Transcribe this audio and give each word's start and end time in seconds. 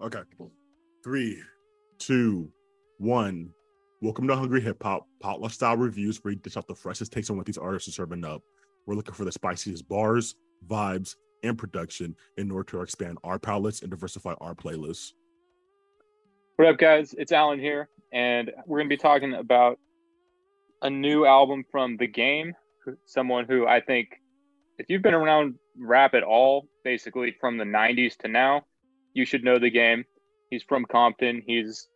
Okay. 0.00 0.20
Three, 1.02 1.42
two, 1.98 2.52
one. 2.98 3.50
Welcome 4.00 4.28
to 4.28 4.36
Hungry 4.36 4.60
Hip 4.60 4.80
Hop, 4.84 5.08
potluck 5.18 5.50
style 5.50 5.76
reviews 5.76 6.22
where 6.22 6.30
we 6.30 6.36
dish 6.36 6.56
out 6.56 6.68
the 6.68 6.74
freshest 6.74 7.10
takes 7.12 7.30
on 7.30 7.36
what 7.36 7.46
these 7.46 7.58
artists 7.58 7.88
are 7.88 7.92
serving 7.92 8.24
up. 8.24 8.42
We're 8.86 8.94
looking 8.94 9.14
for 9.14 9.24
the 9.24 9.32
spiciest 9.32 9.88
bars, 9.88 10.36
vibes, 10.68 11.16
and 11.42 11.58
production 11.58 12.14
in 12.36 12.48
order 12.52 12.70
to 12.70 12.82
expand 12.82 13.18
our 13.24 13.40
palettes 13.40 13.82
and 13.82 13.90
diversify 13.90 14.34
our 14.40 14.54
playlists. 14.54 15.14
What 16.54 16.68
up, 16.68 16.78
guys? 16.78 17.12
It's 17.18 17.32
Alan 17.32 17.58
here, 17.58 17.88
and 18.12 18.52
we're 18.66 18.78
going 18.78 18.88
to 18.88 18.92
be 18.92 18.96
talking 18.96 19.34
about 19.34 19.80
a 20.82 20.90
new 20.90 21.26
album 21.26 21.64
from 21.72 21.96
The 21.96 22.06
Game, 22.06 22.54
someone 23.04 23.46
who 23.46 23.66
I 23.66 23.80
think, 23.80 24.20
if 24.78 24.86
you've 24.88 25.02
been 25.02 25.14
around 25.14 25.56
rap 25.76 26.14
at 26.14 26.22
all, 26.22 26.68
basically 26.84 27.34
from 27.40 27.58
the 27.58 27.64
90s 27.64 28.16
to 28.18 28.28
now, 28.28 28.64
you 29.12 29.24
should 29.24 29.44
know 29.44 29.58
The 29.58 29.70
Game. 29.70 30.04
He's 30.50 30.62
from 30.62 30.84
Compton. 30.84 31.42
He's 31.46 31.88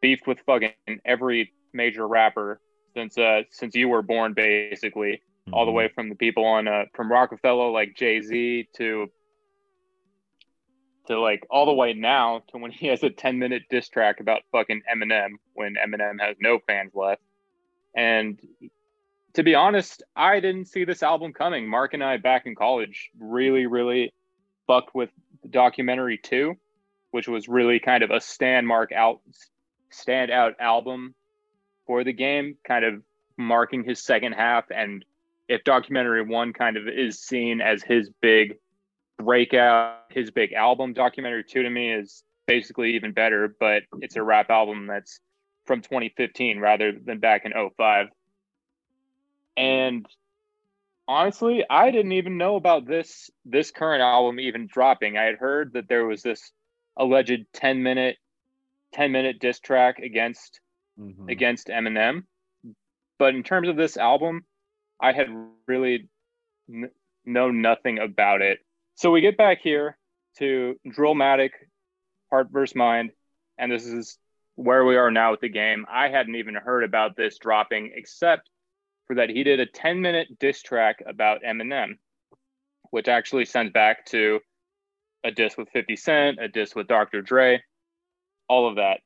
beefed 0.00 0.26
with 0.26 0.40
fucking 0.40 0.72
every 1.04 1.52
major 1.72 2.06
rapper 2.06 2.60
since 2.94 3.16
uh 3.18 3.42
since 3.50 3.74
you 3.74 3.88
were 3.88 4.02
born, 4.02 4.32
basically, 4.34 5.12
mm-hmm. 5.12 5.54
all 5.54 5.64
the 5.64 5.70
mm-hmm. 5.70 5.76
way 5.76 5.88
from 5.94 6.08
the 6.08 6.14
people 6.14 6.44
on 6.44 6.66
uh 6.66 6.84
from 6.94 7.10
Roc-A-Fella 7.10 7.70
like 7.70 7.94
Jay 7.96 8.20
Z 8.20 8.68
to 8.76 9.08
to 11.06 11.20
like 11.20 11.46
all 11.50 11.66
the 11.66 11.72
way 11.72 11.92
now 11.92 12.42
to 12.50 12.58
when 12.58 12.70
he 12.70 12.86
has 12.86 13.02
a 13.02 13.10
10 13.10 13.38
minute 13.38 13.62
diss 13.70 13.88
track 13.88 14.20
about 14.20 14.42
fucking 14.52 14.82
Eminem 14.92 15.32
when 15.54 15.74
Eminem 15.74 16.20
has 16.20 16.36
no 16.40 16.58
fans 16.66 16.92
left. 16.94 17.22
And 17.94 18.40
to 19.34 19.42
be 19.42 19.54
honest, 19.54 20.02
I 20.14 20.40
didn't 20.40 20.66
see 20.66 20.84
this 20.84 21.02
album 21.02 21.32
coming. 21.32 21.68
Mark 21.68 21.94
and 21.94 22.02
I 22.02 22.16
back 22.16 22.46
in 22.46 22.54
college 22.54 23.10
really, 23.18 23.66
really 23.66 24.12
fucked 24.66 24.94
with 24.94 25.10
documentary 25.48 26.18
too, 26.18 26.54
which 27.10 27.28
was 27.28 27.48
really 27.48 27.78
kind 27.78 28.02
of 28.02 28.10
a 28.10 28.20
stand 28.20 28.66
mark 28.66 28.92
out 28.92 29.20
standout 29.92 30.54
album 30.60 31.14
for 31.86 32.04
the 32.04 32.12
game, 32.12 32.56
kind 32.66 32.84
of 32.84 33.02
marking 33.36 33.84
his 33.84 34.00
second 34.02 34.32
half. 34.32 34.64
And 34.70 35.04
if 35.48 35.64
documentary 35.64 36.22
one 36.22 36.52
kind 36.52 36.76
of 36.76 36.86
is 36.86 37.20
seen 37.20 37.60
as 37.60 37.82
his 37.82 38.10
big 38.20 38.58
breakout, 39.18 40.04
his 40.10 40.30
big 40.30 40.52
album, 40.52 40.92
documentary 40.92 41.44
two 41.44 41.62
to 41.62 41.70
me 41.70 41.92
is 41.92 42.22
basically 42.46 42.94
even 42.94 43.12
better, 43.12 43.54
but 43.60 43.82
it's 44.00 44.16
a 44.16 44.22
rap 44.22 44.50
album 44.50 44.86
that's 44.86 45.20
from 45.66 45.80
2015 45.80 46.58
rather 46.58 46.92
than 46.92 47.18
back 47.18 47.44
in 47.44 47.52
05. 47.76 48.08
And 49.56 50.06
honestly, 51.10 51.64
I 51.68 51.90
didn't 51.90 52.12
even 52.12 52.38
know 52.38 52.54
about 52.54 52.86
this 52.86 53.30
this 53.44 53.72
current 53.72 54.00
album 54.00 54.38
even 54.38 54.68
dropping. 54.72 55.18
I 55.18 55.24
had 55.24 55.34
heard 55.34 55.72
that 55.72 55.88
there 55.88 56.06
was 56.06 56.22
this 56.22 56.52
alleged 56.96 57.46
10 57.52 57.82
minute 57.82 58.16
10 58.94 59.10
minute 59.10 59.40
diss 59.40 59.58
track 59.58 59.98
against 59.98 60.60
mm-hmm. 60.98 61.28
against 61.28 61.66
Eminem. 61.66 62.22
But 63.18 63.34
in 63.34 63.42
terms 63.42 63.68
of 63.68 63.76
this 63.76 63.96
album, 63.96 64.44
I 65.02 65.12
had 65.12 65.26
really 65.66 66.08
n- 66.72 66.90
know 67.24 67.50
nothing 67.50 67.98
about 67.98 68.40
it. 68.40 68.60
So 68.94 69.10
we 69.10 69.20
get 69.20 69.36
back 69.36 69.58
here 69.62 69.98
to 70.38 70.76
Drillmatic, 70.86 71.50
Heart 72.30 72.48
vs. 72.52 72.76
Mind, 72.76 73.10
and 73.58 73.70
this 73.70 73.84
is 73.84 74.16
where 74.54 74.84
we 74.84 74.96
are 74.96 75.10
now 75.10 75.32
with 75.32 75.40
the 75.40 75.48
game. 75.48 75.86
I 75.90 76.08
hadn't 76.08 76.36
even 76.36 76.54
heard 76.54 76.84
about 76.84 77.16
this 77.16 77.36
dropping, 77.38 77.92
except 77.94 78.48
for 79.10 79.16
that 79.16 79.28
he 79.28 79.42
did 79.42 79.58
a 79.58 79.66
10 79.66 80.00
minute 80.00 80.38
diss 80.38 80.62
track 80.62 81.02
about 81.04 81.42
Eminem, 81.42 81.98
which 82.92 83.08
actually 83.08 83.44
sends 83.44 83.72
back 83.72 84.06
to 84.06 84.38
a 85.24 85.32
diss 85.32 85.56
with 85.56 85.68
50 85.70 85.96
Cent, 85.96 86.38
a 86.40 86.46
diss 86.46 86.76
with 86.76 86.86
Dr. 86.86 87.20
Dre, 87.20 87.60
all 88.48 88.68
of 88.68 88.76
that. 88.76 89.00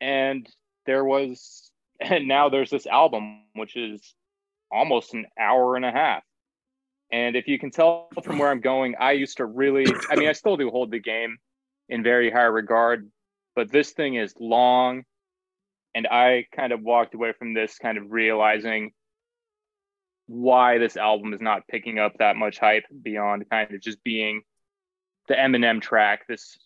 And 0.00 0.48
there 0.86 1.04
was, 1.04 1.72
and 2.00 2.28
now 2.28 2.50
there's 2.50 2.70
this 2.70 2.86
album, 2.86 3.40
which 3.54 3.76
is 3.76 4.14
almost 4.70 5.12
an 5.12 5.26
hour 5.36 5.74
and 5.74 5.84
a 5.84 5.90
half. 5.90 6.22
And 7.10 7.34
if 7.34 7.48
you 7.48 7.58
can 7.58 7.72
tell 7.72 8.10
from 8.22 8.38
where 8.38 8.48
I'm 8.48 8.60
going, 8.60 8.94
I 9.00 9.10
used 9.10 9.38
to 9.38 9.44
really, 9.44 9.86
I 10.08 10.14
mean, 10.14 10.28
I 10.28 10.32
still 10.34 10.56
do 10.56 10.70
hold 10.70 10.92
the 10.92 11.00
game 11.00 11.38
in 11.88 12.04
very 12.04 12.30
high 12.30 12.42
regard, 12.42 13.10
but 13.56 13.72
this 13.72 13.90
thing 13.90 14.14
is 14.14 14.34
long. 14.38 15.02
And 15.96 16.06
I 16.06 16.46
kind 16.54 16.72
of 16.72 16.82
walked 16.82 17.16
away 17.16 17.32
from 17.36 17.54
this 17.54 17.76
kind 17.76 17.98
of 17.98 18.12
realizing 18.12 18.92
why 20.30 20.78
this 20.78 20.96
album 20.96 21.34
is 21.34 21.40
not 21.40 21.66
picking 21.66 21.98
up 21.98 22.12
that 22.20 22.36
much 22.36 22.60
hype 22.60 22.84
beyond 23.02 23.50
kind 23.50 23.74
of 23.74 23.80
just 23.80 24.02
being 24.04 24.42
the 25.26 25.34
Eminem 25.34 25.82
track, 25.82 26.20
this 26.28 26.56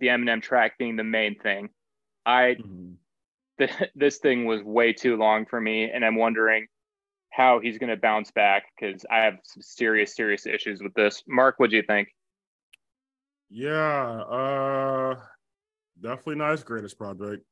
the 0.00 0.08
Eminem 0.08 0.42
track 0.42 0.76
being 0.78 0.96
the 0.96 1.04
main 1.04 1.38
thing. 1.38 1.68
I 2.26 2.56
mm-hmm. 2.60 2.94
th- 3.58 3.90
this 3.94 4.18
thing 4.18 4.46
was 4.46 4.62
way 4.64 4.92
too 4.92 5.16
long 5.16 5.46
for 5.46 5.60
me, 5.60 5.88
and 5.88 6.04
I'm 6.04 6.16
wondering 6.16 6.66
how 7.30 7.60
he's 7.60 7.78
going 7.78 7.90
to 7.90 7.96
bounce 7.96 8.32
back 8.32 8.64
because 8.74 9.06
I 9.08 9.18
have 9.18 9.34
some 9.44 9.62
serious, 9.62 10.16
serious 10.16 10.44
issues 10.44 10.82
with 10.82 10.94
this. 10.94 11.22
Mark, 11.28 11.54
what 11.58 11.70
do 11.70 11.76
you 11.76 11.84
think? 11.86 12.08
Yeah, 13.48 14.22
uh, 14.22 15.20
definitely 16.00 16.36
not 16.36 16.50
his 16.50 16.64
greatest 16.64 16.98
project. 16.98 17.44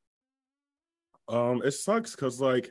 Um, 1.29 1.61
it 1.63 1.71
sucks 1.71 2.11
because 2.11 2.41
like 2.41 2.69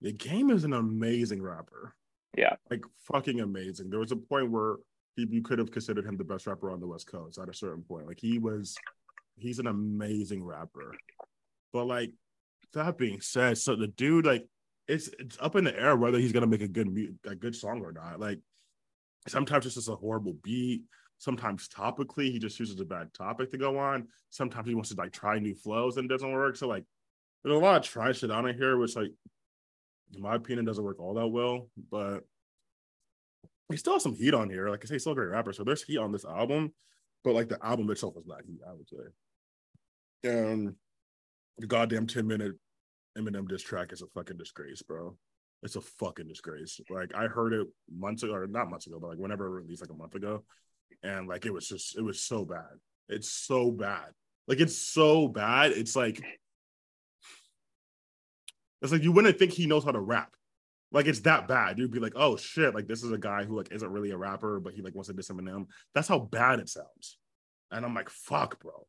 the 0.00 0.10
game 0.10 0.50
is 0.50 0.64
an 0.64 0.72
amazing 0.72 1.42
rapper. 1.42 1.94
Yeah, 2.38 2.54
like 2.70 2.84
fucking 3.00 3.40
amazing. 3.40 3.90
There 3.90 3.98
was 3.98 4.12
a 4.12 4.16
point 4.16 4.52
where 4.52 4.76
you 5.16 5.42
could 5.42 5.58
have 5.58 5.72
considered 5.72 6.06
him 6.06 6.16
the 6.16 6.22
best 6.22 6.46
rapper 6.46 6.70
on 6.70 6.78
the 6.78 6.86
West 6.86 7.10
Coast 7.10 7.36
at 7.36 7.48
a 7.48 7.54
certain 7.54 7.82
point. 7.82 8.06
Like 8.06 8.20
he 8.20 8.38
was, 8.38 8.76
he's 9.36 9.58
an 9.58 9.66
amazing 9.66 10.44
rapper. 10.44 10.94
But 11.72 11.86
like 11.86 12.12
that 12.74 12.96
being 12.96 13.20
said, 13.20 13.58
so 13.58 13.74
the 13.74 13.88
dude 13.88 14.24
like 14.24 14.46
it's 14.86 15.10
it's 15.18 15.36
up 15.40 15.56
in 15.56 15.64
the 15.64 15.76
air 15.76 15.96
whether 15.96 16.16
he's 16.18 16.30
gonna 16.30 16.46
make 16.46 16.62
a 16.62 16.68
good 16.68 17.18
a 17.26 17.34
good 17.34 17.56
song 17.56 17.82
or 17.84 17.90
not. 17.90 18.20
Like 18.20 18.38
sometimes 19.26 19.66
it's 19.66 19.74
just 19.74 19.88
a 19.88 19.96
horrible 19.96 20.36
beat. 20.44 20.82
Sometimes 21.18 21.68
topically 21.68 22.30
he 22.30 22.38
just 22.38 22.56
chooses 22.56 22.78
a 22.78 22.84
bad 22.84 23.12
topic 23.12 23.50
to 23.50 23.58
go 23.58 23.80
on. 23.80 24.06
Sometimes 24.30 24.68
he 24.68 24.76
wants 24.76 24.90
to 24.90 24.96
like 24.96 25.10
try 25.10 25.40
new 25.40 25.56
flows 25.56 25.96
and 25.96 26.08
it 26.08 26.14
doesn't 26.14 26.30
work. 26.30 26.54
So 26.54 26.68
like 26.68 26.84
there's 27.42 27.56
a 27.56 27.58
lot 27.58 27.78
of 27.78 27.82
try 27.82 28.12
shit 28.12 28.30
on 28.30 28.46
it 28.46 28.54
here, 28.54 28.78
which 28.78 28.94
like 28.94 29.10
in 30.14 30.22
my 30.22 30.34
opinion 30.34 30.64
doesn't 30.64 30.84
work 30.84 31.00
all 31.00 31.14
that 31.14 31.28
well. 31.28 31.68
But 31.90 32.24
he 33.70 33.76
still 33.76 33.94
has 33.94 34.02
some 34.02 34.14
heat 34.14 34.34
on 34.34 34.50
here. 34.50 34.68
Like 34.68 34.84
I 34.84 34.86
say, 34.86 34.94
he's 34.94 35.02
still 35.02 35.12
a 35.12 35.16
great 35.16 35.28
rapper. 35.28 35.52
So 35.52 35.64
there's 35.64 35.82
heat 35.82 35.98
on 35.98 36.12
this 36.12 36.24
album, 36.24 36.72
but 37.24 37.34
like 37.34 37.48
the 37.48 37.64
album 37.64 37.90
itself 37.90 38.14
is 38.18 38.26
not 38.26 38.44
heat, 38.46 38.60
I 38.66 38.72
would 38.72 38.88
say. 38.88 40.30
And 40.30 40.74
the 41.58 41.66
goddamn 41.66 42.06
10 42.06 42.26
minute 42.26 42.52
Eminem 43.16 43.48
diss 43.48 43.62
track 43.62 43.92
is 43.92 44.02
a 44.02 44.06
fucking 44.08 44.36
disgrace, 44.36 44.82
bro. 44.82 45.16
It's 45.62 45.76
a 45.76 45.80
fucking 45.80 46.28
disgrace. 46.28 46.80
Like 46.88 47.14
I 47.14 47.26
heard 47.26 47.52
it 47.52 47.66
months 47.92 48.22
ago, 48.22 48.34
or 48.34 48.46
not 48.46 48.70
months 48.70 48.86
ago, 48.86 48.98
but 49.00 49.08
like 49.08 49.18
whenever 49.18 49.46
it 49.46 49.62
released, 49.62 49.82
like 49.82 49.90
a 49.90 49.94
month 49.94 50.14
ago, 50.14 50.44
and 51.02 51.28
like 51.28 51.44
it 51.46 51.52
was 51.52 51.68
just, 51.68 51.98
it 51.98 52.02
was 52.02 52.22
so 52.22 52.44
bad. 52.44 52.78
It's 53.08 53.30
so 53.30 53.70
bad. 53.70 54.10
Like 54.46 54.60
it's 54.60 54.78
so 54.78 55.28
bad. 55.28 55.72
It's 55.72 55.96
like, 55.96 56.22
it's 58.82 58.92
like 58.92 59.02
you 59.02 59.12
wouldn't 59.12 59.38
think 59.38 59.52
he 59.52 59.66
knows 59.66 59.84
how 59.84 59.92
to 59.92 60.00
rap. 60.00 60.34
Like 60.90 61.06
it's 61.06 61.20
that 61.20 61.48
bad. 61.48 61.78
You'd 61.78 61.90
be 61.90 62.00
like, 62.00 62.14
oh 62.16 62.36
shit, 62.36 62.74
like 62.74 62.86
this 62.86 63.02
is 63.02 63.12
a 63.12 63.18
guy 63.18 63.44
who 63.44 63.56
like 63.56 63.72
isn't 63.72 63.90
really 63.90 64.10
a 64.10 64.16
rapper, 64.16 64.60
but 64.60 64.72
he 64.72 64.82
like 64.82 64.94
wants 64.94 65.08
to 65.08 65.14
diss 65.14 65.28
Eminem. 65.28 65.66
That's 65.94 66.08
how 66.08 66.18
bad 66.18 66.60
it 66.60 66.68
sounds. 66.68 67.18
And 67.70 67.84
I'm 67.84 67.94
like, 67.94 68.08
fuck, 68.08 68.60
bro. 68.60 68.86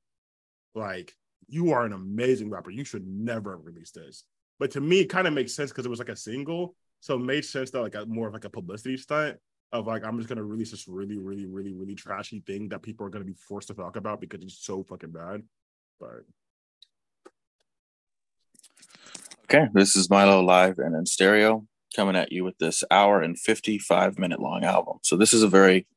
Like 0.76 1.14
you 1.48 1.72
are 1.72 1.86
an 1.86 1.94
amazing 1.94 2.50
rapper. 2.50 2.72
You 2.72 2.86
should 2.86 3.06
never 3.06 3.58
release 3.58 3.92
this. 3.92 4.24
But 4.60 4.72
to 4.72 4.82
me, 4.82 5.02
it 5.02 5.10
kind 5.10 5.28
of 5.28 5.34
makes 5.34 5.54
sense 5.54 5.72
because 5.72 5.86
it 5.86 5.90
was 5.90 6.00
like 6.00 6.10
a 6.10 6.16
single. 6.16 6.76
So 7.02 7.16
it 7.16 7.20
made 7.20 7.46
sense 7.46 7.72
that 7.72 7.82
like 7.82 7.96
a, 7.96 8.06
more 8.06 8.28
of 8.28 8.34
like 8.34 8.46
a 8.46 8.50
publicity 8.50 8.98
stunt 8.98 9.38
of 9.72 9.88
like 9.88 10.04
I'm 10.04 10.18
just 10.18 10.30
gonna 10.30 10.44
release 10.44 10.72
this 10.72 10.88
really, 10.88 11.18
really, 11.18 11.46
really, 11.46 11.74
really 11.74 11.96
trashy 11.96 12.42
thing 12.46 12.70
that 12.70 12.82
people 12.82 13.06
are 13.06 13.10
gonna 13.10 13.26
be 13.26 13.34
forced 13.34 13.68
to 13.70 13.74
talk 13.74 13.96
about 13.96 14.22
because 14.22 14.44
it's 14.44 14.60
so 14.60 14.84
fucking 14.84 15.12
bad. 15.12 15.44
But 16.00 16.24
okay, 19.50 19.68
this 19.74 19.96
is 19.96 20.12
Milo 20.12 20.42
live 20.42 20.78
and 20.78 20.96
in 20.96 21.08
stereo 21.08 21.66
coming 21.96 22.16
at 22.16 22.32
you 22.32 22.44
with 22.44 22.58
this 22.60 22.84
hour 22.92 23.20
and 23.20 23.40
55 23.40 24.20
minute 24.20 24.40
long 24.40 24.64
album. 24.64 25.00
So 25.02 25.18
this 25.18 25.34
is 25.34 25.42
a 25.42 25.48
very 25.48 25.88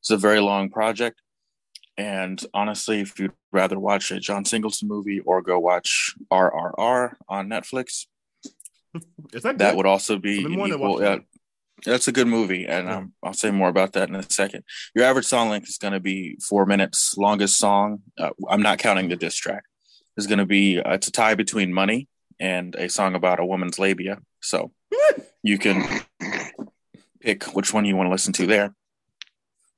it's 0.00 0.10
a 0.10 0.18
very 0.18 0.40
long 0.40 0.68
project. 0.68 1.22
And 1.96 2.40
honestly, 2.52 3.00
if 3.00 3.18
you'd 3.18 3.32
rather 3.50 3.78
watch 3.78 4.10
a 4.10 4.20
John 4.20 4.44
Singleton 4.44 4.88
movie 4.88 5.20
or 5.20 5.40
go 5.40 5.58
watch 5.58 6.14
RRR 6.30 7.14
on 7.28 7.48
Netflix, 7.48 8.06
that, 9.32 9.58
that 9.58 9.76
would 9.76 9.86
also 9.86 10.18
be 10.18 10.40
equal. 10.40 11.02
Yeah, 11.02 11.16
that's 11.86 12.08
a 12.08 12.12
good 12.12 12.26
movie, 12.26 12.66
and 12.66 12.88
um, 12.88 13.12
I'll 13.22 13.32
say 13.32 13.50
more 13.50 13.68
about 13.68 13.94
that 13.94 14.08
in 14.08 14.14
a 14.16 14.22
second. 14.30 14.64
Your 14.94 15.04
average 15.04 15.26
song 15.26 15.48
length 15.48 15.68
is 15.68 15.78
going 15.78 15.92
to 15.92 16.00
be 16.00 16.36
four 16.46 16.66
minutes. 16.66 17.16
Longest 17.16 17.56
song, 17.58 18.02
uh, 18.18 18.30
I'm 18.48 18.62
not 18.62 18.78
counting 18.78 19.08
the 19.08 19.16
diss 19.16 19.36
track, 19.36 19.64
is 20.16 20.26
going 20.26 20.38
to 20.38 20.46
be 20.46 20.80
uh, 20.80 20.94
it's 20.94 21.08
a 21.08 21.12
tie 21.12 21.34
between 21.34 21.72
"Money" 21.72 22.08
and 22.40 22.74
a 22.74 22.88
song 22.88 23.14
about 23.14 23.40
a 23.40 23.46
woman's 23.46 23.78
labia. 23.78 24.18
So 24.40 24.72
you 25.42 25.58
can 25.58 26.00
pick 27.20 27.44
which 27.54 27.72
one 27.72 27.84
you 27.84 27.96
want 27.96 28.06
to 28.06 28.12
listen 28.12 28.32
to 28.34 28.46
there. 28.46 28.74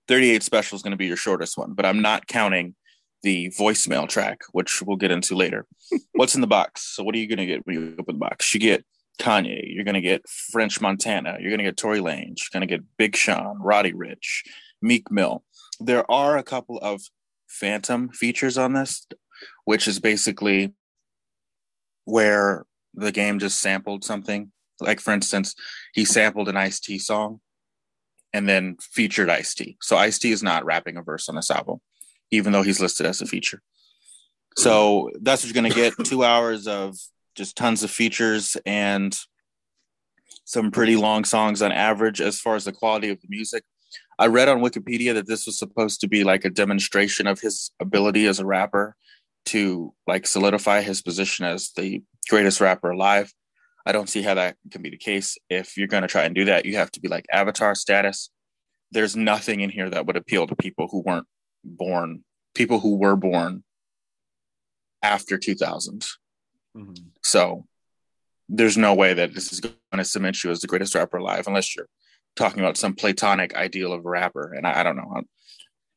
38 0.08 0.42
special 0.42 0.76
is 0.76 0.82
going 0.82 0.90
to 0.92 0.96
be 0.96 1.06
your 1.06 1.16
shortest 1.16 1.56
one, 1.56 1.72
but 1.72 1.86
I'm 1.86 2.02
not 2.02 2.26
counting 2.26 2.74
the 3.22 3.50
voicemail 3.50 4.08
track, 4.08 4.40
which 4.52 4.82
we'll 4.82 4.96
get 4.96 5.10
into 5.10 5.36
later. 5.36 5.66
What's 6.12 6.34
in 6.34 6.40
the 6.40 6.46
box? 6.46 6.82
So, 6.82 7.04
what 7.04 7.14
are 7.14 7.18
you 7.18 7.28
going 7.28 7.38
to 7.38 7.46
get 7.46 7.66
when 7.66 7.76
you 7.76 7.94
open 7.98 8.16
the 8.16 8.20
box? 8.20 8.52
You 8.54 8.60
get 8.60 8.84
Kanye, 9.20 9.62
you're 9.72 9.84
going 9.84 9.94
to 9.94 10.00
get 10.00 10.28
French 10.28 10.80
Montana, 10.80 11.36
you're 11.38 11.50
going 11.50 11.58
to 11.58 11.64
get 11.64 11.76
Tory 11.76 12.00
Lanez, 12.00 12.38
you're 12.40 12.52
going 12.52 12.66
to 12.66 12.74
get 12.74 12.84
Big 12.96 13.14
Sean, 13.14 13.58
Roddy 13.60 13.92
Ricch, 13.92 14.42
Meek 14.80 15.10
Mill. 15.10 15.44
There 15.78 16.10
are 16.10 16.38
a 16.38 16.42
couple 16.42 16.78
of 16.78 17.02
phantom 17.46 18.08
features 18.08 18.56
on 18.56 18.72
this, 18.72 19.06
which 19.64 19.86
is 19.86 20.00
basically 20.00 20.72
where 22.10 22.64
the 22.94 23.12
game 23.12 23.38
just 23.38 23.58
sampled 23.58 24.04
something. 24.04 24.52
Like, 24.80 25.00
for 25.00 25.12
instance, 25.12 25.54
he 25.94 26.04
sampled 26.04 26.48
an 26.48 26.56
Ice 26.56 26.80
T 26.80 26.98
song 26.98 27.40
and 28.32 28.48
then 28.48 28.76
featured 28.80 29.28
Ice 29.28 29.54
T. 29.54 29.76
So, 29.80 29.96
Ice 29.96 30.18
T 30.18 30.32
is 30.32 30.42
not 30.42 30.64
rapping 30.64 30.96
a 30.96 31.02
verse 31.02 31.28
on 31.28 31.36
this 31.36 31.50
album 31.50 31.80
even 32.30 32.52
though 32.52 32.62
he's 32.62 32.80
listed 32.80 33.06
as 33.06 33.20
a 33.20 33.26
feature. 33.26 33.60
So 34.56 35.10
that's 35.20 35.42
what 35.42 35.52
you're 35.52 35.62
going 35.62 35.72
to 35.72 35.76
get 35.76 35.94
two 36.04 36.24
hours 36.24 36.66
of 36.66 36.96
just 37.34 37.56
tons 37.56 37.82
of 37.82 37.90
features 37.90 38.56
and 38.66 39.16
some 40.44 40.70
pretty 40.70 40.96
long 40.96 41.24
songs 41.24 41.62
on 41.62 41.70
average 41.72 42.20
as 42.20 42.40
far 42.40 42.56
as 42.56 42.64
the 42.64 42.72
quality 42.72 43.10
of 43.10 43.20
the 43.20 43.28
music. 43.28 43.62
I 44.18 44.26
read 44.26 44.48
on 44.48 44.60
Wikipedia 44.60 45.14
that 45.14 45.26
this 45.26 45.46
was 45.46 45.58
supposed 45.58 46.00
to 46.00 46.08
be 46.08 46.24
like 46.24 46.44
a 46.44 46.50
demonstration 46.50 47.26
of 47.26 47.40
his 47.40 47.70
ability 47.80 48.26
as 48.26 48.38
a 48.38 48.44
rapper 48.44 48.96
to 49.46 49.94
like 50.06 50.26
solidify 50.26 50.82
his 50.82 51.02
position 51.02 51.44
as 51.44 51.70
the 51.76 52.02
greatest 52.28 52.60
rapper 52.60 52.90
alive. 52.90 53.32
I 53.87 53.92
don't 53.92 54.08
see 54.08 54.22
how 54.22 54.34
that 54.34 54.56
can 54.70 54.82
be 54.82 54.90
the 54.90 54.96
case. 54.96 55.38
If 55.48 55.76
you're 55.76 55.88
going 55.88 56.02
to 56.02 56.08
try 56.08 56.25
and 56.25 56.34
do 56.34 56.44
that, 56.46 56.66
you 56.66 56.76
have 56.76 56.90
to 56.92 57.00
be 57.00 57.08
like 57.08 57.26
avatar 57.32 57.75
status. 57.75 58.31
There's 58.92 59.16
nothing 59.16 59.60
in 59.60 59.70
here 59.70 59.88
that 59.88 60.06
would 60.06 60.16
appeal 60.16 60.46
to 60.46 60.56
people 60.56 60.88
who 60.90 61.02
weren't 61.04 61.26
born, 61.64 62.25
people 62.54 62.81
who 62.81 62.96
were 62.96 63.16
born 63.16 63.64
after 65.02 65.38
2000. 65.38 66.06
Mm-hmm. 66.76 66.93
So 67.22 67.66
there's 68.48 68.76
no 68.76 68.94
way 68.94 69.14
that 69.14 69.34
this 69.34 69.52
is 69.52 69.60
going 69.60 69.75
to 69.93 70.04
cement 70.04 70.43
you 70.44 70.50
as 70.50 70.60
the 70.60 70.66
greatest 70.66 70.94
rapper 70.94 71.16
alive 71.16 71.46
unless 71.46 71.75
you're 71.75 71.88
talking 72.36 72.60
about 72.60 72.76
some 72.76 72.94
platonic 72.94 73.54
ideal 73.54 73.93
of 73.93 74.04
a 74.04 74.08
rapper. 74.08 74.52
And 74.52 74.66
I, 74.66 74.81
I 74.81 74.82
don't 74.82 74.96
know. 74.96 75.22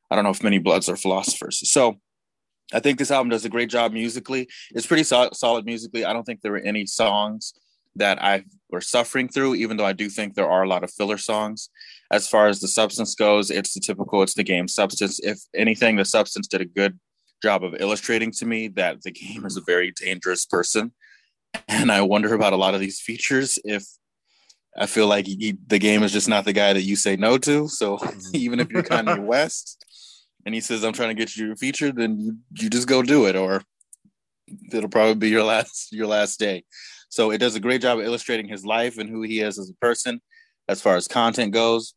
I 0.09 0.15
don't 0.15 0.23
know 0.23 0.29
if 0.29 0.43
many 0.43 0.59
bloods 0.59 0.87
are 0.89 0.95
philosophers. 0.95 1.67
So 1.69 1.99
I 2.73 2.79
think 2.79 2.97
this 2.97 3.11
album 3.11 3.29
does 3.29 3.45
a 3.45 3.49
great 3.49 3.69
job 3.69 3.93
musically. 3.93 4.47
It's 4.71 4.87
pretty 4.87 5.03
so- 5.03 5.29
solid 5.33 5.65
musically. 5.65 6.05
I 6.05 6.13
don't 6.13 6.23
think 6.23 6.41
there 6.41 6.51
were 6.51 6.57
any 6.59 6.85
songs 6.85 7.53
that 7.95 8.21
I 8.21 8.43
were 8.71 8.81
suffering 8.81 9.27
through, 9.27 9.55
even 9.55 9.77
though 9.77 9.85
I 9.85 9.93
do 9.93 10.09
think 10.09 10.33
there 10.33 10.49
are 10.49 10.63
a 10.63 10.67
lot 10.67 10.83
of 10.83 10.91
filler 10.91 11.17
songs. 11.17 11.69
As 12.11 12.27
far 12.27 12.47
as 12.47 12.59
the 12.59 12.67
substance 12.67 13.15
goes, 13.15 13.51
it's 13.51 13.73
the 13.73 13.79
typical, 13.79 14.23
it's 14.23 14.33
the 14.33 14.43
game 14.43 14.67
substance. 14.67 15.19
If 15.21 15.39
anything, 15.55 15.95
the 15.95 16.05
substance 16.05 16.47
did 16.47 16.61
a 16.61 16.65
good 16.65 16.99
job 17.41 17.63
of 17.63 17.75
illustrating 17.79 18.31
to 18.31 18.45
me 18.45 18.67
that 18.69 19.03
the 19.03 19.11
game 19.11 19.45
is 19.45 19.57
a 19.57 19.61
very 19.61 19.91
dangerous 19.91 20.45
person. 20.45 20.93
And 21.67 21.91
I 21.91 22.01
wonder 22.01 22.33
about 22.33 22.53
a 22.53 22.57
lot 22.57 22.73
of 22.73 22.79
these 22.79 22.99
features 22.99 23.59
if 23.63 23.83
I 24.75 24.87
feel 24.87 25.07
like 25.07 25.27
he, 25.27 25.55
the 25.67 25.77
game 25.77 26.01
is 26.01 26.11
just 26.11 26.27
not 26.27 26.45
the 26.45 26.53
guy 26.53 26.73
that 26.73 26.81
you 26.81 26.95
say 26.95 27.15
no 27.15 27.37
to. 27.39 27.67
So 27.67 27.97
mm-hmm. 27.97 28.19
even 28.33 28.59
if 28.59 28.71
you're 28.71 28.81
Kanye 28.81 29.19
West 29.23 29.85
and 30.45 30.53
he 30.53 30.61
says, 30.61 30.83
I'm 30.83 30.93
trying 30.93 31.09
to 31.09 31.15
get 31.15 31.35
you 31.35 31.51
a 31.51 31.55
feature, 31.55 31.91
then 31.91 32.19
you, 32.19 32.37
you 32.59 32.69
just 32.69 32.87
go 32.87 33.01
do 33.01 33.25
it 33.25 33.35
or 33.35 33.61
it'll 34.71 34.89
probably 34.89 35.15
be 35.15 35.29
your 35.29 35.43
last 35.53 35.91
your 35.91 36.07
last 36.07 36.39
day. 36.39 36.63
So 37.09 37.31
it 37.31 37.37
does 37.37 37.55
a 37.55 37.59
great 37.59 37.81
job 37.81 37.99
of 37.99 38.05
illustrating 38.05 38.47
his 38.47 38.65
life 38.65 38.97
and 38.97 39.09
who 39.09 39.21
he 39.21 39.39
is 39.39 39.59
as 39.59 39.69
a 39.69 39.75
person 39.75 40.21
as 40.67 40.81
far 40.81 40.95
as 40.95 41.07
content 41.07 41.53
goes. 41.53 41.93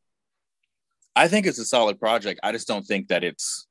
I 1.14 1.28
think 1.28 1.46
it's 1.46 1.58
a 1.58 1.64
solid 1.64 1.98
project. 1.98 2.40
I 2.42 2.52
just 2.52 2.68
don't 2.68 2.84
think 2.84 3.08
that 3.08 3.24
it's 3.24 3.66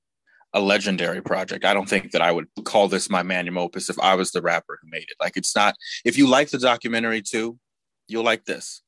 a 0.53 0.59
legendary 0.59 1.21
project. 1.21 1.63
I 1.65 1.73
don't 1.73 1.87
think 1.87 2.11
that 2.11 2.21
I 2.21 2.31
would 2.31 2.47
call 2.63 2.87
this 2.87 3.09
my 3.09 3.21
magnum 3.21 3.57
opus 3.57 3.89
if 3.89 3.99
I 3.99 4.15
was 4.15 4.31
the 4.31 4.41
rapper 4.41 4.79
who 4.81 4.89
made 4.89 5.03
it. 5.03 5.17
Like 5.19 5.37
it's 5.37 5.55
not 5.55 5.75
if 6.03 6.17
you 6.17 6.27
like 6.27 6.49
the 6.49 6.57
documentary 6.57 7.21
too, 7.21 7.59
you'll 8.07 8.23
like 8.23 8.45
this. 8.45 8.81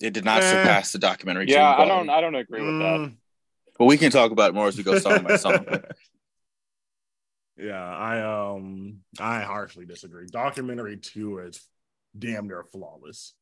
It 0.00 0.12
did 0.12 0.24
not 0.24 0.42
eh. 0.42 0.50
surpass 0.50 0.92
the 0.92 0.98
documentary. 0.98 1.46
Yeah, 1.48 1.76
I 1.76 1.84
don't 1.84 2.08
I 2.08 2.20
don't 2.20 2.34
agree 2.34 2.62
with 2.62 2.74
mm. 2.74 2.80
that. 2.80 3.16
But 3.78 3.86
we 3.86 3.96
can 3.96 4.10
talk 4.10 4.32
about 4.32 4.50
it 4.50 4.54
more 4.54 4.68
as 4.68 4.76
we 4.76 4.82
go 4.82 4.98
song 4.98 5.22
by 5.22 5.36
song. 5.36 5.64
Yeah, 7.58 7.84
I 7.84 8.52
um 8.52 9.00
I 9.18 9.40
harshly 9.40 9.84
disagree. 9.84 10.26
Documentary 10.30 10.96
two 10.96 11.38
is 11.38 11.60
damn 12.16 12.46
near 12.46 12.62
flawless. 12.62 13.34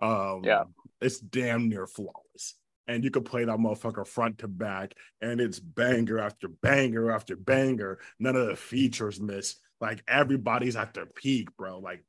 Um 0.00 0.42
yeah, 0.44 0.64
it's 1.00 1.18
damn 1.18 1.68
near 1.68 1.86
flawless. 1.86 2.54
And 2.86 3.02
you 3.02 3.10
could 3.10 3.24
play 3.24 3.44
that 3.44 3.58
motherfucker 3.58 4.06
front 4.06 4.38
to 4.38 4.48
back, 4.48 4.94
and 5.20 5.40
it's 5.40 5.58
banger 5.58 6.20
after 6.20 6.48
banger 6.48 7.10
after 7.10 7.34
banger. 7.34 7.98
None 8.20 8.36
of 8.36 8.46
the 8.46 8.56
features 8.56 9.20
miss. 9.20 9.56
Like 9.80 10.04
everybody's 10.06 10.76
at 10.76 10.94
their 10.94 11.06
peak, 11.06 11.48
bro. 11.56 11.78
Like, 11.78 12.04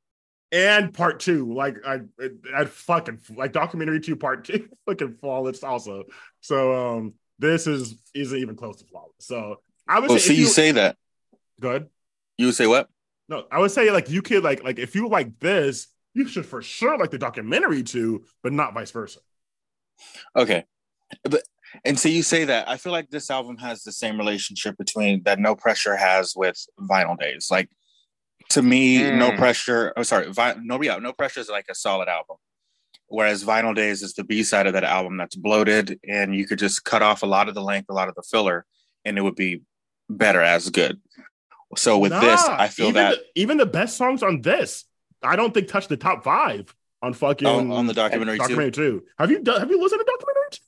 and 0.52 0.94
part 0.94 1.20
two, 1.22 1.54
like 1.54 1.78
I, 1.86 2.02
I 2.56 2.66
fucking 2.66 3.22
like 3.36 3.54
documentary 3.54 4.02
two, 4.02 4.18
part 4.18 4.46
two, 4.46 4.68
fucking 4.86 5.16
flawless 5.20 5.64
also. 5.64 6.04
So 6.42 6.98
um, 6.98 7.14
this 7.40 7.68
is 7.68 7.96
isn't 8.14 8.38
even 8.38 8.56
close 8.56 8.78
to 8.78 8.86
flawless. 8.86 9.14
So 9.20 9.60
I 9.88 10.00
would 10.00 10.10
Well, 10.10 10.20
see, 10.20 10.34
you, 10.34 10.42
you 10.42 10.48
say 10.48 10.72
that 10.72 10.98
Good. 11.60 11.88
You 12.38 12.48
would 12.48 12.56
say 12.56 12.68
what? 12.68 12.90
No, 13.30 13.46
I 13.52 13.60
would 13.60 13.72
say 13.72 13.92
like 13.92 14.10
you 14.10 14.22
could 14.22 14.44
like 14.44 14.64
like 14.64 14.80
if 14.80 14.96
you 14.96 15.08
like 15.08 15.40
this, 15.40 15.88
you 16.14 16.28
should 16.28 16.46
for 16.46 16.62
sure 16.62 16.98
like 16.98 17.12
the 17.12 17.18
documentary 17.18 17.84
too, 17.84 18.26
but 18.44 18.54
not 18.54 18.74
vice 18.74 18.92
versa. 18.92 19.20
Okay, 20.36 20.66
but 21.24 21.44
and 21.84 22.00
so 22.00 22.10
you 22.10 22.24
say 22.24 22.46
that 22.46 22.70
I 22.70 22.78
feel 22.78 22.92
like 22.92 23.10
this 23.10 23.30
album 23.30 23.58
has 23.58 23.84
the 23.84 23.92
same 23.92 24.18
relationship 24.18 24.78
between 24.78 25.24
that 25.24 25.40
No 25.40 25.56
Pressure 25.56 25.96
has 25.96 26.34
with 26.36 26.58
Vinyl 26.80 27.18
Days. 27.18 27.48
Like 27.50 27.70
to 28.50 28.62
me, 28.62 29.00
mm. 29.00 29.18
No 29.18 29.32
Pressure. 29.32 29.94
Oh, 29.98 30.04
sorry, 30.04 30.32
Vi- 30.32 30.58
no, 30.62 30.82
yeah, 30.82 30.98
No 30.98 31.14
Pressure 31.14 31.40
is 31.40 31.50
like 31.50 31.66
a 31.70 31.76
solid 31.76 32.08
album. 32.08 32.38
Whereas 33.08 33.44
Vinyl 33.44 33.76
Days 33.76 34.02
is 34.02 34.14
the 34.14 34.24
B 34.24 34.44
side 34.44 34.68
of 34.68 34.74
that 34.74 34.84
album 34.84 35.18
that's 35.18 35.36
bloated, 35.36 36.00
and 36.08 36.36
you 36.36 36.48
could 36.48 36.60
just 36.60 36.84
cut 36.84 37.02
off 37.02 37.22
a 37.22 37.28
lot 37.28 37.48
of 37.48 37.56
the 37.56 37.62
length, 37.62 37.90
a 37.90 37.94
lot 37.94 38.10
of 38.10 38.16
the 38.16 38.24
filler, 38.24 38.66
and 39.04 39.18
it 39.18 39.22
would 39.22 39.36
be 39.36 39.62
better 40.10 40.42
as 40.42 40.70
good. 40.70 41.00
So 41.78 41.98
with 41.98 42.12
nah, 42.12 42.22
this, 42.22 42.44
I 42.48 42.68
feel 42.68 42.88
even 42.88 43.04
that 43.04 43.18
the, 43.18 43.42
even 43.42 43.58
the 43.58 43.66
best 43.66 43.98
songs 43.98 44.24
on 44.24 44.42
this, 44.42 44.86
I 45.22 45.36
don't 45.36 45.54
think 45.54 45.68
touch 45.68 45.88
the 45.88 45.98
top 45.98 46.24
five 46.24 46.74
on 47.02 47.14
fucking 47.14 47.48
on, 47.48 47.72
on 47.72 47.88
the 47.88 47.94
documentary, 47.94 48.38
documentary 48.38 48.72
too. 48.72 49.04
Have 49.20 49.30
you 49.30 49.42
done? 49.42 49.60
Have 49.60 49.70
you 49.70 49.82
listened 49.82 50.00
to 50.00 50.06
documentary? 50.06 50.60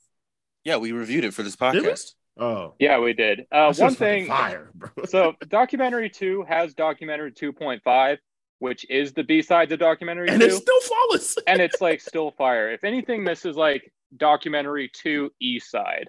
Yeah, 0.64 0.76
we 0.76 0.92
reviewed 0.92 1.24
it 1.24 1.34
for 1.34 1.42
this 1.42 1.56
podcast. 1.56 2.12
Oh, 2.38 2.74
yeah, 2.78 2.98
we 3.00 3.14
did. 3.14 3.46
Uh, 3.50 3.72
one 3.74 3.94
thing, 3.94 4.26
fire, 4.26 4.70
bro. 4.74 4.90
so 5.06 5.34
documentary 5.48 6.08
two 6.08 6.44
has 6.48 6.74
documentary 6.74 7.32
two 7.32 7.52
point 7.52 7.82
five, 7.82 8.18
which 8.58 8.88
is 8.90 9.12
the 9.12 9.24
B 9.24 9.42
side 9.42 9.68
to 9.70 9.76
documentary 9.76 10.28
and 10.28 10.40
2, 10.40 10.46
it's 10.46 10.56
still 10.56 10.80
flawless, 10.80 11.38
and 11.46 11.60
it's 11.60 11.80
like 11.80 12.00
still 12.00 12.32
fire. 12.32 12.70
If 12.72 12.84
anything, 12.84 13.24
this 13.24 13.44
is 13.44 13.56
like 13.56 13.92
documentary 14.16 14.90
two 14.92 15.30
E 15.40 15.58
side, 15.60 16.08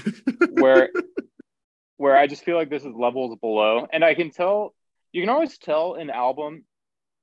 where 0.50 0.90
where 1.96 2.16
I 2.16 2.26
just 2.26 2.44
feel 2.44 2.56
like 2.56 2.70
this 2.70 2.84
is 2.84 2.94
levels 2.94 3.36
below. 3.40 3.86
And 3.92 4.04
I 4.04 4.14
can 4.14 4.30
tell 4.30 4.74
you 5.12 5.22
can 5.22 5.30
always 5.30 5.56
tell 5.58 5.94
an 5.94 6.10
album 6.10 6.64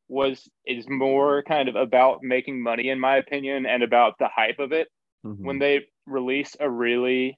was 0.08 0.50
is 0.66 0.86
more 0.90 1.44
kind 1.44 1.70
of 1.70 1.76
about 1.76 2.24
making 2.24 2.62
money 2.62 2.90
in 2.90 3.00
my 3.00 3.18
opinion 3.18 3.66
and 3.66 3.84
about 3.84 4.18
the 4.20 4.28
hype 4.28 4.60
of 4.60 4.72
it 4.72 4.88
mm-hmm. 5.26 5.46
when 5.46 5.60
they 5.60 5.82
release 6.06 6.56
a 6.60 6.70
really 6.70 7.38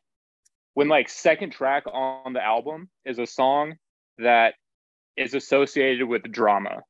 when 0.74 0.88
like 0.88 1.08
second 1.08 1.52
track 1.52 1.84
on 1.92 2.34
the 2.34 2.44
album 2.44 2.90
is 3.06 3.20
a 3.20 3.28
song 3.28 3.76
that 4.18 4.56
is 5.16 5.34
associated 5.34 6.06
with 6.08 6.24
drama 6.24 6.82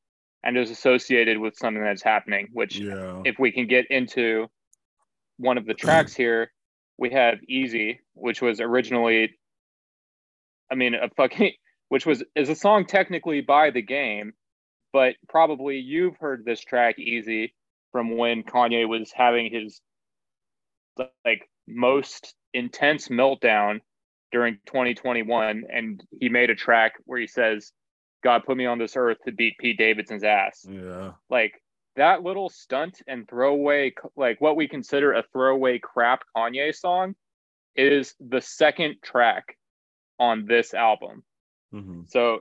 and 0.45 0.57
is 0.57 0.69
associated 0.69 1.37
with 1.37 1.57
something 1.57 1.83
that's 1.83 2.03
happening 2.03 2.47
which 2.53 2.77
yeah. 2.77 3.21
if 3.25 3.37
we 3.39 3.51
can 3.51 3.67
get 3.67 3.85
into 3.89 4.47
one 5.37 5.57
of 5.57 5.65
the 5.65 5.73
tracks 5.73 6.13
here 6.23 6.51
we 6.97 7.09
have 7.09 7.39
easy 7.49 7.99
which 8.13 8.41
was 8.41 8.61
originally 8.61 9.37
I 10.71 10.75
mean, 10.75 10.95
a 10.95 11.09
fucking 11.15 11.53
which 11.89 12.05
was 12.05 12.23
is 12.35 12.49
a 12.49 12.55
song 12.55 12.85
technically 12.85 13.41
by 13.41 13.69
the 13.69 13.81
game, 13.81 14.33
but 14.91 15.15
probably 15.29 15.77
you've 15.77 16.17
heard 16.17 16.43
this 16.43 16.61
track 16.61 16.97
easy 16.99 17.53
from 17.91 18.17
when 18.17 18.43
Kanye 18.43 18.87
was 18.87 19.11
having 19.15 19.51
his 19.51 19.81
like 21.25 21.49
most 21.67 22.33
intense 22.53 23.09
meltdown 23.09 23.81
during 24.31 24.57
2021 24.65 25.63
and 25.71 26.03
he 26.19 26.29
made 26.29 26.49
a 26.49 26.55
track 26.55 26.93
where 27.03 27.19
he 27.19 27.27
says 27.27 27.71
God 28.24 28.43
put 28.45 28.57
me 28.57 28.65
on 28.65 28.79
this 28.79 28.95
earth 28.95 29.17
to 29.25 29.31
beat 29.31 29.57
Pete 29.60 29.77
Davidson's 29.77 30.24
ass. 30.24 30.65
Yeah. 30.67 31.12
Like 31.29 31.62
that 31.95 32.24
little 32.24 32.50
stunt 32.50 33.01
and 33.07 33.27
throwaway 33.27 33.93
like 34.15 34.41
what 34.41 34.55
we 34.55 34.67
consider 34.67 35.13
a 35.13 35.24
throwaway 35.31 35.79
crap 35.79 36.24
Kanye 36.36 36.75
song 36.75 37.15
is 37.75 38.15
the 38.19 38.41
second 38.41 38.95
track 39.01 39.57
on 40.19 40.45
this 40.45 40.74
album. 40.74 41.24
Mm-hmm. 41.74 42.01
So 42.07 42.39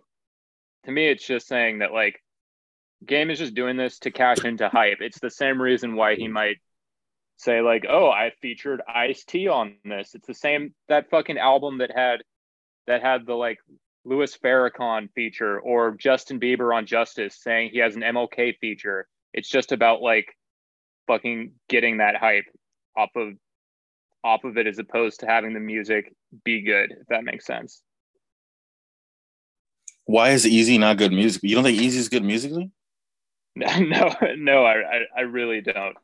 to 0.84 0.90
me, 0.90 1.08
it's 1.08 1.26
just 1.26 1.46
saying 1.46 1.78
that 1.78 1.92
like 1.92 2.20
Game 3.04 3.30
is 3.30 3.38
just 3.38 3.54
doing 3.54 3.76
this 3.76 3.98
to 4.00 4.10
cash 4.10 4.44
into 4.44 4.68
hype. 4.68 4.98
It's 5.00 5.20
the 5.20 5.30
same 5.30 5.60
reason 5.60 5.96
why 5.96 6.14
he 6.14 6.28
might 6.28 6.56
say 7.36 7.60
like, 7.60 7.84
"Oh, 7.88 8.08
I 8.08 8.32
featured 8.40 8.80
Ice 8.88 9.24
T 9.24 9.48
on 9.48 9.76
this." 9.84 10.14
It's 10.14 10.26
the 10.26 10.34
same 10.34 10.74
that 10.88 11.10
fucking 11.10 11.38
album 11.38 11.78
that 11.78 11.90
had 11.94 12.22
that 12.86 13.02
had 13.02 13.26
the 13.26 13.34
like 13.34 13.58
Louis 14.04 14.36
Farrakhan 14.36 15.08
feature 15.14 15.58
or 15.58 15.96
Justin 15.96 16.38
Bieber 16.38 16.74
on 16.74 16.86
Justice 16.86 17.36
saying 17.40 17.70
he 17.72 17.78
has 17.78 17.96
an 17.96 18.02
MLK 18.02 18.58
feature. 18.58 19.06
It's 19.32 19.48
just 19.48 19.72
about 19.72 20.02
like 20.02 20.26
fucking 21.06 21.52
getting 21.68 21.98
that 21.98 22.16
hype 22.16 22.44
off 22.96 23.10
of 23.16 23.34
off 24.22 24.44
of 24.44 24.56
it 24.56 24.66
as 24.66 24.78
opposed 24.78 25.20
to 25.20 25.26
having 25.26 25.52
the 25.52 25.60
music 25.60 26.14
be 26.44 26.62
good, 26.62 26.92
if 26.92 27.06
that 27.08 27.24
makes 27.24 27.44
sense. 27.44 27.82
Why 30.06 30.30
is 30.30 30.46
Easy 30.46 30.78
not 30.78 30.96
good 30.96 31.12
music? 31.12 31.42
You 31.42 31.54
don't 31.54 31.64
think 31.64 31.80
Easy 31.80 31.98
is 31.98 32.08
good 32.08 32.24
musically? 32.24 32.70
No, 33.56 34.12
no, 34.36 34.64
I, 34.64 34.74
I, 34.78 35.00
I 35.18 35.20
really 35.20 35.60
don't. 35.60 35.96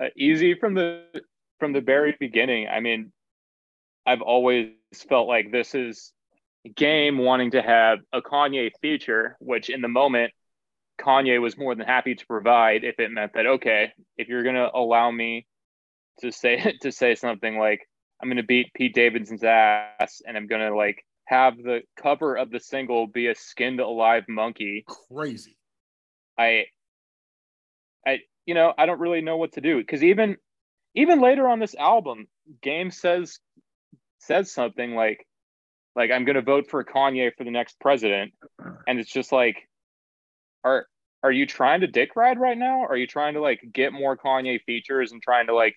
Uh, 0.00 0.06
easy 0.16 0.54
from 0.54 0.74
the 0.74 1.04
from 1.60 1.72
the 1.72 1.80
very 1.80 2.16
beginning. 2.18 2.66
I 2.66 2.80
mean, 2.80 3.12
I've 4.04 4.20
always 4.20 4.70
felt 5.08 5.28
like 5.28 5.52
this 5.52 5.76
is 5.76 6.12
game 6.68 7.18
wanting 7.18 7.52
to 7.52 7.62
have 7.62 7.98
a 8.12 8.22
Kanye 8.22 8.70
feature, 8.80 9.36
which 9.40 9.70
in 9.70 9.80
the 9.80 9.88
moment 9.88 10.32
Kanye 11.00 11.40
was 11.40 11.58
more 11.58 11.74
than 11.74 11.86
happy 11.86 12.14
to 12.14 12.26
provide 12.26 12.84
if 12.84 12.98
it 13.00 13.10
meant 13.10 13.32
that 13.34 13.46
okay, 13.46 13.92
if 14.16 14.28
you're 14.28 14.44
gonna 14.44 14.70
allow 14.72 15.10
me 15.10 15.46
to 16.20 16.30
say 16.30 16.76
to 16.82 16.92
say 16.92 17.14
something 17.14 17.58
like 17.58 17.88
I'm 18.22 18.28
gonna 18.28 18.42
beat 18.42 18.72
Pete 18.74 18.94
Davidson's 18.94 19.44
ass 19.44 20.22
and 20.26 20.36
I'm 20.36 20.46
gonna 20.46 20.74
like 20.74 21.04
have 21.24 21.56
the 21.56 21.80
cover 21.96 22.36
of 22.36 22.50
the 22.50 22.60
single 22.60 23.06
be 23.06 23.28
a 23.28 23.34
skinned 23.34 23.80
alive 23.80 24.24
monkey. 24.28 24.84
Crazy. 24.86 25.56
I 26.38 26.66
I 28.06 28.20
you 28.46 28.54
know, 28.54 28.72
I 28.76 28.86
don't 28.86 29.00
really 29.00 29.22
know 29.22 29.36
what 29.36 29.52
to 29.52 29.60
do 29.60 29.78
because 29.78 30.02
even 30.02 30.36
even 30.94 31.20
later 31.20 31.48
on 31.48 31.58
this 31.58 31.74
album, 31.74 32.26
Game 32.62 32.90
says 32.90 33.38
says 34.18 34.52
something 34.52 34.94
like 34.94 35.26
like 35.94 36.10
I'm 36.10 36.24
going 36.24 36.36
to 36.36 36.42
vote 36.42 36.68
for 36.68 36.84
Kanye 36.84 37.32
for 37.36 37.44
the 37.44 37.50
next 37.50 37.78
president 37.80 38.32
and 38.86 38.98
it's 38.98 39.12
just 39.12 39.32
like 39.32 39.56
are 40.64 40.86
are 41.22 41.32
you 41.32 41.46
trying 41.46 41.82
to 41.82 41.86
dick 41.86 42.16
ride 42.16 42.38
right 42.38 42.58
now? 42.58 42.84
Are 42.84 42.96
you 42.96 43.06
trying 43.06 43.34
to 43.34 43.40
like 43.40 43.60
get 43.72 43.92
more 43.92 44.16
Kanye 44.16 44.60
features 44.64 45.12
and 45.12 45.22
trying 45.22 45.46
to 45.46 45.54
like 45.54 45.76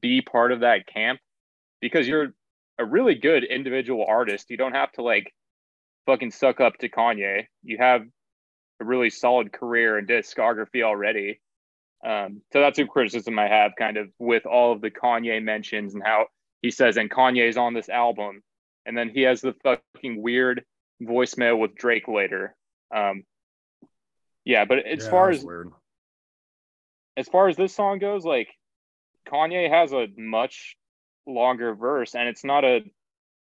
be 0.00 0.22
part 0.22 0.52
of 0.52 0.60
that 0.60 0.86
camp? 0.86 1.20
Because 1.80 2.08
you're 2.08 2.32
a 2.78 2.84
really 2.84 3.14
good 3.14 3.44
individual 3.44 4.06
artist. 4.08 4.50
You 4.50 4.56
don't 4.56 4.74
have 4.74 4.92
to 4.92 5.02
like 5.02 5.32
fucking 6.06 6.30
suck 6.30 6.60
up 6.60 6.78
to 6.78 6.88
Kanye. 6.88 7.46
You 7.62 7.78
have 7.78 8.02
a 8.80 8.84
really 8.84 9.10
solid 9.10 9.52
career 9.52 9.98
and 9.98 10.08
discography 10.08 10.82
already. 10.82 11.40
Um, 12.06 12.42
so 12.52 12.60
that's 12.60 12.78
a 12.78 12.86
criticism 12.86 13.38
I 13.38 13.48
have 13.48 13.72
kind 13.78 13.96
of 13.96 14.08
with 14.18 14.46
all 14.46 14.72
of 14.72 14.80
the 14.80 14.90
Kanye 14.90 15.42
mentions 15.42 15.94
and 15.94 16.02
how 16.02 16.26
he 16.62 16.70
says, 16.70 16.96
and 16.96 17.10
Kanye's 17.10 17.56
on 17.56 17.74
this 17.74 17.88
album. 17.88 18.42
And 18.86 18.96
then 18.96 19.10
he 19.10 19.22
has 19.22 19.40
the 19.40 19.54
fucking 19.64 20.22
weird 20.22 20.64
voicemail 21.02 21.58
with 21.58 21.74
Drake 21.74 22.08
later. 22.08 22.54
Um, 22.94 23.24
yeah, 24.44 24.64
but 24.64 24.78
as 24.86 25.04
Yeah, 25.04 25.10
far 25.10 25.30
as 25.30 25.44
weird. 25.44 25.70
as 27.16 27.28
far 27.28 27.48
as 27.48 27.56
this 27.56 27.74
song 27.74 27.98
goes, 27.98 28.24
like 28.24 28.48
Kanye 29.28 29.68
has 29.68 29.92
a 29.92 30.06
much 30.16 30.76
longer 31.26 31.74
verse, 31.74 32.14
and 32.14 32.28
it's 32.28 32.44
not 32.44 32.64
a 32.64 32.80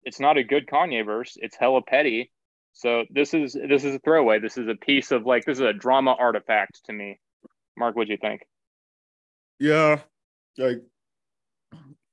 it's 0.04 0.20
not 0.20 0.36
a 0.36 0.44
good 0.44 0.66
Kanye 0.66 1.04
verse. 1.04 1.36
It's 1.40 1.56
hella 1.56 1.82
petty. 1.82 2.30
So 2.72 3.04
this 3.10 3.34
is 3.34 3.54
this 3.54 3.84
is 3.84 3.94
a 3.94 3.98
throwaway. 3.98 4.38
This 4.38 4.58
is 4.58 4.68
a 4.68 4.74
piece 4.74 5.10
of 5.10 5.24
like 5.26 5.44
this 5.46 5.58
is 5.58 5.64
a 5.64 5.72
drama 5.72 6.14
artifact 6.18 6.84
to 6.84 6.92
me. 6.92 7.18
Mark, 7.76 7.96
what 7.96 8.06
do 8.06 8.12
you 8.12 8.18
think? 8.18 8.42
Yeah, 9.58 10.00
like 10.58 10.82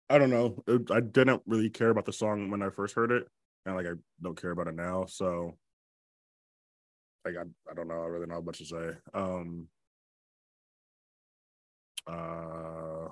I 0.10 0.18
don't 0.18 0.30
know. 0.30 0.64
I 0.92 1.02
didn't 1.02 1.42
really 1.46 1.70
care 1.70 1.90
about 1.90 2.06
the 2.06 2.14
song 2.14 2.50
when 2.50 2.62
I 2.62 2.70
first 2.70 2.96
heard 2.96 3.12
it, 3.12 3.28
and 3.66 3.76
like 3.76 3.86
I 3.88 3.92
don't 4.22 4.40
care 4.40 4.52
about 4.52 4.68
it 4.68 4.76
now. 4.76 5.06
So, 5.06 5.58
like 7.26 7.36
I, 7.36 7.44
I 7.70 7.74
don't 7.74 7.88
know. 7.88 8.02
I 8.02 8.06
really 8.08 8.26
don't 8.26 8.36
have 8.36 8.46
much 8.46 8.60
to 8.60 8.66
say. 8.66 8.90
Um, 9.14 9.68
uh, 12.08 13.10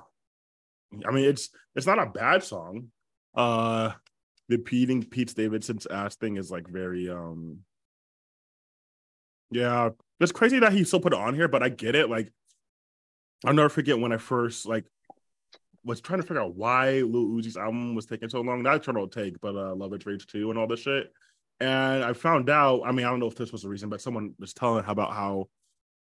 I 1.05 1.11
mean, 1.11 1.25
it's 1.25 1.49
it's 1.75 1.87
not 1.87 1.99
a 1.99 2.05
bad 2.05 2.43
song. 2.43 2.91
Uh, 3.35 3.91
the 4.47 4.57
beating 4.57 5.03
Pete 5.03 5.35
Davidson's 5.35 5.87
ass 5.87 6.15
thing 6.15 6.37
is 6.37 6.51
like 6.51 6.67
very 6.67 7.09
um. 7.09 7.59
Yeah, 9.51 9.89
it's 10.19 10.31
crazy 10.31 10.59
that 10.59 10.73
he 10.73 10.83
still 10.83 10.99
put 10.99 11.13
it 11.13 11.19
on 11.19 11.35
here, 11.35 11.47
but 11.47 11.61
I 11.61 11.69
get 11.69 11.95
it. 11.95 12.09
Like, 12.09 12.31
I'll 13.45 13.53
never 13.53 13.69
forget 13.69 13.99
when 13.99 14.11
I 14.11 14.17
first 14.17 14.65
like 14.65 14.85
was 15.85 16.01
trying 16.01 16.19
to 16.19 16.27
figure 16.27 16.41
out 16.41 16.55
why 16.55 17.01
Lil 17.01 17.27
Uzi's 17.27 17.57
album 17.57 17.95
was 17.95 18.05
taking 18.05 18.27
so 18.27 18.41
long. 18.41 18.63
Not 18.63 18.77
Eternal 18.77 19.07
Atake, 19.07 19.37
but 19.41 19.55
uh 19.55 19.73
Luv 19.75 19.93
Is 19.93 20.05
Rage 20.05 20.25
2 20.27 20.49
and 20.49 20.59
all 20.59 20.67
this 20.67 20.81
shit. 20.81 21.13
And 21.59 22.03
I 22.03 22.11
found 22.13 22.49
out, 22.49 22.81
I 22.85 22.91
mean, 22.91 23.05
I 23.05 23.09
don't 23.09 23.19
know 23.19 23.27
if 23.27 23.35
this 23.35 23.51
was 23.51 23.61
the 23.61 23.69
reason, 23.69 23.87
but 23.89 24.01
someone 24.01 24.33
was 24.39 24.53
telling 24.53 24.83
about 24.85 25.13
how 25.13 25.47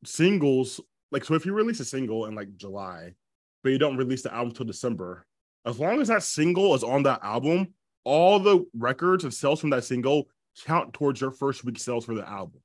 singles, 0.05 0.79
like, 1.11 1.25
so 1.25 1.33
if 1.33 1.45
you 1.45 1.53
release 1.53 1.81
a 1.81 1.85
single 1.85 2.27
in 2.27 2.35
like 2.35 2.55
July, 2.55 3.15
but 3.63 3.71
you 3.71 3.77
don't 3.77 3.97
release 3.97 4.21
the 4.21 4.33
album 4.33 4.53
till 4.53 4.65
December, 4.65 5.25
as 5.65 5.79
long 5.79 5.99
as 5.99 6.07
that 6.07 6.23
single 6.23 6.73
is 6.75 6.83
on 6.83 7.03
that 7.03 7.19
album, 7.23 7.73
all 8.05 8.39
the 8.39 8.65
records 8.77 9.23
and 9.23 9.33
sales 9.33 9.59
from 9.59 9.71
that 9.71 9.83
single 9.83 10.29
count 10.63 10.93
towards 10.93 11.19
your 11.19 11.31
first 11.31 11.65
week 11.65 11.79
sales 11.79 12.05
for 12.05 12.13
the 12.13 12.27
album. 12.27 12.61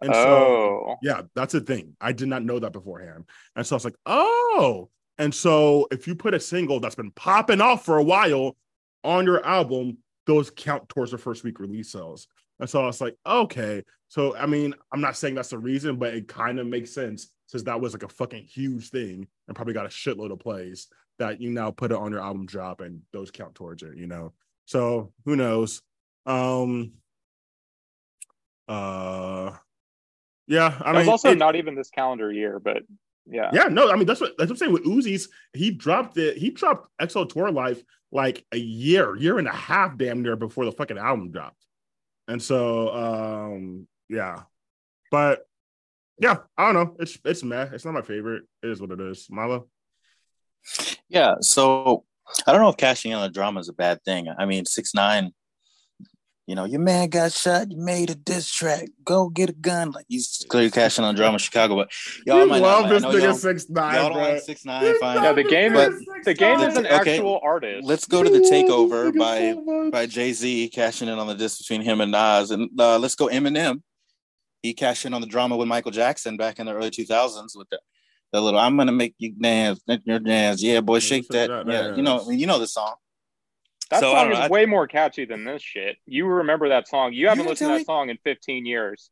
And 0.00 0.14
so 0.14 0.20
oh, 0.20 0.96
yeah, 1.02 1.22
that's 1.34 1.54
a 1.54 1.60
thing. 1.60 1.96
I 2.00 2.12
did 2.12 2.28
not 2.28 2.44
know 2.44 2.58
that 2.58 2.72
beforehand. 2.72 3.24
And 3.56 3.66
so 3.66 3.74
I 3.74 3.78
was 3.78 3.84
like, 3.84 3.96
oh. 4.06 4.90
And 5.18 5.34
so 5.34 5.86
if 5.90 6.06
you 6.06 6.14
put 6.14 6.34
a 6.34 6.40
single 6.40 6.80
that's 6.80 6.94
been 6.94 7.12
popping 7.12 7.60
off 7.60 7.84
for 7.84 7.98
a 7.98 8.02
while 8.02 8.56
on 9.04 9.24
your 9.24 9.44
album, 9.46 9.98
those 10.26 10.50
count 10.50 10.88
towards 10.88 11.10
the 11.10 11.18
first 11.18 11.44
week 11.44 11.60
release 11.60 11.92
sales. 11.92 12.26
And 12.60 12.68
so 12.68 12.82
I 12.82 12.86
was 12.86 13.00
like, 13.00 13.16
okay. 13.26 13.82
So 14.08 14.36
I 14.36 14.46
mean, 14.46 14.74
I'm 14.92 15.00
not 15.00 15.16
saying 15.16 15.34
that's 15.34 15.50
the 15.50 15.58
reason, 15.58 15.96
but 15.96 16.14
it 16.14 16.28
kind 16.28 16.58
of 16.58 16.66
makes 16.66 16.92
sense 16.92 17.28
since 17.46 17.62
that 17.64 17.80
was 17.80 17.92
like 17.92 18.04
a 18.04 18.08
fucking 18.08 18.44
huge 18.44 18.90
thing 18.90 19.26
and 19.46 19.56
probably 19.56 19.74
got 19.74 19.86
a 19.86 19.90
shitload 19.90 20.32
of 20.32 20.38
plays 20.38 20.88
that 21.18 21.40
you 21.40 21.50
now 21.50 21.70
put 21.70 21.92
it 21.92 21.98
on 21.98 22.10
your 22.10 22.20
album 22.20 22.46
drop 22.46 22.80
and 22.80 23.00
those 23.12 23.30
count 23.30 23.54
towards 23.54 23.82
it, 23.82 23.96
you 23.96 24.06
know. 24.06 24.32
So 24.66 25.12
who 25.24 25.36
knows? 25.36 25.82
Um 26.26 26.92
uh 28.66 29.52
yeah, 30.46 30.80
I 30.80 30.92
mean 30.92 31.00
was 31.00 31.08
also 31.08 31.30
it- 31.32 31.38
not 31.38 31.56
even 31.56 31.74
this 31.74 31.90
calendar 31.90 32.32
year, 32.32 32.58
but 32.58 32.82
yeah, 33.26 33.50
yeah, 33.52 33.64
no, 33.64 33.90
I 33.90 33.96
mean 33.96 34.06
that's 34.06 34.20
what 34.20 34.32
that's 34.38 34.50
what 34.50 34.54
I'm 34.54 34.56
saying 34.56 34.72
with 34.72 34.84
Uzi's. 34.84 35.28
He 35.52 35.70
dropped 35.70 36.18
it. 36.18 36.36
He 36.36 36.50
dropped 36.50 36.88
XO 37.00 37.28
Tour 37.28 37.50
Life 37.50 37.82
like 38.12 38.44
a 38.52 38.58
year, 38.58 39.16
year 39.16 39.38
and 39.38 39.48
a 39.48 39.52
half, 39.52 39.96
damn 39.96 40.22
near 40.22 40.36
before 40.36 40.64
the 40.64 40.72
fucking 40.72 40.98
album 40.98 41.30
dropped. 41.30 41.64
And 42.28 42.40
so, 42.40 42.94
um, 42.94 43.86
yeah, 44.08 44.42
but 45.10 45.46
yeah, 46.18 46.38
I 46.56 46.72
don't 46.72 46.74
know. 46.74 46.96
It's 47.00 47.18
it's 47.24 47.42
meh. 47.42 47.68
It's 47.72 47.84
not 47.84 47.94
my 47.94 48.02
favorite. 48.02 48.44
It 48.62 48.70
is 48.70 48.80
what 48.80 48.92
it 48.92 49.00
is. 49.00 49.26
Milo. 49.30 49.68
Yeah. 51.08 51.34
So 51.40 52.04
I 52.46 52.52
don't 52.52 52.60
know 52.60 52.68
if 52.68 52.76
cashing 52.76 53.10
in 53.10 53.16
on 53.18 53.22
the 53.22 53.28
drama 53.28 53.60
is 53.60 53.68
a 53.68 53.74
bad 53.74 54.02
thing. 54.04 54.28
I 54.38 54.46
mean, 54.46 54.64
six 54.64 54.94
nine. 54.94 55.32
You 56.46 56.54
know, 56.54 56.64
your 56.66 56.80
man 56.80 57.08
got 57.08 57.32
shot. 57.32 57.70
You 57.70 57.78
made 57.78 58.10
a 58.10 58.14
diss 58.14 58.50
track. 58.52 58.88
Go 59.02 59.30
get 59.30 59.48
a 59.48 59.54
gun. 59.54 59.92
Like 59.92 60.04
he's 60.08 60.44
clearly 60.50 60.70
cashing 60.70 61.02
on 61.02 61.14
drama 61.14 61.38
Chicago, 61.38 61.74
but 61.76 61.90
y'all 62.26 62.40
we 62.40 62.44
might 62.50 62.60
love 62.60 62.82
like- 62.82 62.90
I 62.90 62.94
this 62.94 63.02
nigga 63.04 63.22
y'all- 63.22 63.34
six 63.34 63.70
nine, 63.70 63.94
Y'all 63.94 64.08
don't 64.10 64.18
like 64.18 64.42
six 64.42 64.64
nine, 64.66 64.94
Fine. 65.00 65.22
Yeah, 65.22 65.32
the 65.32 65.42
game 65.44 65.72
But- 65.72 65.92
is 65.92 66.06
the 66.24 66.34
game 66.34 66.60
is 66.60 66.76
an 66.76 66.84
Okay. 66.86 66.94
actual 67.14 67.40
artist. 67.42 67.86
Let's 67.86 68.04
go 68.06 68.22
to 68.22 68.28
the 68.28 68.40
takeover 68.40 69.16
by 69.18 69.90
by 69.90 70.04
Jay 70.04 70.34
Z 70.34 70.68
cashing 70.68 71.08
in 71.08 71.18
on 71.18 71.26
the 71.28 71.34
diss 71.34 71.56
between 71.56 71.80
him 71.80 72.02
and 72.02 72.12
Nas, 72.12 72.50
and 72.50 72.68
uh, 72.78 72.98
let's 72.98 73.14
go 73.14 73.28
Eminem. 73.28 73.80
He 74.62 74.74
cashed 74.74 75.06
in 75.06 75.14
on 75.14 75.22
the 75.22 75.26
drama 75.26 75.56
with 75.56 75.68
Michael 75.68 75.92
Jackson 75.92 76.36
back 76.36 76.58
in 76.58 76.66
the 76.66 76.74
early 76.74 76.90
2000s 76.90 77.56
with 77.56 77.68
the, 77.70 77.78
the 78.32 78.40
little 78.42 78.60
"I'm 78.60 78.76
gonna 78.76 78.92
make 78.92 79.14
you 79.18 79.32
dance, 79.32 79.80
make 79.86 80.00
your 80.04 80.18
dance, 80.18 80.62
yeah, 80.62 80.80
boy, 80.82 80.98
shake 80.98 81.26
that." 81.28 81.48
that 81.48 81.66
Yeah, 81.66 81.96
you 81.96 82.02
know, 82.02 82.30
you 82.30 82.46
know 82.46 82.58
the 82.58 82.66
song. 82.66 82.96
That 83.90 84.00
So, 84.00 84.12
song 84.12 84.32
is 84.32 84.38
I- 84.38 84.48
way 84.48 84.66
more 84.66 84.86
catchy 84.86 85.24
than 85.24 85.44
this 85.44 85.62
shit. 85.62 85.96
You 86.06 86.26
remember 86.26 86.68
that 86.70 86.88
song. 86.88 87.12
You 87.12 87.28
haven't 87.28 87.46
listened 87.46 87.68
to 87.68 87.72
that 87.74 87.78
me- 87.80 87.84
song 87.84 88.08
in 88.10 88.18
15 88.24 88.66
years, 88.66 89.10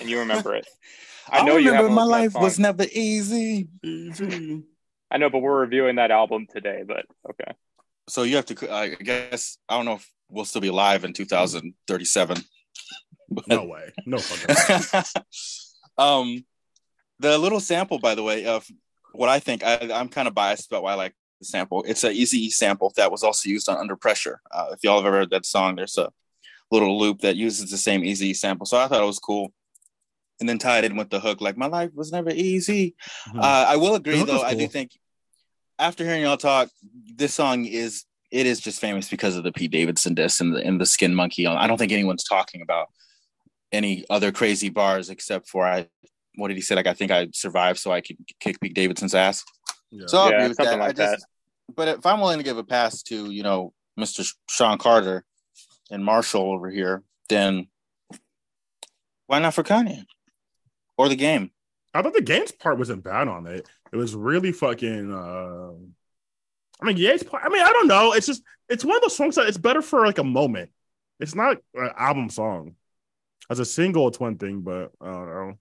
and 0.00 0.08
you 0.08 0.20
remember 0.20 0.54
it. 0.54 0.66
I, 1.30 1.38
I 1.38 1.42
know 1.44 1.52
you 1.56 1.70
remember 1.70 1.88
haven't 1.88 1.94
my 1.94 2.02
life 2.04 2.34
was 2.34 2.58
never 2.58 2.84
easy. 2.92 3.68
Easy. 3.82 4.62
I 5.10 5.16
know, 5.18 5.30
but 5.30 5.38
we're 5.38 5.60
reviewing 5.60 5.96
that 5.96 6.10
album 6.10 6.46
today. 6.50 6.82
But 6.86 7.06
okay, 7.30 7.52
So 8.08 8.24
you 8.24 8.36
have 8.36 8.46
to. 8.46 8.72
I 8.72 8.88
guess 8.94 9.56
I 9.68 9.76
don't 9.76 9.84
know 9.86 9.94
if 9.94 10.10
we'll 10.28 10.44
still 10.44 10.60
be 10.60 10.68
alive 10.68 11.04
in 11.04 11.12
2037. 11.12 12.36
But- 13.30 13.46
No 13.48 13.64
way. 13.64 13.90
No 14.06 14.18
fucking. 14.18 15.04
um, 15.98 16.44
the 17.20 17.38
little 17.38 17.60
sample, 17.60 17.98
by 17.98 18.14
the 18.14 18.22
way, 18.22 18.44
of 18.46 18.66
what 19.12 19.28
I 19.28 19.38
think, 19.38 19.62
I, 19.64 19.90
I'm 19.94 20.08
kind 20.08 20.28
of 20.28 20.34
biased 20.34 20.66
about 20.70 20.82
why 20.82 20.92
I 20.92 20.96
like 20.96 21.12
the 21.12 21.18
sample. 21.42 21.84
It's 21.86 22.04
an 22.04 22.12
Easy 22.12 22.50
sample 22.50 22.92
that 22.96 23.10
was 23.10 23.22
also 23.22 23.48
used 23.48 23.68
on 23.68 23.76
Under 23.76 23.96
Pressure. 23.96 24.40
Uh, 24.50 24.68
if 24.72 24.80
y'all 24.82 24.98
have 24.98 25.06
ever 25.06 25.18
heard 25.18 25.30
that 25.30 25.46
song, 25.46 25.76
there's 25.76 25.98
a 25.98 26.10
little 26.70 26.98
loop 26.98 27.20
that 27.20 27.36
uses 27.36 27.70
the 27.70 27.78
same 27.78 28.04
Easy 28.04 28.34
sample. 28.34 28.66
So 28.66 28.78
I 28.78 28.88
thought 28.88 29.02
it 29.02 29.06
was 29.06 29.18
cool. 29.18 29.52
And 30.40 30.48
then 30.48 30.58
tied 30.58 30.84
in 30.84 30.96
with 30.96 31.10
the 31.10 31.20
hook, 31.20 31.40
like 31.40 31.56
my 31.56 31.66
life 31.66 31.90
was 31.94 32.10
never 32.10 32.30
easy. 32.30 32.96
Mhm. 33.28 33.38
Uh, 33.38 33.66
I 33.68 33.76
will 33.76 33.94
agree, 33.94 34.22
though. 34.22 34.34
was 34.34 34.42
I 34.42 34.54
do 34.54 34.66
think 34.66 34.90
after 35.78 36.04
hearing 36.04 36.22
y'all 36.22 36.36
talk, 36.36 36.70
this 37.16 37.34
song 37.34 37.64
is 37.66 38.04
it 38.30 38.46
is 38.46 38.58
just 38.58 38.80
famous 38.80 39.08
because 39.08 39.36
of 39.36 39.44
the 39.44 39.52
Pete 39.52 39.70
Davidson 39.70 40.14
disc 40.14 40.40
and 40.40 40.54
the, 40.54 40.60
and 40.60 40.80
the 40.80 40.86
Skin 40.86 41.14
Monkey. 41.14 41.46
I 41.46 41.68
don't 41.68 41.78
think 41.78 41.92
anyone's 41.92 42.24
talking 42.24 42.62
about 42.62 42.88
any 43.70 44.04
other 44.10 44.32
crazy 44.32 44.70
bars 44.70 45.08
except 45.08 45.48
for 45.48 45.64
I. 45.64 45.88
What 46.36 46.48
did 46.48 46.56
he 46.56 46.62
say? 46.62 46.74
Like 46.74 46.88
I 46.88 46.94
think 46.94 47.12
I 47.12 47.28
survived, 47.32 47.78
so 47.78 47.92
I 47.92 48.00
could 48.00 48.16
kick 48.40 48.58
Pete 48.60 48.74
Davidson's 48.74 49.14
ass. 49.14 49.44
Yeah. 49.90 50.06
So 50.06 50.18
I'll 50.18 50.30
yeah, 50.30 50.36
agree 50.36 50.48
with 50.48 50.56
that. 50.58 50.78
Like 50.78 50.90
I 50.90 50.92
just, 50.92 51.26
that. 51.68 51.74
but 51.74 51.88
if 51.88 52.06
I'm 52.06 52.20
willing 52.20 52.38
to 52.38 52.44
give 52.44 52.58
a 52.58 52.64
pass 52.64 53.02
to 53.04 53.30
you 53.30 53.42
know 53.42 53.72
Mr. 53.98 54.30
Sean 54.48 54.78
Carter 54.78 55.24
and 55.90 56.04
Marshall 56.04 56.52
over 56.52 56.70
here, 56.70 57.02
then 57.28 57.68
why 59.26 59.38
not 59.38 59.54
for 59.54 59.62
Kanye 59.62 60.04
or 60.96 61.08
the 61.08 61.16
game? 61.16 61.50
I 61.92 62.02
thought 62.02 62.14
the 62.14 62.22
game's 62.22 62.52
part 62.52 62.78
wasn't 62.78 63.04
bad 63.04 63.28
on 63.28 63.46
it. 63.46 63.68
It 63.92 63.96
was 63.96 64.14
really 64.14 64.52
fucking. 64.52 65.12
Uh, 65.12 65.70
I 66.80 66.86
mean, 66.86 66.96
yeah, 66.96 67.16
I 67.32 67.48
mean, 67.48 67.62
I 67.62 67.70
don't 67.70 67.86
know. 67.86 68.12
It's 68.12 68.26
just 68.26 68.42
it's 68.68 68.84
one 68.84 68.96
of 68.96 69.02
those 69.02 69.16
songs 69.16 69.36
that 69.36 69.46
it's 69.46 69.58
better 69.58 69.80
for 69.80 70.04
like 70.04 70.18
a 70.18 70.24
moment. 70.24 70.70
It's 71.20 71.34
not 71.34 71.58
an 71.74 71.90
album 71.96 72.28
song. 72.28 72.74
As 73.48 73.60
a 73.60 73.64
single, 73.64 74.08
it's 74.08 74.18
one 74.18 74.38
thing, 74.38 74.62
but 74.62 74.90
I 75.00 75.06
don't 75.06 75.26
know. 75.26 75.58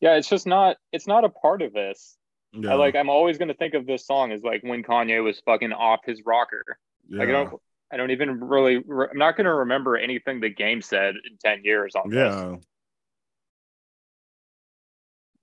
Yeah, 0.00 0.16
it's 0.16 0.28
just 0.28 0.46
not. 0.46 0.76
It's 0.92 1.06
not 1.06 1.24
a 1.24 1.28
part 1.28 1.62
of 1.62 1.72
this. 1.72 2.16
Yeah. 2.58 2.72
I, 2.72 2.74
like 2.74 2.96
I'm 2.96 3.10
always 3.10 3.38
gonna 3.38 3.54
think 3.54 3.74
of 3.74 3.86
this 3.86 4.06
song 4.06 4.32
as 4.32 4.42
like 4.42 4.62
when 4.62 4.82
Kanye 4.82 5.22
was 5.22 5.40
fucking 5.40 5.72
off 5.72 6.00
his 6.04 6.22
rocker. 6.24 6.64
Yeah. 7.08 7.18
Like 7.18 7.28
I 7.28 7.32
don't. 7.32 7.60
I 7.92 7.96
don't 7.96 8.10
even 8.10 8.40
really. 8.40 8.76
I'm 8.76 9.18
not 9.18 9.36
gonna 9.36 9.54
remember 9.54 9.96
anything 9.96 10.40
the 10.40 10.48
game 10.48 10.82
said 10.82 11.14
in 11.14 11.36
ten 11.38 11.62
years 11.64 11.94
on 11.94 12.10
yeah. 12.10 12.24
this. 12.24 12.34
Yeah. 12.34 12.56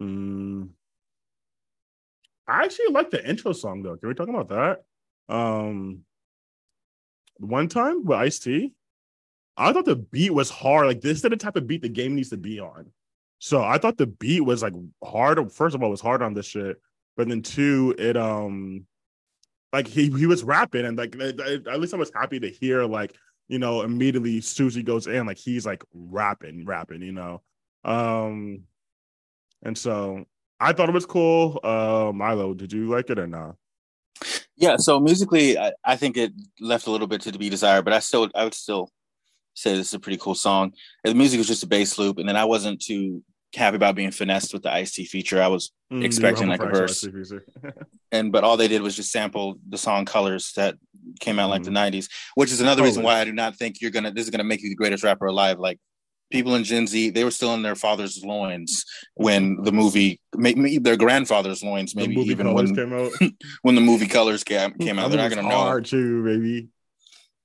Mm. 0.05 0.69
I 2.47 2.63
actually 2.65 2.87
like 2.91 3.09
the 3.09 3.25
intro 3.25 3.53
song 3.53 3.83
though. 3.83 3.95
Can 3.95 4.09
we 4.09 4.15
talk 4.15 4.27
about 4.27 4.49
that? 4.49 4.83
Um, 5.33 6.01
one 7.37 7.69
time 7.69 8.03
with 8.03 8.17
Ice 8.17 8.39
T, 8.39 8.73
I 9.55 9.71
thought 9.71 9.85
the 9.85 9.95
beat 9.95 10.33
was 10.33 10.49
hard. 10.49 10.87
Like 10.87 11.01
this 11.01 11.17
is 11.17 11.21
the 11.21 11.29
type 11.37 11.55
of 11.55 11.67
beat 11.67 11.81
the 11.81 11.89
game 11.89 12.15
needs 12.15 12.29
to 12.29 12.37
be 12.37 12.59
on. 12.59 12.91
So 13.39 13.63
I 13.63 13.77
thought 13.77 13.97
the 13.97 14.07
beat 14.07 14.41
was 14.41 14.63
like 14.63 14.73
hard. 15.03 15.51
First 15.51 15.75
of 15.75 15.81
all, 15.81 15.89
it 15.89 15.91
was 15.91 16.01
hard 16.01 16.21
on 16.21 16.33
this 16.33 16.45
shit, 16.45 16.81
but 17.15 17.27
then 17.27 17.41
two, 17.41 17.95
it 17.97 18.17
um, 18.17 18.85
like 19.71 19.87
he 19.87 20.09
he 20.09 20.25
was 20.25 20.43
rapping 20.43 20.85
and 20.85 20.97
like 20.97 21.15
at 21.19 21.79
least 21.79 21.93
I 21.93 21.97
was 21.97 22.11
happy 22.13 22.39
to 22.39 22.49
hear 22.49 22.85
like 22.85 23.15
you 23.47 23.59
know 23.59 23.81
immediately 23.81 24.41
Susie 24.41 24.83
goes 24.83 25.07
in 25.07 25.25
like 25.25 25.37
he's 25.37 25.65
like 25.65 25.83
rapping 25.93 26.65
rapping 26.65 27.01
you 27.01 27.11
know, 27.11 27.41
um, 27.83 28.63
and 29.63 29.77
so 29.77 30.25
I 30.59 30.73
thought 30.73 30.89
it 30.89 30.93
was 30.93 31.05
cool. 31.05 31.59
Uh, 31.63 32.11
Milo, 32.13 32.53
did 32.53 32.71
you 32.71 32.87
like 32.87 33.09
it 33.09 33.19
or 33.19 33.27
not? 33.27 33.55
Yeah, 34.55 34.77
so 34.77 34.99
musically, 34.99 35.57
I, 35.57 35.73
I, 35.83 35.95
think 35.95 36.15
it 36.15 36.31
left 36.61 36.87
a 36.87 36.91
little 36.91 37.07
bit 37.07 37.21
to 37.21 37.37
be 37.37 37.49
desired, 37.49 37.83
but 37.83 37.93
I 37.93 37.99
still, 37.99 38.29
I 38.35 38.43
would 38.43 38.53
still 38.53 38.89
say 39.55 39.75
this 39.75 39.87
is 39.87 39.93
a 39.93 39.99
pretty 39.99 40.19
cool 40.19 40.35
song. 40.35 40.73
The 41.03 41.15
music 41.15 41.39
was 41.39 41.47
just 41.47 41.63
a 41.63 41.67
bass 41.67 41.97
loop, 41.97 42.17
and 42.17 42.29
then 42.29 42.37
I 42.37 42.45
wasn't 42.45 42.81
too 42.81 43.23
happy 43.55 43.75
about 43.75 43.95
being 43.95 44.11
finessed 44.11 44.53
with 44.53 44.63
the 44.63 44.71
Ice 44.71 44.93
T 44.93 45.05
feature. 45.05 45.41
I 45.41 45.47
was 45.47 45.71
mm, 45.91 46.03
expecting 46.03 46.47
like 46.47 46.61
a 46.61 46.67
verse, 46.67 47.05
and 48.11 48.31
but 48.31 48.43
all 48.43 48.57
they 48.57 48.67
did 48.67 48.81
was 48.81 48.95
just 48.95 49.11
sample 49.11 49.57
the 49.67 49.77
song 49.77 50.05
"Colors" 50.05 50.51
that 50.55 50.75
came 51.19 51.39
out 51.39 51.47
mm. 51.47 51.51
like 51.51 51.63
the 51.63 51.71
'90s, 51.71 52.09
which 52.35 52.51
is 52.51 52.61
another 52.61 52.83
reason 52.83 53.03
why 53.03 53.19
I 53.19 53.25
do 53.25 53.33
not 53.33 53.55
think 53.55 53.81
you're 53.81 53.91
gonna. 53.91 54.11
This 54.11 54.25
is 54.25 54.29
gonna 54.29 54.43
make 54.43 54.61
you 54.61 54.69
the 54.69 54.75
greatest 54.75 55.03
rapper 55.03 55.25
alive. 55.25 55.59
Like 55.59 55.79
people 56.31 56.55
in 56.55 56.63
Gen 56.63 56.87
Z, 56.87 57.11
they 57.11 57.23
were 57.23 57.31
still 57.31 57.53
in 57.53 57.61
their 57.61 57.75
father's 57.75 58.23
loins 58.25 58.83
when 59.13 59.61
the 59.61 59.71
movie, 59.71 60.19
maybe 60.35 60.79
their 60.79 60.97
grandfather's 60.97 61.63
loins, 61.63 61.95
maybe 61.95 62.15
even 62.15 62.53
when 62.53 62.73
when 63.61 63.75
the 63.75 63.81
movie 63.81 64.07
Colors 64.07 64.43
came, 64.43 64.73
came 64.73 64.99
out. 64.99 65.11
They're 65.11 65.19
not 65.19 65.33
gonna 65.33 65.47
know. 65.47 65.79
too, 65.79 66.23
baby. 66.23 66.69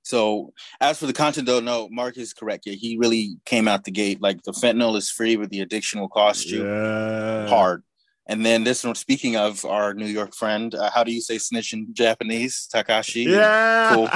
So 0.08 0.54
as 0.80 0.98
for 0.98 1.06
the 1.06 1.12
content, 1.12 1.46
though, 1.46 1.60
no, 1.60 1.86
Mark 1.90 2.16
is 2.16 2.32
correct. 2.32 2.64
Yeah, 2.64 2.72
he 2.72 2.96
really 2.96 3.36
came 3.44 3.68
out 3.68 3.84
the 3.84 3.90
gate 3.90 4.22
like 4.22 4.42
the 4.42 4.52
fentanyl 4.52 4.96
is 4.96 5.10
free, 5.10 5.36
but 5.36 5.50
the 5.50 5.60
addiction 5.60 6.00
will 6.00 6.08
cost 6.08 6.46
you 6.48 6.66
yeah. 6.66 7.46
hard. 7.46 7.82
And 8.26 8.44
then 8.44 8.64
this 8.64 8.84
one, 8.84 8.94
speaking 8.94 9.36
of 9.36 9.66
our 9.66 9.92
New 9.92 10.06
York 10.06 10.34
friend, 10.34 10.74
uh, 10.74 10.90
how 10.90 11.04
do 11.04 11.12
you 11.12 11.20
say 11.20 11.36
snitch 11.36 11.74
in 11.74 11.92
Japanese? 11.92 12.68
Tekashi. 12.74 13.26
Yeah, 13.26 13.94
cool. 13.94 14.08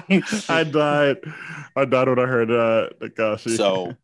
I 0.49 0.65
died. 0.65 1.19
I 1.77 1.85
died 1.85 2.09
when 2.09 2.19
I 2.19 2.27
heard 2.27 2.51
uh, 2.51 2.89
Tekashi. 2.99 3.55
So 3.55 3.95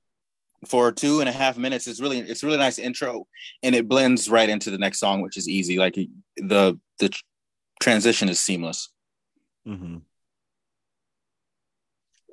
for 0.67 0.93
two 0.93 1.21
and 1.21 1.29
a 1.29 1.33
half 1.33 1.57
minutes. 1.57 1.87
It's 1.87 2.01
really 2.01 2.19
it's 2.19 2.45
really 2.45 2.59
nice 2.59 2.79
intro, 2.79 3.27
and 3.63 3.75
it 3.75 3.89
blends 3.89 4.29
right 4.29 4.49
into 4.49 4.71
the 4.71 4.79
next 4.79 4.99
song, 4.99 5.23
which 5.23 5.39
is 5.39 5.49
easy. 5.49 5.79
Like 5.79 5.95
the 6.37 6.79
the 6.99 7.19
transition 7.81 8.29
is 8.29 8.41
seamless. 8.41 8.91
Mm-hmm. 9.67 9.99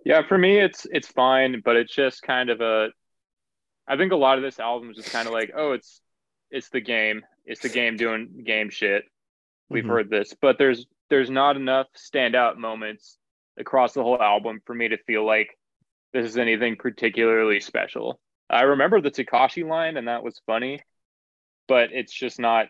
Yeah, 0.05 0.21
for 0.27 0.37
me, 0.37 0.59
it's 0.59 0.85
it's 0.91 1.07
fine, 1.07 1.61
but 1.65 1.75
it's 1.75 1.93
just 1.93 2.21
kind 2.21 2.51
of 2.51 2.61
a. 2.61 2.89
I 3.87 3.97
think 3.97 4.13
a 4.13 4.15
lot 4.15 4.37
of 4.37 4.43
this 4.43 4.59
album 4.59 4.91
is 4.91 4.97
just 4.97 5.11
kind 5.11 5.27
of 5.27 5.33
like, 5.33 5.51
oh, 5.55 5.73
it's 5.73 5.99
it's 6.51 6.69
the 6.69 6.79
game, 6.79 7.23
it's 7.43 7.61
the 7.61 7.69
game 7.69 7.97
doing 7.97 8.43
game 8.45 8.69
shit. 8.69 9.03
We've 9.67 9.83
mm-hmm. 9.83 9.91
heard 9.91 10.09
this, 10.11 10.35
but 10.39 10.59
there's 10.59 10.85
there's 11.09 11.31
not 11.31 11.55
enough 11.57 11.87
standout 11.97 12.57
moments 12.57 13.17
across 13.57 13.93
the 13.93 14.03
whole 14.03 14.21
album 14.21 14.61
for 14.65 14.75
me 14.75 14.89
to 14.89 14.97
feel 15.05 15.25
like 15.25 15.57
this 16.13 16.27
is 16.27 16.37
anything 16.37 16.75
particularly 16.75 17.59
special. 17.59 18.19
I 18.47 18.61
remember 18.61 19.01
the 19.01 19.09
Tekashi 19.09 19.67
line, 19.67 19.97
and 19.97 20.07
that 20.07 20.23
was 20.23 20.39
funny, 20.45 20.81
but 21.67 21.89
it's 21.91 22.13
just 22.13 22.39
not. 22.39 22.67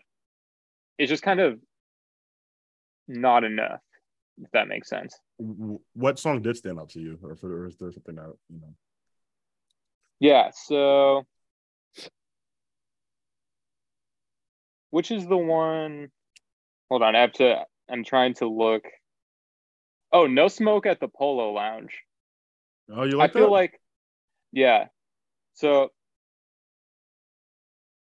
It's 0.98 1.10
just 1.10 1.22
kind 1.22 1.40
of 1.40 1.58
not 3.06 3.44
enough. 3.44 3.80
If 4.38 4.50
that 4.52 4.68
makes 4.68 4.88
sense. 4.88 5.18
What 5.38 6.18
song 6.18 6.42
did 6.42 6.56
stand 6.56 6.78
out 6.80 6.90
to 6.90 7.00
you, 7.00 7.18
or, 7.22 7.36
or 7.42 7.66
is 7.66 7.76
there 7.76 7.92
something 7.92 8.14
that 8.14 8.32
you 8.48 8.60
know? 8.60 8.74
Yeah. 10.18 10.50
So, 10.54 11.24
which 14.90 15.10
is 15.10 15.26
the 15.26 15.36
one? 15.36 16.08
Hold 16.88 17.02
on, 17.02 17.14
I 17.14 17.20
have 17.20 17.32
to. 17.34 17.64
I'm 17.90 18.04
trying 18.04 18.34
to 18.34 18.48
look. 18.48 18.84
Oh, 20.12 20.26
no 20.26 20.48
smoke 20.48 20.86
at 20.86 21.00
the 21.00 21.08
Polo 21.08 21.52
Lounge. 21.52 21.92
Oh, 22.90 23.02
you 23.02 23.16
like 23.16 23.30
I 23.30 23.32
feel 23.32 23.50
like, 23.50 23.80
yeah. 24.52 24.86
So, 25.54 25.90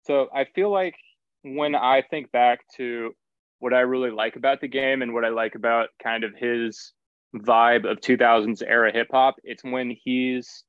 so 0.03 0.29
I 0.33 0.45
feel 0.45 0.71
like 0.71 0.95
when 1.43 1.75
I 1.75 2.01
think 2.01 2.31
back 2.31 2.61
to 2.77 3.13
what 3.59 3.73
I 3.73 3.81
really 3.81 4.09
like 4.09 4.35
about 4.37 4.61
the 4.61 4.67
game 4.67 5.01
and 5.01 5.13
what 5.13 5.25
I 5.25 5.29
like 5.29 5.55
about 5.55 5.89
kind 6.01 6.23
of 6.23 6.33
his 6.35 6.93
vibe 7.35 7.89
of 7.89 7.99
2000s 7.99 8.61
era 8.65 8.91
hip 8.91 9.07
hop, 9.11 9.35
it's 9.43 9.63
when 9.63 9.95
he's 10.03 10.63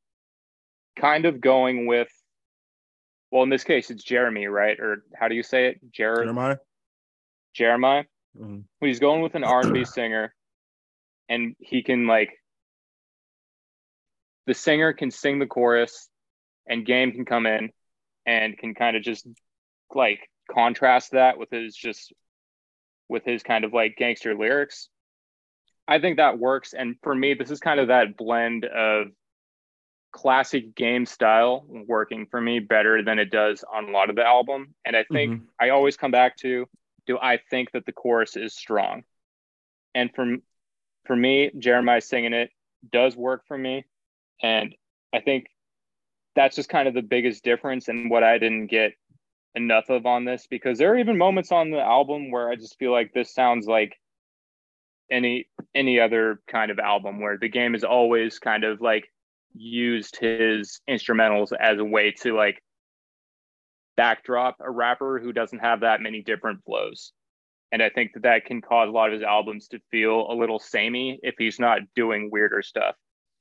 kind 0.96 1.24
of 1.24 1.40
going 1.40 1.86
with, 1.86 2.08
well, 3.30 3.42
in 3.42 3.48
this 3.48 3.64
case, 3.64 3.90
it's 3.90 4.04
Jeremy, 4.04 4.46
right? 4.46 4.78
Or 4.78 5.04
how 5.14 5.28
do 5.28 5.34
you 5.34 5.42
say 5.42 5.68
it? 5.68 5.80
Jer- 5.90 6.16
Jeremiah. 6.16 6.56
Jeremiah. 7.54 8.04
Mm-hmm. 8.38 8.60
When 8.78 8.88
he's 8.88 9.00
going 9.00 9.22
with 9.22 9.34
an 9.34 9.44
R&B 9.44 9.84
singer, 9.84 10.34
and 11.28 11.56
he 11.60 11.82
can 11.82 12.06
like 12.06 12.30
the 14.46 14.54
singer 14.54 14.92
can 14.92 15.10
sing 15.10 15.38
the 15.38 15.46
chorus 15.46 16.08
and 16.66 16.84
game 16.84 17.12
can 17.12 17.24
come 17.24 17.46
in 17.46 17.70
and 18.26 18.58
can 18.58 18.74
kind 18.74 18.96
of 18.96 19.02
just 19.02 19.26
like 19.94 20.20
contrast 20.50 21.12
that 21.12 21.38
with 21.38 21.50
his 21.50 21.74
just 21.74 22.12
with 23.08 23.24
his 23.24 23.42
kind 23.42 23.64
of 23.64 23.72
like 23.72 23.96
gangster 23.96 24.34
lyrics 24.34 24.88
i 25.88 25.98
think 25.98 26.16
that 26.16 26.38
works. 26.38 26.74
And 26.74 26.96
for 27.02 27.14
me 27.14 27.34
this 27.34 27.50
is 27.50 27.60
kind 27.60 27.80
of 27.80 27.88
that 27.88 28.16
blend 28.16 28.64
of 28.64 29.08
classic 30.12 30.74
game 30.74 31.06
style 31.06 31.64
working 31.88 32.26
for 32.30 32.40
me 32.40 32.58
better 32.58 33.02
than 33.02 33.18
it 33.18 33.30
does 33.30 33.64
on 33.72 33.88
a 33.88 33.90
lot 33.90 34.10
of 34.10 34.16
the 34.16 34.24
album. 34.24 34.74
And 34.84 34.96
i 34.96 35.04
think 35.12 35.32
mm-hmm. 35.32 35.44
i 35.60 35.70
always 35.70 35.96
come 35.96 36.10
back 36.10 36.36
to 36.38 36.66
do 37.06 37.18
i 37.18 37.38
think 37.50 37.72
that 37.72 37.86
the 37.86 37.92
chorus 37.92 38.36
is 38.36 38.54
strong? 38.54 39.02
And 39.94 40.10
for 40.14 40.36
for 41.06 41.16
me 41.16 41.50
jeremiah 41.58 42.00
singing 42.00 42.32
it 42.32 42.50
does 42.90 43.16
work 43.16 43.46
for 43.46 43.56
me. 43.56 43.84
And 44.42 44.74
I 45.12 45.20
think 45.20 45.46
that's 46.34 46.56
just 46.56 46.68
kind 46.68 46.88
of 46.88 46.94
the 46.94 47.02
biggest 47.02 47.44
difference 47.44 47.88
and 47.88 48.10
what 48.10 48.24
I 48.24 48.38
didn't 48.38 48.66
get 48.68 48.92
enough 49.54 49.90
of 49.90 50.06
on 50.06 50.24
this 50.24 50.46
because 50.48 50.78
there 50.78 50.92
are 50.92 50.98
even 50.98 51.18
moments 51.18 51.52
on 51.52 51.70
the 51.70 51.80
album 51.80 52.30
where 52.30 52.48
I 52.48 52.56
just 52.56 52.78
feel 52.78 52.90
like 52.90 53.12
this 53.12 53.34
sounds 53.34 53.66
like 53.66 53.96
any 55.12 55.46
any 55.74 56.00
other 56.00 56.40
kind 56.48 56.70
of 56.70 56.78
album 56.78 57.20
where 57.20 57.38
the 57.38 57.48
game 57.48 57.74
is 57.74 57.84
always 57.84 58.38
kind 58.38 58.64
of 58.64 58.80
like 58.80 59.04
used 59.54 60.16
his 60.16 60.80
instrumentals 60.88 61.52
as 61.58 61.78
a 61.78 61.84
way 61.84 62.10
to 62.22 62.34
like 62.34 62.62
backdrop 63.96 64.56
a 64.60 64.70
rapper 64.70 65.20
who 65.20 65.32
doesn't 65.32 65.60
have 65.60 65.80
that 65.80 66.00
many 66.00 66.22
different 66.22 66.64
flows. 66.64 67.12
And 67.70 67.82
I 67.82 67.88
think 67.88 68.12
that 68.14 68.24
that 68.24 68.44
can 68.44 68.60
cause 68.60 68.88
a 68.88 68.92
lot 68.92 69.08
of 69.08 69.14
his 69.14 69.22
albums 69.22 69.68
to 69.68 69.80
feel 69.90 70.30
a 70.30 70.34
little 70.34 70.58
samey 70.58 71.18
if 71.22 71.34
he's 71.38 71.58
not 71.58 71.80
doing 71.94 72.30
weirder 72.30 72.62
stuff. 72.62 72.94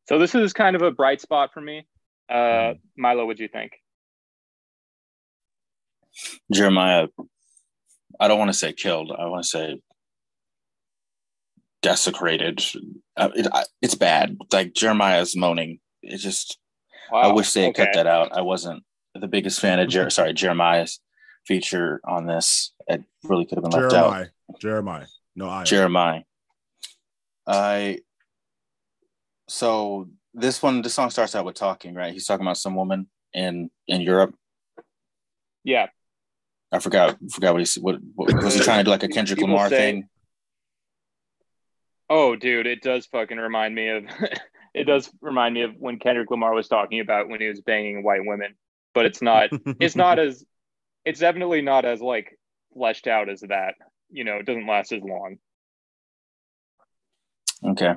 So 0.07 0.19
this 0.19 0.35
is 0.35 0.53
kind 0.53 0.75
of 0.75 0.81
a 0.81 0.91
bright 0.91 1.21
spot 1.21 1.51
for 1.53 1.61
me. 1.61 1.85
Uh, 2.29 2.73
hmm. 2.73 3.01
Milo, 3.01 3.25
what 3.25 3.37
do 3.37 3.43
you 3.43 3.49
think? 3.49 3.73
Jeremiah, 6.51 7.07
I 8.19 8.27
don't 8.27 8.39
want 8.39 8.49
to 8.49 8.57
say 8.57 8.73
killed. 8.73 9.11
I 9.17 9.25
want 9.25 9.43
to 9.43 9.49
say 9.49 9.81
desecrated. 11.81 12.63
Uh, 13.17 13.29
it, 13.35 13.47
it's 13.81 13.95
bad. 13.95 14.37
Like 14.51 14.73
Jeremiah's 14.73 15.35
moaning. 15.35 15.79
It 16.01 16.17
just. 16.17 16.57
Wow. 17.11 17.21
I 17.21 17.33
wish 17.33 17.51
they 17.53 17.63
had 17.63 17.69
okay. 17.71 17.85
cut 17.85 17.93
that 17.95 18.07
out. 18.07 18.31
I 18.37 18.41
wasn't 18.41 18.83
the 19.13 19.27
biggest 19.27 19.59
fan 19.59 19.79
of 19.79 19.89
Jer- 19.89 20.09
sorry 20.09 20.33
Jeremiah's 20.33 20.99
feature 21.45 21.99
on 22.05 22.25
this. 22.25 22.73
It 22.87 23.03
really 23.23 23.45
could 23.45 23.57
have 23.57 23.63
been 23.63 23.71
left 23.71 23.91
Jeremiah. 23.91 24.23
out. 24.23 24.59
Jeremiah. 24.59 25.07
No, 25.35 25.49
I. 25.49 25.63
Jeremiah. 25.63 26.21
I. 27.47 27.99
So 29.49 30.07
this 30.33 30.63
one, 30.63 30.81
this 30.81 30.93
song 30.93 31.09
starts 31.09 31.35
out 31.35 31.45
with 31.45 31.55
talking, 31.55 31.93
right? 31.93 32.13
He's 32.13 32.25
talking 32.25 32.45
about 32.45 32.57
some 32.57 32.75
woman 32.75 33.07
in 33.33 33.69
in 33.87 34.01
Europe. 34.01 34.33
Yeah. 35.63 35.87
I 36.71 36.79
forgot. 36.79 37.17
Forgot 37.31 37.53
what 37.53 37.67
he 37.67 37.81
what, 37.81 37.99
what 38.15 38.33
was 38.43 38.55
he 38.55 38.61
trying 38.61 38.79
to 38.79 38.83
do 38.85 38.91
like 38.91 39.03
a 39.03 39.07
Kendrick 39.09 39.39
People 39.39 39.55
Lamar 39.55 39.69
say, 39.69 39.77
thing. 39.77 40.09
Oh, 42.13 42.35
dude, 42.35 42.67
it 42.67 42.81
does 42.81 43.05
fucking 43.05 43.37
remind 43.37 43.73
me 43.73 43.87
of. 43.87 44.03
it 44.73 44.83
does 44.83 45.09
remind 45.21 45.53
me 45.53 45.61
of 45.61 45.71
when 45.79 45.97
Kendrick 45.97 46.29
Lamar 46.29 46.53
was 46.53 46.67
talking 46.67 46.99
about 46.99 47.29
when 47.29 47.39
he 47.39 47.47
was 47.47 47.61
banging 47.61 48.03
white 48.03 48.25
women, 48.25 48.55
but 48.93 49.05
it's 49.05 49.21
not. 49.21 49.47
it's 49.79 49.95
not 49.95 50.19
as. 50.27 50.43
It's 51.05 51.21
definitely 51.21 51.61
not 51.61 51.85
as 51.85 52.01
like 52.01 52.37
fleshed 52.73 53.07
out 53.07 53.29
as 53.29 53.39
that. 53.47 53.75
You 54.09 54.25
know, 54.25 54.35
it 54.35 54.45
doesn't 54.45 54.67
last 54.67 54.91
as 54.91 55.01
long. 55.01 55.37
Okay. 57.65 57.93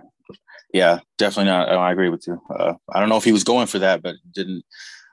Yeah, 0.72 1.00
definitely 1.18 1.50
not. 1.50 1.68
I 1.70 1.90
agree 1.90 2.08
with 2.08 2.28
you. 2.28 2.40
Uh, 2.48 2.74
I 2.88 3.00
don't 3.00 3.08
know 3.08 3.16
if 3.16 3.24
he 3.24 3.32
was 3.32 3.42
going 3.42 3.66
for 3.66 3.80
that, 3.80 4.00
but 4.00 4.14
didn't. 4.32 4.64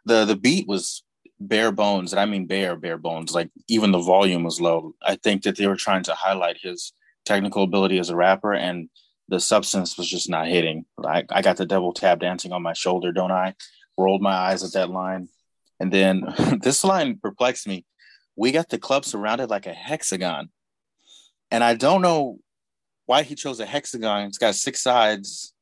the 0.06 0.26
The 0.26 0.36
beat 0.36 0.68
was 0.68 1.02
bare 1.40 1.72
bones, 1.72 2.14
and 2.14 2.20
I 2.20 2.26
mean 2.26 2.46
bare 2.46 2.76
bare 2.76 3.00
bones. 3.00 3.34
Like 3.34 3.50
even 3.68 3.92
the 3.92 4.00
volume 4.00 4.44
was 4.44 4.62
low. 4.62 4.94
I 5.02 5.16
think 5.16 5.42
that 5.42 5.58
they 5.58 5.66
were 5.66 5.76
trying 5.76 6.04
to 6.04 6.14
highlight 6.14 6.60
his 6.62 6.94
technical 7.26 7.64
ability 7.64 8.00
as 8.00 8.10
a 8.10 8.16
rapper, 8.16 8.54
and 8.54 8.90
the 9.28 9.40
substance 9.40 9.98
was 9.98 10.10
just 10.10 10.30
not 10.30 10.48
hitting. 10.48 10.86
I, 11.04 11.24
I 11.30 11.42
got 11.42 11.58
the 11.58 11.66
double 11.66 11.94
tap 11.94 12.20
dancing 12.20 12.52
on 12.52 12.62
my 12.62 12.74
shoulder, 12.74 13.12
don't 13.12 13.32
I? 13.32 13.56
Rolled 13.98 14.22
my 14.22 14.34
eyes 14.34 14.64
at 14.64 14.74
that 14.74 14.90
line, 14.90 15.30
and 15.80 15.92
then 15.92 16.24
this 16.62 16.84
line 16.84 17.18
perplexed 17.22 17.68
me. 17.68 17.86
We 18.36 18.52
got 18.52 18.70
the 18.70 18.80
club 18.80 19.06
surrounded 19.06 19.50
like 19.50 19.68
a 19.68 19.74
hexagon, 19.74 20.50
and 21.50 21.64
I 21.64 21.76
don't 21.76 22.02
know 22.02 22.40
why 23.06 23.24
he 23.24 23.36
chose 23.36 23.60
a 23.60 23.66
hexagon. 23.66 24.28
It's 24.28 24.38
got 24.38 24.56
six 24.56 24.82
sides. 24.82 25.54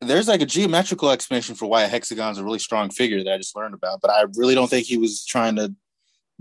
There's 0.00 0.28
like 0.28 0.40
a 0.40 0.46
geometrical 0.46 1.10
explanation 1.10 1.54
for 1.54 1.66
why 1.66 1.82
a 1.82 1.88
hexagon 1.88 2.32
is 2.32 2.38
a 2.38 2.44
really 2.44 2.58
strong 2.58 2.90
figure 2.90 3.22
that 3.22 3.32
I 3.32 3.36
just 3.36 3.54
learned 3.54 3.74
about, 3.74 4.00
but 4.00 4.10
I 4.10 4.24
really 4.36 4.54
don't 4.54 4.68
think 4.68 4.86
he 4.86 4.96
was 4.96 5.26
trying 5.26 5.56
to 5.56 5.74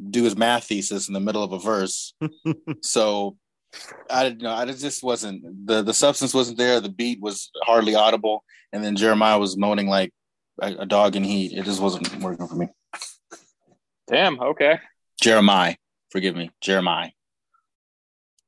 do 0.10 0.24
his 0.24 0.38
math 0.38 0.66
thesis 0.66 1.08
in 1.08 1.14
the 1.14 1.20
middle 1.20 1.44
of 1.44 1.52
a 1.52 1.60
verse. 1.60 2.14
so 2.82 3.38
I 4.10 4.24
didn't 4.24 4.42
know. 4.42 4.52
I 4.52 4.66
just 4.66 5.04
wasn't 5.04 5.68
the 5.68 5.84
the 5.84 5.94
substance 5.94 6.34
wasn't 6.34 6.58
there. 6.58 6.80
The 6.80 6.90
beat 6.90 7.22
was 7.22 7.52
hardly 7.64 7.96
audible, 7.96 8.44
and 8.74 8.84
then 8.84 8.96
Jeremiah 8.96 9.40
was 9.40 9.58
moaning 9.58 9.88
like 9.88 10.12
a, 10.62 10.74
a 10.80 10.86
dog 10.86 11.16
in 11.16 11.24
heat. 11.24 11.54
It 11.54 11.66
just 11.66 11.82
wasn't 11.82 12.14
working 12.22 12.48
for 12.48 12.56
me. 12.56 12.68
Damn. 14.08 14.40
Okay. 14.40 14.80
Jeremiah, 15.22 15.76
forgive 16.12 16.36
me, 16.36 16.50
Jeremiah. 16.62 17.12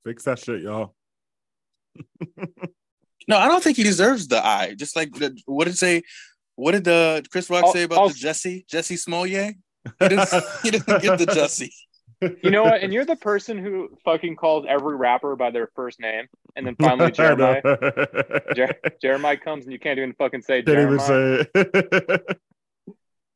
Fix 0.03 0.23
that 0.23 0.39
shit, 0.39 0.61
y'all. 0.61 0.95
No, 3.27 3.37
I 3.37 3.47
don't 3.47 3.63
think 3.63 3.77
he 3.77 3.83
deserves 3.83 4.27
the 4.27 4.45
eye. 4.45 4.75
Just 4.77 4.95
like 4.95 5.13
the, 5.13 5.37
what 5.45 5.65
did 5.65 5.77
say? 5.77 6.03
What 6.55 6.73
did 6.73 6.83
the 6.83 7.23
Chris 7.31 7.49
Rock 7.49 7.65
I'll, 7.65 7.71
say 7.71 7.83
about 7.83 7.99
I'll, 7.99 8.09
the 8.09 8.15
Jesse 8.15 8.65
Jesse 8.69 8.97
Smollett? 8.97 9.55
He 9.99 10.07
didn't, 10.07 10.29
he 10.63 10.71
didn't 10.71 11.01
get 11.01 11.17
the 11.17 11.25
Jesse. 11.33 11.73
You 12.21 12.51
know 12.51 12.63
what? 12.63 12.81
And 12.81 12.93
you're 12.93 13.05
the 13.05 13.15
person 13.15 13.57
who 13.57 13.89
fucking 14.05 14.35
calls 14.35 14.65
every 14.69 14.95
rapper 14.95 15.35
by 15.35 15.49
their 15.49 15.69
first 15.75 15.99
name, 15.99 16.27
and 16.55 16.65
then 16.65 16.75
finally 16.79 17.11
Jeremiah. 17.13 17.61
Jer- 18.55 18.79
Jeremiah 19.01 19.37
comes 19.37 19.65
and 19.65 19.73
you 19.73 19.79
can't 19.79 19.97
even 19.97 20.13
fucking 20.13 20.41
say. 20.41 20.61
Can't 20.61 20.79
even 20.79 20.99
say 20.99 21.45
it. 21.55 22.41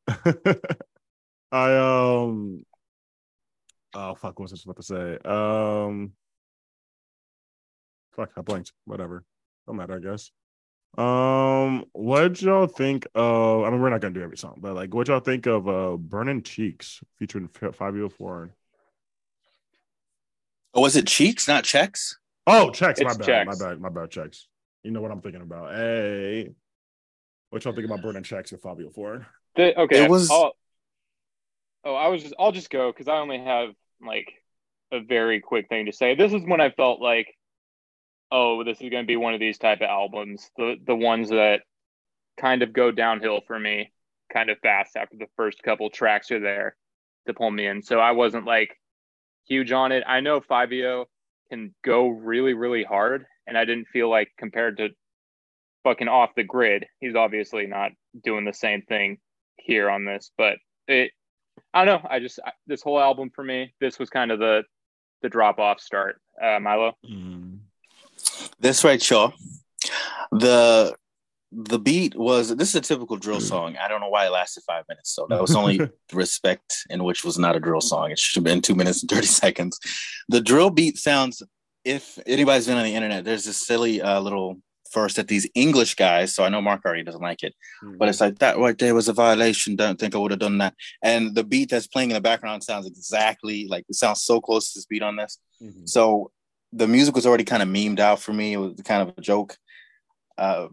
I 1.52 1.76
um. 1.76 2.66
Oh 3.94 4.14
fuck! 4.16 4.40
What 4.40 4.52
was 4.52 4.54
I 4.54 4.58
supposed 4.58 4.78
to 4.78 4.84
say? 4.84 5.18
Um. 5.28 6.12
Fuck! 8.16 8.32
I 8.38 8.42
blanked. 8.42 8.72
Whatever. 8.86 9.24
Don't 9.66 9.78
matter, 9.78 9.96
I 9.96 10.00
guess. 10.00 10.32
Um, 10.98 11.86
what 11.92 12.42
y'all 12.42 12.68
think 12.68 13.08
of? 13.16 13.64
I 13.64 13.70
mean, 13.70 13.82
we're 13.82 13.90
not 13.90 14.00
gonna 14.02 14.14
do 14.14 14.24
every 14.24 14.38
song, 14.38 14.60
but 14.62 14.76
like, 14.76 14.94
what 14.94 15.08
y'all 15.08 15.20
think 15.20 15.46
of 15.46 15.68
uh 15.68 15.98
"Burning 15.98 16.44
Cheeks" 16.44 17.02
featuring 17.18 17.48
Fivio 17.50 18.12
Foreign? 18.12 18.52
Oh, 20.76 20.82
was 20.82 20.96
it 20.96 21.08
Cheeks, 21.08 21.48
not 21.48 21.64
Checks? 21.64 22.20
Oh, 22.46 22.70
Checks. 22.70 23.00
It's 23.00 23.18
my 23.18 23.18
bad. 23.18 23.26
Checks. 23.26 23.60
My 23.60 23.68
bad. 23.70 23.82
My 23.82 23.90
bad. 23.90 24.12
Checks. 24.12 24.48
You 24.84 24.92
know 24.92 25.02
what 25.02 25.10
I'm 25.10 25.22
thinking 25.22 25.42
about? 25.42 25.74
Hey, 25.74 26.52
what 27.50 27.64
y'all 27.64 27.74
think 27.74 27.86
about 27.86 28.02
"Burning 28.02 28.24
Checks" 28.24 28.52
with 28.52 28.62
Fivio 28.62 28.94
Foreign? 28.94 29.26
The, 29.56 29.80
okay, 29.80 30.04
it 30.04 30.10
was. 30.10 30.30
I'll, 30.30 30.54
oh, 31.86 31.96
I 31.96 32.10
was 32.10 32.22
just. 32.22 32.36
I'll 32.38 32.52
just 32.52 32.70
go 32.70 32.92
because 32.92 33.08
I 33.08 33.18
only 33.18 33.40
have 33.40 33.70
like 34.06 34.32
a 34.92 35.00
very 35.00 35.40
quick 35.40 35.70
thing 35.70 35.88
to 35.88 35.94
say. 35.94 36.14
This 36.14 36.34
is 36.34 36.44
when 36.46 36.62
I 36.62 36.70
felt 36.70 37.02
like 37.02 37.34
oh, 38.32 38.64
this 38.64 38.82
is 38.82 38.90
going 38.90 39.04
to 39.04 39.08
be 39.08 39.16
one 39.16 39.34
of 39.34 39.40
these 39.40 39.58
type 39.58 39.80
of 39.80 39.90
albums, 39.90 40.50
the 40.58 40.76
the 40.86 40.96
ones 40.96 41.30
that 41.30 41.62
kind 42.40 42.62
of 42.62 42.74
go 42.74 42.92
downhill 42.92 43.40
for 43.48 43.58
me 43.58 43.92
kind 44.32 44.50
of 44.50 44.60
fast 44.60 44.98
after 44.98 45.16
the 45.18 45.28
first 45.38 45.64
couple 45.64 45.90
tracks 45.90 46.32
are 46.32 46.40
there 46.40 46.76
to 47.28 47.34
pull 47.34 47.50
me 47.50 47.66
in. 47.66 47.82
So 47.82 48.00
I 48.00 48.12
wasn't 48.12 48.46
like 48.46 48.78
huge 49.48 49.72
on 49.72 49.92
it. 49.92 50.04
I 50.08 50.20
know 50.20 50.42
Fivio 50.42 51.06
can 51.50 51.74
go 51.84 52.08
really, 52.08 52.54
really 52.54 52.84
hard, 52.84 53.26
and 53.48 53.58
I 53.58 53.66
didn't 53.66 53.88
feel 53.88 54.10
like 54.10 54.30
compared 54.38 54.78
to 54.78 54.90
fucking 55.84 56.08
off 56.08 56.32
the 56.36 56.44
grid, 56.44 56.86
he's 57.00 57.16
obviously 57.16 57.68
not 57.68 57.92
doing 58.24 58.44
the 58.44 58.54
same 58.54 58.82
thing 58.82 59.20
here 59.58 59.90
on 59.90 60.06
this, 60.06 60.32
but 60.38 60.58
it 60.88 61.12
I 61.74 61.86
don't 61.86 62.04
know. 62.04 62.10
I 62.10 62.20
just 62.20 62.40
this 62.68 62.82
whole 62.82 63.00
album 63.00 63.32
for 63.34 63.44
me, 63.44 63.74
this 63.80 64.00
was 64.00 64.10
kind 64.10 64.32
of 64.32 64.40
the 64.40 64.64
the 65.22 65.30
drop 65.30 65.60
off 65.60 65.80
start. 65.80 66.20
Uh, 66.42 66.60
Milo. 66.60 66.98
Mm. 67.10 67.60
That's 68.60 68.84
right, 68.84 69.02
Shaw. 69.02 69.32
The 70.32 70.96
the 71.52 71.80
beat 71.80 72.16
was 72.16 72.56
this 72.56 72.70
is 72.70 72.76
a 72.76 72.82
typical 72.82 73.18
drill 73.18 73.40
song. 73.40 73.78
I 73.78 73.88
don't 73.88 74.02
know 74.02 74.10
why 74.10 74.26
it 74.26 74.32
lasted 74.32 74.64
five 74.68 74.84
minutes. 74.90 75.12
So 75.16 75.28
that 75.30 75.42
was 75.42 75.56
only 75.56 75.80
respect 76.12 76.86
in 76.90 77.04
which 77.04 77.24
was 77.24 77.38
not 77.38 77.56
a 77.56 77.60
drill 77.60 77.82
song. 77.82 78.12
It 78.12 78.20
should 78.20 78.38
have 78.38 78.44
been 78.44 78.62
two 78.62 78.76
minutes 78.76 79.02
and 79.02 79.10
30 79.10 79.28
seconds. 79.44 79.80
The 80.30 80.42
drill 80.42 80.70
beat 80.70 80.98
sounds 80.98 81.42
if 81.84 82.18
anybody's 82.26 82.66
been 82.66 82.78
on 82.78 82.84
the 82.84 82.96
internet, 82.96 83.24
there's 83.24 83.46
this 83.46 83.66
silly 83.66 84.02
uh, 84.02 84.20
little 84.20 84.60
first 84.92 85.18
that 85.18 85.28
these 85.28 85.48
English 85.54 85.96
guys, 85.96 86.34
so 86.34 86.44
I 86.44 86.50
know 86.50 86.62
Mark 86.62 86.84
already 86.84 87.04
doesn't 87.04 87.22
like 87.22 87.44
it, 87.44 87.54
mm-hmm. 87.84 87.98
but 87.98 88.10
it's 88.10 88.22
like 88.22 88.40
that 88.40 88.58
right 88.58 88.78
there 88.78 88.96
was 88.96 89.08
a 89.08 89.14
violation. 89.14 89.76
Don't 89.76 90.00
think 90.00 90.16
I 90.16 90.18
would 90.18 90.32
have 90.32 90.40
done 90.40 90.58
that. 90.58 90.74
And 91.04 91.36
the 91.36 91.44
beat 91.44 91.70
that's 91.70 91.88
playing 91.88 92.10
in 92.10 92.16
the 92.16 92.22
background 92.22 92.64
sounds 92.64 92.88
exactly 92.88 93.68
like 93.68 93.86
it 93.88 93.96
sounds 93.96 94.24
so 94.24 94.42
close 94.42 94.72
to 94.72 94.80
this 94.80 94.86
beat 94.86 95.04
on 95.04 95.16
this. 95.16 95.38
Mm-hmm. 95.62 95.86
So 95.86 96.32
the 96.74 96.88
music 96.88 97.16
was 97.16 97.26
already 97.26 97.44
kind 97.44 97.62
of 97.62 97.70
memed 97.70 98.00
out 98.00 98.20
for 98.20 98.34
me. 98.34 98.54
It 98.54 98.58
was 98.58 98.74
kind 98.84 99.08
of 99.08 99.14
a 99.18 99.22
joke. 99.22 99.56
Uh, 100.38 100.68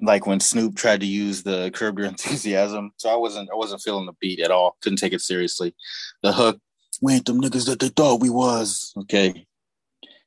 like 0.00 0.26
when 0.26 0.40
Snoop 0.40 0.76
tried 0.76 1.00
to 1.00 1.06
use 1.06 1.42
the 1.42 1.70
curb 1.72 1.98
your 1.98 2.06
enthusiasm. 2.08 2.92
So 2.96 3.10
I 3.10 3.16
wasn't 3.16 3.50
I 3.50 3.56
wasn't 3.56 3.82
feeling 3.82 4.06
the 4.06 4.14
beat 4.20 4.40
at 4.40 4.50
all. 4.50 4.76
Couldn't 4.80 4.98
take 4.98 5.12
it 5.12 5.20
seriously. 5.20 5.74
The 6.22 6.32
hook, 6.32 6.60
we 7.00 7.14
ain't 7.14 7.26
them 7.26 7.40
niggas 7.40 7.66
that 7.66 7.80
they 7.80 7.88
thought 7.88 8.20
we 8.20 8.30
was. 8.30 8.92
Okay. 8.96 9.46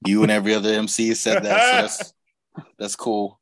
You 0.05 0.23
and 0.23 0.31
every 0.31 0.55
other 0.55 0.73
MC 0.73 1.13
said 1.13 1.43
that. 1.43 1.61
So 1.61 1.81
that's 1.81 2.13
that's 2.79 2.95
cool. 2.95 3.39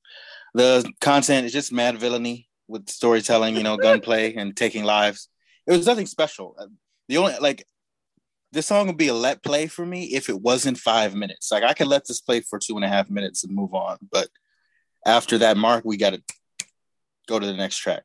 The 0.54 0.90
content 1.00 1.46
is 1.46 1.54
just 1.54 1.72
mad 1.72 2.00
villainy 2.00 2.48
with 2.68 2.90
storytelling, 2.90 3.56
you 3.56 3.64
know, 3.64 3.78
gunplay 3.78 4.36
and 4.36 4.56
taking 4.56 4.84
lives. 4.84 5.30
It 5.68 5.72
was 5.72 5.86
nothing 5.86 6.06
special. 6.06 6.56
The 7.08 7.18
only 7.18 7.36
like 7.40 7.66
this 8.52 8.68
song 8.68 8.88
would 8.88 8.98
be 8.98 9.08
a 9.08 9.14
let 9.14 9.44
play 9.44 9.68
for 9.68 9.86
me 9.86 10.06
if 10.06 10.28
it 10.28 10.42
wasn't 10.42 10.78
five 10.78 11.14
minutes. 11.16 11.52
Like 11.52 11.64
I 11.64 11.74
could 11.74 11.88
let 11.88 12.08
this 12.08 12.20
play 12.20 12.42
for 12.42 12.60
two 12.60 12.76
and 12.76 12.86
a 12.86 12.90
half 12.90 13.10
minutes 13.10 13.44
and 13.44 13.56
move 13.56 13.74
on. 13.74 13.98
But 14.12 14.30
after 15.06 15.40
that 15.40 15.58
mark, 15.58 15.86
we 15.86 15.98
got 15.98 16.14
to 16.14 16.22
go 17.28 17.40
to 17.40 17.46
the 17.46 17.54
next 17.54 17.78
track. 17.78 18.04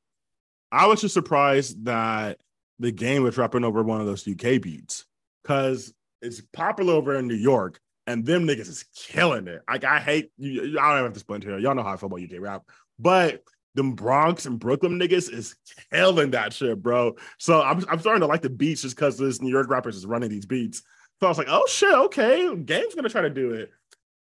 I 0.71 0.87
was 0.87 1.01
just 1.01 1.15
surprised 1.15 1.85
that 1.85 2.39
the 2.79 2.91
game 2.91 3.23
was 3.23 3.39
rapping 3.39 3.65
over 3.65 3.83
one 3.83 4.01
of 4.01 4.07
those 4.07 4.27
UK 4.27 4.61
beats 4.61 5.05
because 5.43 5.93
it's 6.21 6.41
popular 6.41 6.95
over 6.95 7.15
in 7.15 7.29
New 7.29 7.35
York 7.35 7.79
and 8.07 8.25
them 8.25 8.47
niggas 8.47 8.69
is 8.69 8.85
killing 8.97 9.47
it. 9.47 9.63
Like 9.69 9.85
I 9.85 10.01
hate 10.01 10.31
you. 10.37 10.79
I 10.81 10.95
don't 10.95 11.05
have 11.05 11.13
to 11.13 11.21
split 11.21 11.45
here. 11.45 11.59
Y'all 11.59 11.75
know 11.75 11.83
how 11.83 11.93
I 11.93 11.97
feel 11.97 12.09
about 12.09 12.23
UK 12.23 12.41
rap, 12.41 12.63
but 12.99 13.45
them 13.75 13.95
Bronx 13.95 14.47
and 14.47 14.59
Brooklyn 14.59 14.99
niggas 14.99 15.33
is 15.33 15.57
killing 15.93 16.33
that 16.33 16.53
shit, 16.53 16.83
bro. 16.83 17.17
So 17.39 17.63
I'm, 17.63 17.85
I'm 17.89 17.99
starting 17.99 18.21
to 18.21 18.27
like 18.27 18.43
the 18.43 18.51
beats 18.51 18.83
just 18.83 18.97
because 18.97 19.19
this 19.19 19.41
New 19.41 19.51
York 19.51 19.69
rappers 19.69 19.97
is 19.97 20.07
running 20.07 20.31
these 20.31 20.47
beats. 20.47 20.83
So 21.21 21.27
I 21.27 21.29
was 21.29 21.39
like, 21.39 21.49
oh 21.51 21.67
shit, 21.69 21.95
okay, 21.95 22.55
Game's 22.57 22.95
gonna 22.95 23.09
try 23.09 23.23
to 23.23 23.31
do 23.31 23.53
it. 23.53 23.71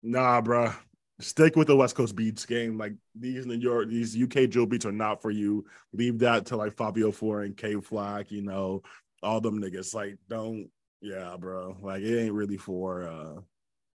Nah, 0.04 0.42
bro 0.42 0.74
stick 1.22 1.56
with 1.56 1.68
the 1.68 1.76
West 1.76 1.96
Coast 1.96 2.16
beats 2.16 2.46
game. 2.46 2.78
Like 2.78 2.94
these 3.16 3.46
New 3.46 3.56
York, 3.56 3.90
these 3.90 4.22
UK 4.22 4.50
drill 4.50 4.66
beats 4.66 4.86
are 4.86 4.92
not 4.92 5.22
for 5.22 5.32
you. 5.32 5.66
Leave 5.94 6.20
that 6.20 6.46
to 6.48 6.58
like 6.58 6.76
Fivio 6.76 7.14
Foreign 7.14 7.48
and 7.48 7.58
Kay 7.58 7.76
Flock, 7.80 8.32
you 8.32 8.42
know, 8.42 8.84
all 9.24 9.42
them 9.42 9.62
niggas. 9.62 9.94
Like, 9.94 10.18
don't, 10.28 10.70
yeah, 11.02 11.36
bro. 11.40 11.78
Like 11.82 12.02
it 12.02 12.20
ain't 12.20 12.34
really 12.34 12.58
for 12.58 13.04
uh 13.04 13.42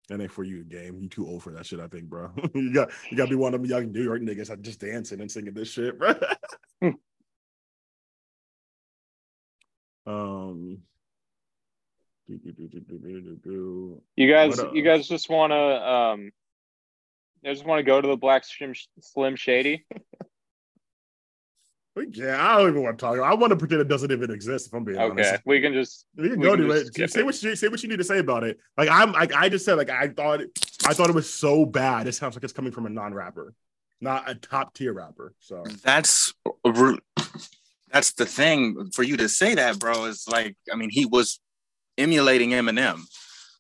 that 0.10 0.22
ain't 0.22 0.32
for 0.32 0.44
you 0.44 0.64
game. 0.64 1.00
You 1.02 1.08
too 1.08 1.28
old 1.28 1.44
for 1.44 1.52
that 1.52 1.66
shit, 1.66 1.80
I 1.80 1.88
think, 1.88 2.06
bro. 2.06 2.32
you 2.54 2.74
got 2.74 2.92
you 3.10 3.18
gotta 3.18 3.30
be 3.30 3.36
one 3.36 3.54
of 3.54 3.62
them 3.62 3.70
young 3.70 3.92
New 3.92 4.04
York 4.04 4.22
niggas 4.22 4.48
that 4.48 4.62
just 4.62 4.80
dancing 4.80 5.22
and 5.22 5.32
singing 5.32 5.54
this 5.54 5.72
shit, 5.72 5.98
bro. 5.98 6.14
um 10.06 10.80
you 14.16 14.30
guys 14.30 14.60
you 14.74 14.84
guys 14.84 15.08
just 15.08 15.30
wanna 15.30 15.56
um 15.56 16.32
you 17.44 17.54
just 17.54 17.66
want 17.66 17.80
to 17.80 17.84
go 17.84 18.02
to 18.02 18.08
the 18.08 18.18
Black 18.18 18.44
Slim, 18.46 18.74
Slim 19.02 19.36
Shady. 19.36 19.86
Yeah, 22.12 22.44
I 22.44 22.58
don't 22.58 22.70
even 22.72 22.82
want 22.82 22.98
to 22.98 23.06
talk. 23.06 23.20
I 23.20 23.36
want 23.36 23.52
to 23.52 23.56
pretend 23.56 23.80
it 23.82 23.88
doesn't 23.88 24.12
even 24.12 24.32
exist. 24.32 24.66
If 24.66 24.74
I'm 24.74 24.84
being 24.84 24.98
Okay, 24.98 25.12
honest, 25.12 25.44
we 25.46 25.62
can 25.62 25.74
just. 25.74 26.08
we 26.18 26.30
can 26.30 26.40
we 26.40 26.44
go 26.48 26.56
can 26.58 26.66
to 26.68 26.72
it. 26.72 27.12
Say 27.12 27.20
it. 27.20 27.24
what 27.24 27.44
you 27.44 27.56
say. 27.56 27.68
What 27.68 27.84
you 27.84 27.90
need 27.90 28.00
to 28.00 28.04
say 28.04 28.18
about 28.18 28.44
it. 28.44 28.58
Like 28.76 28.90
I'm, 28.90 29.12
like 29.12 29.32
I 29.36 29.48
just 29.48 29.64
said, 29.64 29.76
like 29.76 29.92
I 29.92 30.08
thought, 30.08 30.42
it, 30.42 30.50
I 30.88 30.96
thought 30.96 31.10
it 31.10 31.16
was 31.16 31.32
so 31.32 31.68
bad. 31.68 32.08
It 32.08 32.14
sounds 32.14 32.36
like 32.36 32.44
it's 32.44 32.52
coming 32.52 32.72
from 32.72 32.88
a 32.88 32.90
non-rapper, 32.90 33.54
not 34.02 34.28
a 34.28 34.34
top 34.34 34.74
tier 34.74 34.92
rapper. 34.92 35.36
So 35.38 35.64
That's 35.84 36.34
that's 37.92 38.14
the 38.14 38.26
thing 38.26 38.90
for 38.92 39.04
you 39.04 39.16
to 39.18 39.30
say 39.30 39.54
that, 39.54 39.78
bro. 39.78 40.06
Is 40.06 40.28
like, 40.28 40.58
I 40.72 40.76
mean, 40.76 40.90
he 40.90 41.06
was 41.06 41.40
emulating 42.00 42.50
Eminem. 42.52 43.02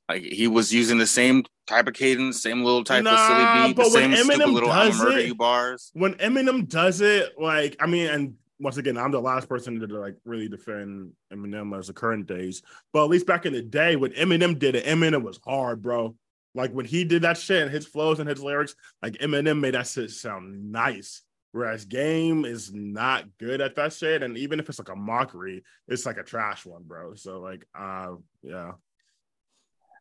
Like 0.09 0.23
he 0.23 0.47
was 0.47 0.73
using 0.73 0.97
the 0.97 1.05
same 1.05 1.43
type 1.67 1.88
of 1.88 1.93
cadence, 1.93 2.41
same 2.41 2.63
little 2.63 2.84
type 2.84 3.04
Nah, 3.04 3.13
of 3.13 3.19
silly 3.19 3.67
beat, 3.67 3.76
the 3.76 3.84
but 3.84 3.91
when 3.91 4.15
same 4.15 4.15
stupid 4.15 4.41
Eminem 4.41 4.54
little 4.54 4.71
"I'm 4.71 4.88
does 4.89 4.97
gonna 4.97 5.10
murder 5.10 5.19
it- 5.21 5.28
you" 5.28 5.36
bars. 5.36 5.91
when 5.93 6.13
Eminem 6.15 6.67
does 6.67 7.02
it, 7.02 7.39
like 7.39 7.76
I 7.80 7.88
mean, 7.88 8.08
and 8.08 8.36
once 8.60 8.78
again, 8.78 8.97
I'm 8.97 9.12
the 9.12 9.19
last 9.21 9.49
person 9.49 9.80
to 9.80 9.88
like 9.88 10.15
really 10.26 10.47
defend 10.47 11.12
Eminem 11.34 11.78
as 11.78 11.88
the 11.88 11.93
current 11.93 12.28
days. 12.28 12.62
But 12.93 13.04
at 13.06 13.10
least 13.10 13.26
back 13.28 13.45
in 13.45 13.54
the 13.54 13.62
day, 13.62 13.95
when 13.95 14.12
Eminem 14.12 14.58
did 14.60 14.76
it, 14.76 14.86
Eminem 14.86 15.23
was 15.23 15.39
hard, 15.45 15.82
bro. 15.82 16.15
Like 16.56 16.71
when 16.71 16.86
he 16.86 17.04
did 17.04 17.23
that 17.23 17.38
shit 17.38 17.63
and 17.63 17.71
his 17.71 17.86
flows 17.88 18.19
and 18.19 18.30
his 18.30 18.39
lyrics, 18.41 18.76
like 19.02 19.13
Eminem 19.15 19.60
made 19.60 19.73
that 19.73 19.88
shit 19.88 20.12
sound 20.12 20.71
nice. 20.71 21.21
Whereas 21.52 21.86
Game 21.86 22.45
is 22.45 22.71
not 22.73 23.26
good 23.39 23.60
at 23.62 23.76
that 23.76 23.93
shit, 23.93 24.23
and 24.23 24.38
even 24.38 24.60
if 24.60 24.69
it's 24.69 24.80
like 24.80 24.89
a 24.89 24.95
mockery, 24.95 25.63
it's 25.88 26.06
like 26.06 26.17
a 26.17 26.23
trash 26.23 26.65
one, 26.65 26.84
bro. 26.84 27.13
So 27.15 27.39
like, 27.41 27.67
uh, 27.78 28.13
yeah, 28.43 28.71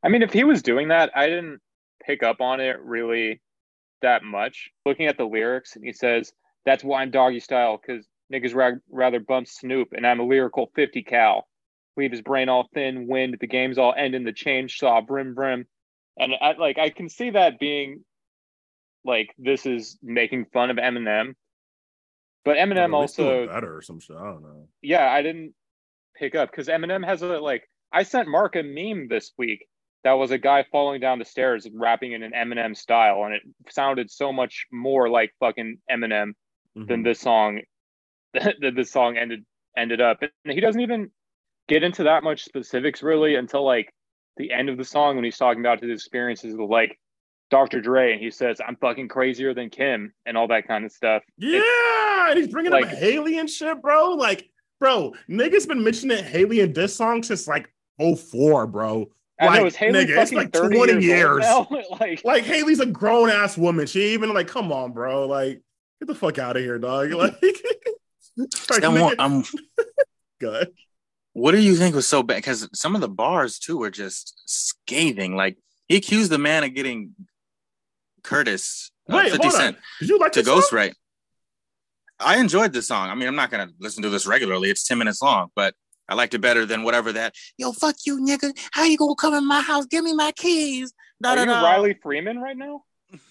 I 0.03 0.09
mean, 0.09 0.23
if 0.23 0.33
he 0.33 0.45
was 0.45 0.63
doing 0.63 0.89
that, 0.89 1.11
I 1.15 1.27
didn't 1.29 1.61
pick 2.05 2.23
up 2.23 2.41
on 2.41 2.61
it 2.61 2.81
really 2.83 3.41
that 4.03 4.25
much. 4.25 4.71
Looking 4.85 5.07
at 5.07 5.17
the 5.17 5.25
lyrics, 5.25 5.77
and 5.77 5.85
he 5.85 5.93
says, 5.93 6.33
"That's 6.65 6.83
why 6.83 7.03
I'm 7.03 7.11
doggy 7.11 7.41
style 7.41 7.79
because 7.81 8.07
niggas 8.33 8.55
ra- 8.55 8.79
rather 8.91 9.21
bump 9.21 9.47
Snoop, 9.47 9.93
and 9.93 10.07
I'm 10.07 10.21
a 10.21 10.25
lyrical 10.27 10.71
50 10.75 11.03
cal. 11.03 11.47
Leave 11.97 12.11
his 12.11 12.23
brain 12.23 12.49
all 12.49 12.69
thin, 12.75 13.07
wind. 13.07 13.37
The 13.41 13.47
game's 13.47 13.79
all 13.79 13.95
end 13.97 14.15
in 14.15 14.25
The 14.25 14.33
change 14.33 14.79
saw 14.79 15.01
brim 15.01 15.35
brim." 15.35 15.67
And 16.19 16.35
I, 16.41 16.53
like, 16.53 16.79
I 16.79 16.91
can 16.91 17.09
see 17.09 17.31
that 17.31 17.59
being 17.59 18.05
like 19.05 19.35
this 19.39 19.67
is 19.67 19.99
making 20.03 20.47
fun 20.47 20.71
of 20.71 20.77
Eminem, 20.77 21.35
but 22.45 22.57
Eminem 22.57 22.87
doing 22.87 22.95
also 22.95 23.47
better 23.47 23.77
or 23.77 23.83
some 23.83 24.01
shit. 24.01 24.17
I 24.17 24.25
don't 24.25 24.43
know. 24.43 24.69
yeah, 24.83 25.11
I 25.11 25.23
didn't 25.23 25.55
pick 26.17 26.35
up 26.35 26.51
because 26.51 26.69
Eminem 26.69 27.05
has 27.05 27.23
a 27.23 27.27
like. 27.39 27.69
I 27.93 28.05
sent 28.05 28.29
Mark 28.29 28.57
a 28.57 28.63
meme 28.63 29.09
this 29.09 29.33
week 29.37 29.67
that 30.05 30.13
was 30.13 30.31
a 30.31 30.39
guy 30.39 30.65
falling 30.73 31.01
down 31.01 31.19
the 31.19 31.25
stairs 31.25 31.65
and 31.67 31.79
rapping 31.79 32.13
in 32.13 32.23
an 32.23 32.33
Eminem 32.33 32.77
style, 32.77 33.25
and 33.25 33.35
it 33.35 33.43
sounded 33.71 34.11
so 34.11 34.33
much 34.33 34.67
more 34.73 35.09
like 35.09 35.33
fucking 35.41 35.79
Eminem 35.91 36.33
than 36.75 37.01
Mhm. 37.03 37.05
this 37.05 37.21
song. 37.21 37.61
That 38.35 38.57
this 38.75 38.91
song 38.91 39.19
ended 39.19 39.45
ended 39.77 40.01
up, 40.01 40.23
and 40.23 40.31
he 40.55 40.61
doesn't 40.61 40.81
even 40.81 41.11
get 41.69 41.83
into 41.83 42.05
that 42.05 42.25
much 42.25 42.45
specifics 42.45 43.03
really 43.03 43.35
until 43.35 43.63
like 43.65 43.93
the 44.39 44.51
end 44.53 44.71
of 44.71 44.79
the 44.79 44.85
song 44.85 45.17
when 45.17 45.25
he's 45.25 45.37
talking 45.37 45.61
about 45.61 45.83
his 45.83 45.91
experiences 46.01 46.57
with 46.57 46.71
like 46.71 46.99
Dr. 47.51 47.83
Dre, 47.83 48.13
and 48.13 48.21
he 48.23 48.31
says, 48.31 48.59
"I'm 48.67 48.77
fucking 48.77 49.09
crazier 49.09 49.53
than 49.53 49.69
Kim" 49.69 50.15
and 50.25 50.39
all 50.39 50.49
that 50.49 50.67
kind 50.67 50.87
of 50.87 50.93
stuff. 50.93 51.23
Yeah, 51.37 52.31
and 52.31 52.39
he's 52.39 52.49
bringing 52.49 52.73
like- 52.73 52.87
up 52.87 52.93
Haley 52.93 53.39
and 53.39 53.51
shit, 53.51 53.83
bro. 53.83 54.13
Like, 54.15 54.49
bro, 54.81 55.13
niggas 55.29 55.69
been 55.69 55.85
mentioning 55.85 56.25
Haley 56.25 56.61
in 56.61 56.73
this 56.73 56.97
song 56.97 57.23
since 57.23 57.47
like 57.47 57.71
04, 57.99 58.67
bro. 58.67 59.11
I 59.43 59.47
know 59.47 59.63
Like, 59.63 59.67
is 59.67 59.77
Haley 59.77 60.07
nigga, 60.07 60.23
it's 60.23 60.33
like 60.33 60.53
30 60.53 60.77
20 60.77 60.93
years, 61.05 61.45
years. 61.45 61.45
like 62.01 62.25
Like, 62.25 62.45
Haley's 62.45 62.81
a 62.81 62.87
grown 62.87 63.29
ass 63.31 63.59
woman. 63.59 63.87
She 63.87 64.13
even 64.15 64.33
like, 64.33 64.49
come 64.49 64.73
on, 64.73 64.93
bro. 64.93 65.27
Like, 65.27 65.63
get 66.01 66.07
the 66.07 66.15
fuck 66.15 66.39
out 66.39 66.57
of 66.57 66.63
here, 66.63 66.79
dog. 66.79 67.13
Like, 68.35 68.55
like 68.71 68.83
I'm, 68.83 68.95
nigga, 68.95 69.15
I'm, 69.19 69.45
good. 70.41 70.73
what 71.35 71.53
do 71.53 71.61
you 71.61 71.77
think 71.77 71.95
was 71.95 72.07
so 72.07 72.23
bad? 72.23 72.37
Because 72.37 72.67
some 72.73 72.95
of 72.95 73.03
the 73.03 73.09
bars 73.09 73.59
too 73.59 73.77
were 73.77 73.91
just 73.91 74.41
scathing. 74.47 75.37
Like 75.37 75.59
he 75.87 75.97
accused 75.97 76.31
the 76.31 76.39
man 76.39 76.65
of 76.65 76.75
getting 76.75 77.15
Curtis 78.23 78.91
uh, 79.11 79.17
Wait, 79.17 79.33
50 79.33 79.49
hold 79.49 79.61
on. 79.61 79.77
Did 80.01 80.09
you 80.09 80.19
like 80.19 80.33
to 80.33 80.43
this 80.43 80.47
song? 80.47 80.63
ghostwrite. 80.63 80.95
I 82.19 82.39
enjoyed 82.39 82.73
the 82.73 82.81
song. 82.81 83.11
I 83.11 83.15
mean, 83.15 83.29
I'm 83.29 83.37
not 83.37 83.51
gonna 83.51 83.69
listen 83.79 84.03
to 84.05 84.09
this 84.09 84.27
regularly. 84.27 84.71
It's 84.71 84.87
10 84.89 84.97
minutes 84.97 85.21
long, 85.21 85.49
but 85.55 85.75
I 86.09 86.15
liked 86.15 86.35
it 86.35 86.41
better 86.41 86.67
than 86.67 86.83
whatever 86.83 87.13
that. 87.13 87.35
Yo, 87.57 87.73
fuck 87.73 87.97
you, 88.05 88.19
nigga. 88.21 88.53
How 88.73 88.85
you 88.85 88.97
gonna 88.99 89.15
come 89.15 89.35
in 89.35 89.47
my 89.47 89.61
house? 89.61 89.87
Give 89.87 90.05
me 90.05 90.13
my 90.15 90.33
keys. 90.33 90.93
Da, 91.23 91.31
Are 91.31 91.37
da, 91.37 91.43
you 91.43 91.47
da. 91.49 91.63
Riley 91.63 91.95
Freeman 92.03 92.39
right 92.39 92.57
now? 92.57 92.83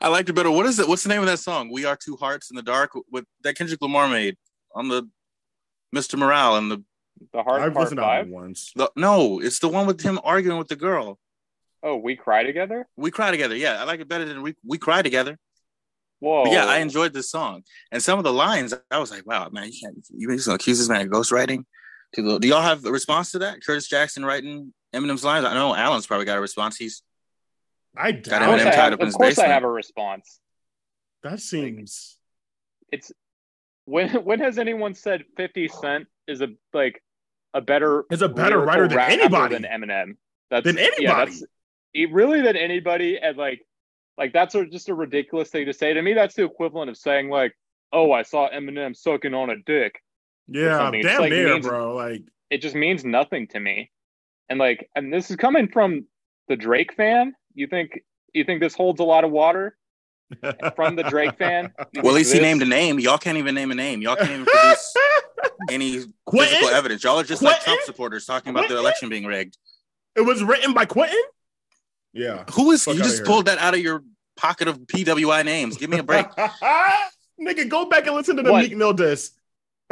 I 0.00 0.08
liked 0.08 0.28
it 0.28 0.34
better. 0.34 0.50
What 0.50 0.66
is 0.66 0.78
it? 0.78 0.88
What's 0.88 1.02
the 1.02 1.08
name 1.08 1.20
of 1.20 1.26
that 1.26 1.38
song? 1.38 1.70
We 1.72 1.84
Are 1.84 1.96
Two 1.96 2.16
Hearts 2.16 2.50
in 2.50 2.56
the 2.56 2.62
Dark 2.62 2.90
with 3.10 3.24
that 3.42 3.56
Kendrick 3.56 3.80
Lamar 3.80 4.08
made 4.08 4.36
on 4.74 4.88
the 4.88 5.08
Mr. 5.94 6.18
Morale 6.18 6.56
and 6.56 6.70
the, 6.70 6.84
The 7.32 7.42
hard 7.42 7.62
I've 7.62 7.72
part 7.72 7.84
listened 7.84 7.98
to 7.98 8.02
that 8.02 8.06
five. 8.06 8.28
one 8.28 8.42
once. 8.48 8.72
the 8.76 8.90
no, 8.96 9.40
it's 9.40 9.58
the 9.60 9.68
one 9.68 9.86
with 9.86 10.02
him 10.02 10.18
arguing 10.22 10.58
with 10.58 10.68
the 10.68 10.76
girl. 10.76 11.18
Oh, 11.82 11.96
we 11.96 12.14
cry 12.16 12.42
together. 12.42 12.86
We 12.96 13.10
cry 13.10 13.30
together. 13.30 13.56
Yeah, 13.56 13.80
I 13.80 13.84
like 13.84 14.00
it 14.00 14.08
better 14.08 14.24
than 14.26 14.42
we 14.42 14.54
we 14.66 14.76
cry 14.76 15.00
together. 15.02 15.38
Whoa. 16.20 16.44
But 16.44 16.52
yeah, 16.52 16.64
I 16.66 16.78
enjoyed 16.78 17.12
this 17.12 17.30
song 17.30 17.62
and 17.92 18.02
some 18.02 18.18
of 18.18 18.24
the 18.24 18.32
lines. 18.32 18.72
I 18.90 18.98
was 18.98 19.10
like, 19.10 19.26
wow, 19.26 19.48
man, 19.50 19.70
you 19.70 19.78
can't. 19.80 19.96
You 20.14 20.28
just 20.34 20.46
gonna 20.46 20.56
accuse 20.56 20.78
this 20.78 20.88
man 20.88 21.02
of 21.02 21.08
ghostwriting? 21.08 21.64
To 22.14 22.38
do 22.38 22.48
y'all 22.48 22.62
have 22.62 22.84
a 22.86 22.90
response 22.92 23.32
to 23.32 23.40
that? 23.40 23.64
Curtis 23.64 23.88
Jackson 23.88 24.24
writing 24.24 24.72
Eminem's 24.94 25.24
lines. 25.24 25.44
I 25.44 25.52
know 25.54 25.74
Alan's 25.74 26.06
probably 26.06 26.24
got 26.24 26.38
a 26.38 26.40
response. 26.40 26.76
He's 26.76 27.02
I 27.96 28.10
Of 28.10 28.22
Got 28.22 28.42
Eminem 28.42 28.60
I 28.60 28.64
tied 28.64 28.74
have, 28.74 28.92
up 28.94 29.00
in 29.00 29.02
of 29.02 29.06
his 29.08 29.14
course 29.16 29.38
I 29.38 29.48
have 29.48 29.64
a 29.64 29.68
response. 29.70 30.40
That 31.22 31.40
seems. 31.40 32.16
It's 32.92 33.12
when 33.84 34.08
when 34.24 34.40
has 34.40 34.58
anyone 34.58 34.94
said 34.94 35.24
Fifty 35.36 35.68
Cent 35.68 36.06
is 36.28 36.40
a 36.40 36.48
like 36.72 37.02
a 37.52 37.60
better 37.60 38.04
Is 38.10 38.22
a 38.22 38.28
better 38.28 38.58
writer 38.60 38.88
than 38.88 38.98
anybody. 38.98 39.54
than 39.58 39.64
Eminem? 39.64 40.16
That's 40.50 40.64
Than 40.64 40.76
Yeah, 40.76 40.84
anybody. 40.96 41.30
that's 41.32 41.44
it- 41.92 42.12
really 42.12 42.40
than 42.40 42.56
anybody, 42.56 43.18
and 43.18 43.36
like 43.36 43.66
like 44.18 44.32
that's 44.32 44.54
a, 44.54 44.66
just 44.66 44.88
a 44.88 44.94
ridiculous 44.94 45.50
thing 45.50 45.66
to 45.66 45.72
say. 45.72 45.92
To 45.92 46.02
me, 46.02 46.14
that's 46.14 46.34
the 46.34 46.44
equivalent 46.44 46.90
of 46.90 46.96
saying 46.96 47.28
like, 47.28 47.56
"Oh, 47.92 48.12
I 48.12 48.22
saw 48.22 48.48
Eminem 48.50 48.96
sucking 48.96 49.34
on 49.34 49.50
a 49.50 49.56
dick." 49.56 50.02
Yeah, 50.48 50.90
damn 50.90 51.20
like 51.20 51.30
near, 51.30 51.54
means- 51.54 51.66
bro. 51.66 51.94
Like, 51.94 52.22
it 52.50 52.62
just 52.62 52.74
means 52.76 53.04
nothing 53.04 53.48
to 53.48 53.60
me. 53.60 53.90
And 54.48 54.58
like, 54.58 54.88
and 54.94 55.12
this 55.12 55.30
is 55.30 55.36
coming 55.36 55.68
from 55.68 56.06
the 56.48 56.56
Drake 56.56 56.94
fan. 56.94 57.34
You 57.54 57.66
think 57.66 58.00
you 58.32 58.44
think 58.44 58.60
this 58.60 58.74
holds 58.74 59.00
a 59.00 59.04
lot 59.04 59.24
of 59.24 59.30
water 59.30 59.76
from 60.76 60.96
the 60.96 61.02
Drake 61.04 61.36
fan? 61.38 61.72
Well, 61.78 61.86
at 61.86 61.92
think 62.02 62.14
least 62.14 62.32
he 62.34 62.40
named 62.40 62.62
a 62.62 62.66
name. 62.66 63.00
Y'all 63.00 63.18
can't 63.18 63.38
even 63.38 63.54
name 63.54 63.70
a 63.70 63.74
name. 63.74 64.02
Y'all 64.02 64.16
can't 64.16 64.30
even 64.30 64.44
produce 64.44 64.94
any 65.70 65.92
physical 66.30 66.68
evidence. 66.68 67.02
Y'all 67.02 67.18
are 67.18 67.24
just 67.24 67.42
like 67.42 67.60
Trump 67.62 67.80
supporters 67.82 68.26
talking 68.26 68.50
about 68.50 68.68
the 68.68 68.76
election 68.76 69.08
being 69.08 69.24
rigged. 69.24 69.56
It 70.14 70.20
was 70.20 70.42
written 70.42 70.72
by 70.74 70.84
Quentin. 70.84 71.22
Yeah. 72.12 72.44
Who 72.52 72.70
is 72.70 72.84
Fuck 72.84 72.94
you 72.96 73.02
just 73.02 73.24
pulled 73.24 73.46
that 73.46 73.58
out 73.58 73.74
of 73.74 73.80
your 73.80 74.02
pocket 74.36 74.68
of 74.68 74.78
PWI 74.78 75.44
names? 75.44 75.76
Give 75.76 75.90
me 75.90 75.98
a 75.98 76.02
break. 76.02 76.26
Nigga, 77.40 77.68
go 77.68 77.86
back 77.86 78.06
and 78.06 78.16
listen 78.16 78.36
to 78.36 78.42
the 78.42 78.50
What? 78.52 78.62
Meek 78.62 78.76
Mill 78.76 78.92
disc. 78.92 79.32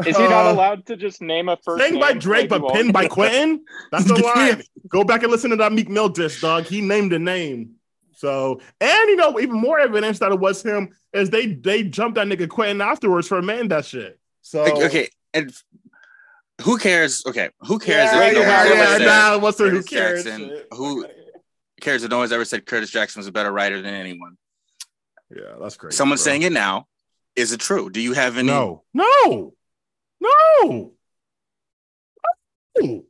Is 0.07 0.17
he 0.17 0.23
not 0.25 0.47
Uh, 0.47 0.53
allowed 0.53 0.87
to 0.87 0.97
just 0.97 1.23
name 1.23 1.49
a 1.49 1.57
first 1.57 1.83
Sang 1.85 2.01
by 2.01 2.15
Drake, 2.15 2.49
but 2.49 2.67
pinned 2.73 2.93
by 2.93 3.07
Quentin. 3.07 3.65
That's 3.93 4.07
the 4.07 4.15
Give 4.15 4.25
line. 4.25 4.63
Go 4.89 5.05
back 5.05 5.23
and 5.23 5.31
listen 5.31 5.51
to 5.51 5.57
that 5.57 5.73
Meek 5.73 5.89
Mill 5.89 6.09
disc, 6.09 6.41
dog. 6.41 6.65
He 6.65 6.81
named 6.81 7.13
a 7.13 7.19
name. 7.19 7.75
So, 8.17 8.61
and 8.81 9.09
you 9.09 9.17
know, 9.17 9.39
even 9.39 9.55
more 9.61 9.79
evidence 9.79 10.19
that 10.21 10.33
it 10.33 10.41
was 10.41 10.63
him 10.63 10.97
is 11.13 11.31
they 11.31 11.47
they 11.47 11.83
jumped 11.85 12.17
that 12.17 12.27
nigga 12.27 12.49
Quentin 12.49 12.81
afterwards 12.81 13.29
for 13.29 13.39
a 13.39 13.43
man 13.43 13.69
that 13.69 13.85
shit. 13.85 14.19
So 14.41 14.63
Like, 14.63 14.75
okay, 14.75 15.09
and 15.33 15.55
who 16.63 16.79
cares? 16.79 17.23
Okay, 17.27 17.51
who 17.61 17.79
cares 17.79 18.11
yeah, 18.13 18.29
if 18.29 18.35
no 18.35 18.41
yeah, 18.41 18.99
yeah, 18.99 19.05
nah, 19.05 19.39
what's 19.39 19.59
the 19.59 19.69
who 19.69 19.83
cares? 19.83 20.25
Jackson, 20.25 20.49
shit. 20.49 20.69
who- 20.73 21.07
cares 21.81 22.05
if 22.05 22.11
no 22.11 22.19
one's 22.19 22.33
ever 22.33 22.45
said 22.45 22.67
Curtis 22.67 22.91
Jackson 22.91 23.21
was 23.21 23.27
a 23.27 23.33
better 23.33 23.51
writer 23.53 23.81
than 23.83 23.95
anyone? 23.95 24.37
Yeah, 25.35 25.55
that's 25.61 25.77
crazy. 25.77 25.97
Someone's 25.97 26.23
bro. 26.23 26.31
saying 26.33 26.43
it 26.43 26.53
now. 26.53 26.87
Is 27.37 27.53
it 27.53 27.61
true? 27.61 27.91
Do 27.91 28.01
you 28.01 28.13
have 28.13 28.39
any? 28.39 28.47
No, 28.49 28.85
no, 28.95 29.55
no. 30.21 30.93
No. 32.77 33.05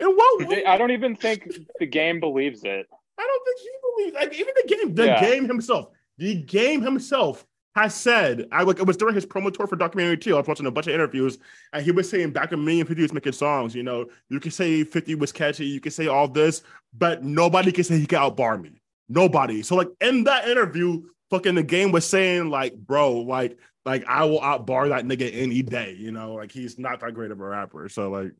In 0.00 0.08
what 0.08 0.48
way? 0.48 0.64
I 0.64 0.76
don't 0.76 0.90
even 0.90 1.16
think 1.16 1.48
the 1.78 1.86
game 1.86 2.20
believes 2.20 2.62
it. 2.64 2.86
I 3.18 3.22
don't 3.22 3.44
think 3.44 3.60
he 3.60 3.70
believes. 4.10 4.14
Like 4.14 4.40
even 4.40 4.54
the 4.56 4.68
game, 4.76 4.94
the 4.94 5.06
Yeah. 5.06 5.20
game 5.20 5.46
himself, 5.46 5.88
the 6.18 6.34
game 6.42 6.82
himself 6.82 7.46
has 7.74 7.94
said, 7.94 8.46
I 8.52 8.62
like 8.62 8.78
it 8.78 8.86
was 8.86 8.96
during 8.96 9.14
his 9.14 9.26
promo 9.26 9.52
tour 9.52 9.66
for 9.66 9.76
documentary 9.76 10.16
too. 10.16 10.34
I 10.34 10.38
was 10.38 10.46
watching 10.46 10.66
a 10.66 10.70
bunch 10.70 10.86
of 10.86 10.94
interviews, 10.94 11.38
and 11.72 11.84
he 11.84 11.90
was 11.90 12.08
saying 12.08 12.30
back 12.30 12.52
when 12.52 12.64
me 12.64 12.80
and 12.80 12.88
50 12.88 13.02
was 13.02 13.12
making 13.12 13.32
songs, 13.32 13.74
you 13.74 13.82
know, 13.82 14.06
you 14.28 14.38
can 14.38 14.52
say 14.52 14.84
50 14.84 15.16
was 15.16 15.32
catchy, 15.32 15.66
you 15.66 15.80
can 15.80 15.90
say 15.90 16.06
all 16.06 16.28
this, 16.28 16.62
but 16.96 17.24
nobody 17.24 17.72
can 17.72 17.82
say 17.82 17.98
he 17.98 18.06
can 18.06 18.18
outbar 18.18 18.58
me. 18.58 18.80
Nobody. 19.08 19.62
So 19.62 19.74
like 19.74 19.88
in 20.00 20.24
that 20.24 20.48
interview, 20.48 21.02
fucking 21.30 21.56
the 21.56 21.64
game 21.64 21.90
was 21.90 22.06
saying, 22.06 22.48
like, 22.48 22.76
bro, 22.76 23.12
like, 23.12 23.58
like 23.84 24.04
I 24.06 24.24
will 24.24 24.40
outbar 24.40 24.88
that 24.90 25.04
nigga 25.04 25.30
any 25.34 25.62
day, 25.62 25.96
you 25.98 26.12
know, 26.12 26.34
like 26.34 26.52
he's 26.52 26.78
not 26.78 27.00
that 27.00 27.14
great 27.14 27.32
of 27.32 27.40
a 27.40 27.44
rapper. 27.44 27.88
So 27.88 28.08
like 28.10 28.32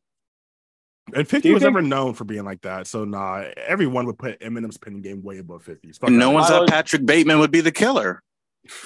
and 1.12 1.28
50 1.28 1.52
was 1.52 1.62
think- 1.62 1.74
never 1.74 1.82
known 1.82 2.14
for 2.14 2.24
being 2.24 2.44
like 2.44 2.62
that. 2.62 2.86
So 2.86 3.04
nah, 3.04 3.44
everyone 3.56 4.06
would 4.06 4.16
put 4.16 4.38
Eminem's 4.40 4.78
pinning 4.78 5.02
game 5.02 5.22
way 5.22 5.38
above 5.38 5.64
50. 5.64 5.90
No 6.08 6.30
one 6.30 6.44
thought 6.44 6.68
Patrick 6.68 7.04
Bateman 7.04 7.40
would 7.40 7.50
be 7.50 7.60
the 7.60 7.72
killer 7.72 8.22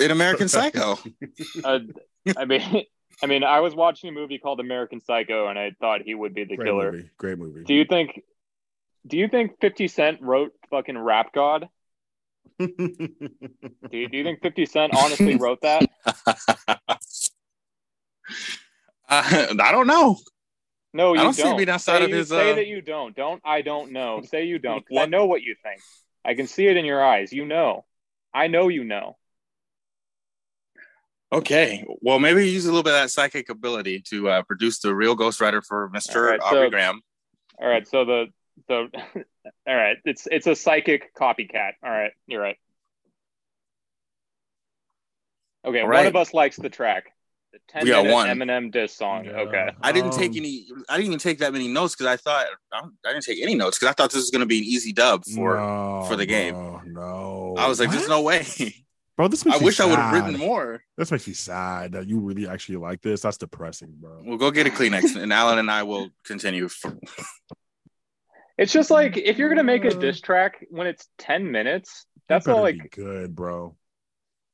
in 0.00 0.10
American 0.10 0.48
Psycho. 0.48 0.98
uh, 1.64 1.78
I 2.36 2.44
mean, 2.44 2.84
I 3.22 3.26
mean, 3.26 3.44
I 3.44 3.60
was 3.60 3.74
watching 3.74 4.10
a 4.10 4.12
movie 4.12 4.38
called 4.38 4.60
American 4.60 5.00
Psycho, 5.00 5.48
and 5.48 5.58
I 5.58 5.72
thought 5.80 6.02
he 6.02 6.14
would 6.14 6.34
be 6.34 6.44
the 6.44 6.56
Great 6.56 6.66
killer. 6.66 6.92
Movie. 6.92 7.10
Great 7.18 7.38
movie. 7.38 7.64
Do 7.64 7.74
you 7.74 7.84
think? 7.84 8.22
Do 9.06 9.16
you 9.16 9.28
think 9.28 9.60
Fifty 9.60 9.88
Cent 9.88 10.20
wrote 10.22 10.52
fucking 10.70 10.98
Rap 10.98 11.32
God? 11.32 11.68
do, 12.58 12.66
you, 12.78 14.08
do 14.08 14.16
you 14.16 14.24
think 14.24 14.40
Fifty 14.42 14.66
Cent 14.66 14.92
honestly 14.96 15.36
wrote 15.36 15.60
that? 15.62 15.88
uh, 16.28 16.82
I 19.08 19.70
don't 19.72 19.86
know. 19.86 20.18
No, 20.94 21.14
you 21.14 21.20
I 21.20 21.24
don't, 21.24 21.36
don't. 21.36 21.50
see 21.52 21.56
being 21.56 21.68
outside 21.68 21.98
say 21.98 22.04
of 22.04 22.10
you, 22.10 22.16
his. 22.16 22.28
Say 22.28 22.52
Uh... 22.52 22.54
that 22.56 22.66
you 22.66 22.80
don't. 22.80 23.14
Don't. 23.14 23.40
I 23.44 23.62
don't 23.62 23.92
know. 23.92 24.22
Say 24.22 24.44
you 24.44 24.58
don't. 24.58 24.84
I 24.96 25.06
know 25.06 25.26
what 25.26 25.42
you 25.42 25.54
think. 25.62 25.80
I 26.24 26.34
can 26.34 26.46
see 26.46 26.66
it 26.66 26.76
in 26.76 26.84
your 26.84 27.04
eyes. 27.04 27.32
You 27.32 27.44
know. 27.44 27.84
I 28.32 28.46
know 28.48 28.68
you 28.68 28.84
know. 28.84 29.16
Okay. 31.30 31.84
Well, 32.00 32.18
maybe 32.18 32.48
use 32.48 32.64
a 32.64 32.68
little 32.68 32.82
bit 32.82 32.94
of 32.94 33.02
that 33.02 33.10
psychic 33.10 33.50
ability 33.50 34.00
to 34.08 34.28
uh, 34.30 34.42
produce 34.42 34.78
the 34.78 34.94
real 34.94 35.16
ghostwriter 35.16 35.62
for 35.64 35.90
Mister 35.90 36.22
right, 36.22 36.40
Aubrey 36.40 36.66
so, 36.66 36.70
Graham. 36.70 37.00
All 37.60 37.68
right. 37.68 37.86
So 37.86 38.04
the 38.04 38.26
the 38.66 38.88
all 39.66 39.76
right. 39.76 39.98
It's 40.04 40.26
it's 40.30 40.46
a 40.46 40.56
psychic 40.56 41.14
copycat. 41.14 41.72
All 41.82 41.90
right. 41.90 42.12
You're 42.26 42.40
right. 42.40 42.56
Okay. 45.66 45.80
All 45.82 45.88
right. 45.88 45.98
One 45.98 46.06
of 46.06 46.16
us 46.16 46.32
likes 46.32 46.56
the 46.56 46.70
track. 46.70 47.12
The 47.52 47.58
10 47.68 47.84
we 47.84 47.90
got 47.90 48.06
one 48.06 48.28
Eminem 48.28 48.70
diss 48.70 48.94
song. 48.94 49.24
Yeah. 49.24 49.40
Okay. 49.40 49.70
I 49.82 49.92
didn't 49.92 50.12
um, 50.12 50.18
take 50.18 50.36
any. 50.36 50.66
I 50.88 50.96
didn't 50.96 51.08
even 51.08 51.18
take 51.18 51.38
that 51.38 51.52
many 51.52 51.68
notes 51.68 51.94
because 51.94 52.06
I 52.06 52.16
thought 52.16 52.46
I, 52.72 52.80
I, 53.06 53.12
didn't 53.12 53.24
take 53.24 53.42
any 53.42 53.54
notes 53.54 53.78
because 53.78 53.90
I 53.90 53.94
thought 53.94 54.10
this 54.10 54.20
was 54.20 54.30
going 54.30 54.40
to 54.40 54.46
be 54.46 54.58
an 54.58 54.64
easy 54.64 54.92
dub 54.92 55.24
for 55.24 55.56
no, 55.56 56.04
for 56.08 56.16
the 56.16 56.26
game. 56.26 56.54
No, 56.54 56.82
no. 56.86 57.54
I 57.58 57.66
was 57.66 57.80
like, 57.80 57.88
what? 57.88 57.96
"There's 57.96 58.08
no 58.08 58.22
way." 58.22 58.46
Bro, 59.18 59.28
this 59.28 59.44
makes 59.44 59.60
I 59.60 59.64
wish 59.64 59.76
sad. 59.78 59.86
I 59.86 59.90
would 59.90 59.98
have 59.98 60.12
written 60.12 60.38
more. 60.38 60.80
This 60.96 61.10
makes 61.10 61.26
me 61.26 61.34
sad 61.34 61.90
that 61.92 62.06
you 62.06 62.20
really 62.20 62.46
actually 62.46 62.76
like 62.76 63.02
this. 63.02 63.20
That's 63.20 63.36
depressing, 63.36 63.92
bro. 63.98 64.22
We'll 64.24 64.38
go 64.38 64.52
get 64.52 64.68
a 64.68 64.70
Kleenex, 64.70 65.20
and 65.20 65.32
Alan 65.32 65.58
and 65.58 65.68
I 65.68 65.82
will 65.82 66.10
continue. 66.24 66.68
For... 66.68 66.96
It's 68.56 68.72
just 68.72 68.92
like 68.92 69.16
if 69.16 69.36
you're 69.36 69.48
gonna 69.48 69.64
make 69.64 69.84
a 69.84 69.90
diss 69.90 70.20
track 70.20 70.64
when 70.70 70.86
it's 70.86 71.08
ten 71.18 71.50
minutes, 71.50 72.06
that's 72.28 72.46
all 72.46 72.60
like 72.60 72.92
good, 72.92 73.34
bro. 73.34 73.76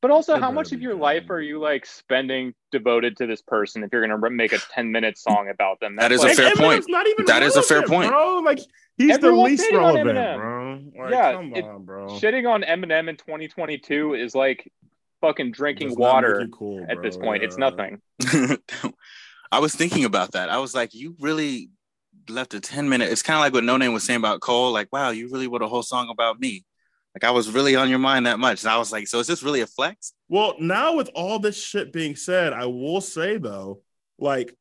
But 0.04 0.10
also, 0.10 0.38
how 0.38 0.50
much 0.50 0.72
of 0.72 0.82
your 0.82 0.94
life 0.94 1.30
are 1.30 1.40
you 1.40 1.58
like 1.58 1.86
spending 1.86 2.52
devoted 2.70 3.16
to 3.16 3.26
this 3.26 3.40
person? 3.40 3.82
If 3.82 3.90
you're 3.90 4.06
gonna 4.06 4.28
make 4.28 4.52
a 4.52 4.58
ten 4.58 4.92
minute 4.92 5.16
song 5.16 5.48
about 5.48 5.80
them, 5.80 5.96
That's 5.96 6.10
that 6.10 6.12
is 6.12 6.20
like, 6.20 6.32
a 6.32 6.34
fair 6.34 6.54
point. 6.56 6.84
Not 6.88 7.06
even 7.06 7.24
that 7.24 7.42
is 7.42 7.56
a 7.56 7.62
fair 7.62 7.82
point, 7.84 8.10
bro. 8.10 8.40
Like 8.40 8.58
he's 8.98 9.18
the 9.18 9.32
least 9.32 9.64
relevant, 9.72 10.14
bro. 10.14 11.04
Like, 11.04 11.10
yeah, 11.10 11.32
come 11.32 11.54
it, 11.54 11.64
on, 11.64 11.84
bro. 11.86 12.08
Shitting 12.08 12.46
on 12.46 12.64
Eminem 12.64 13.08
in 13.08 13.16
2022 13.16 14.12
is 14.12 14.34
like 14.34 14.70
fucking 15.22 15.52
drinking 15.52 15.94
water 15.96 16.48
cool, 16.52 16.84
at 16.86 17.00
this 17.00 17.16
point. 17.16 17.40
Yeah. 17.40 17.46
It's 17.46 17.56
nothing. 17.56 18.02
I 19.50 19.58
was 19.58 19.74
thinking 19.74 20.04
about 20.04 20.32
that. 20.32 20.50
I 20.50 20.58
was 20.58 20.74
like, 20.74 20.92
you 20.92 21.16
really 21.18 21.70
left 22.28 22.52
a 22.52 22.60
10 22.60 22.90
minute. 22.90 23.10
It's 23.10 23.22
kind 23.22 23.38
of 23.38 23.40
like 23.40 23.54
what 23.54 23.64
Noname 23.64 23.94
was 23.94 24.04
saying 24.04 24.18
about 24.18 24.42
Cole. 24.42 24.70
Like, 24.70 24.92
wow, 24.92 25.08
you 25.08 25.30
really 25.30 25.48
wrote 25.48 25.62
a 25.62 25.66
whole 25.66 25.82
song 25.82 26.10
about 26.10 26.38
me. 26.38 26.62
Like 27.14 27.24
I 27.24 27.31
was 27.31 27.50
really 27.50 27.77
on 27.77 27.88
your 27.88 27.98
mind 28.00 28.27
that 28.27 28.38
much. 28.38 28.62
And 28.62 28.70
I 28.70 28.77
was 28.77 28.90
like, 28.90 29.07
so 29.07 29.20
is 29.20 29.27
this 29.27 29.42
really 29.42 29.61
a 29.61 29.66
flex? 29.66 30.14
Well, 30.29 30.55
now 30.59 30.96
with 30.96 31.11
all 31.14 31.38
this 31.38 31.62
shit 31.62 31.92
being 31.92 32.16
said, 32.16 32.53
I 32.53 32.66
will 32.66 33.00
say 33.00 33.38
though, 33.38 33.83
like 34.18 34.57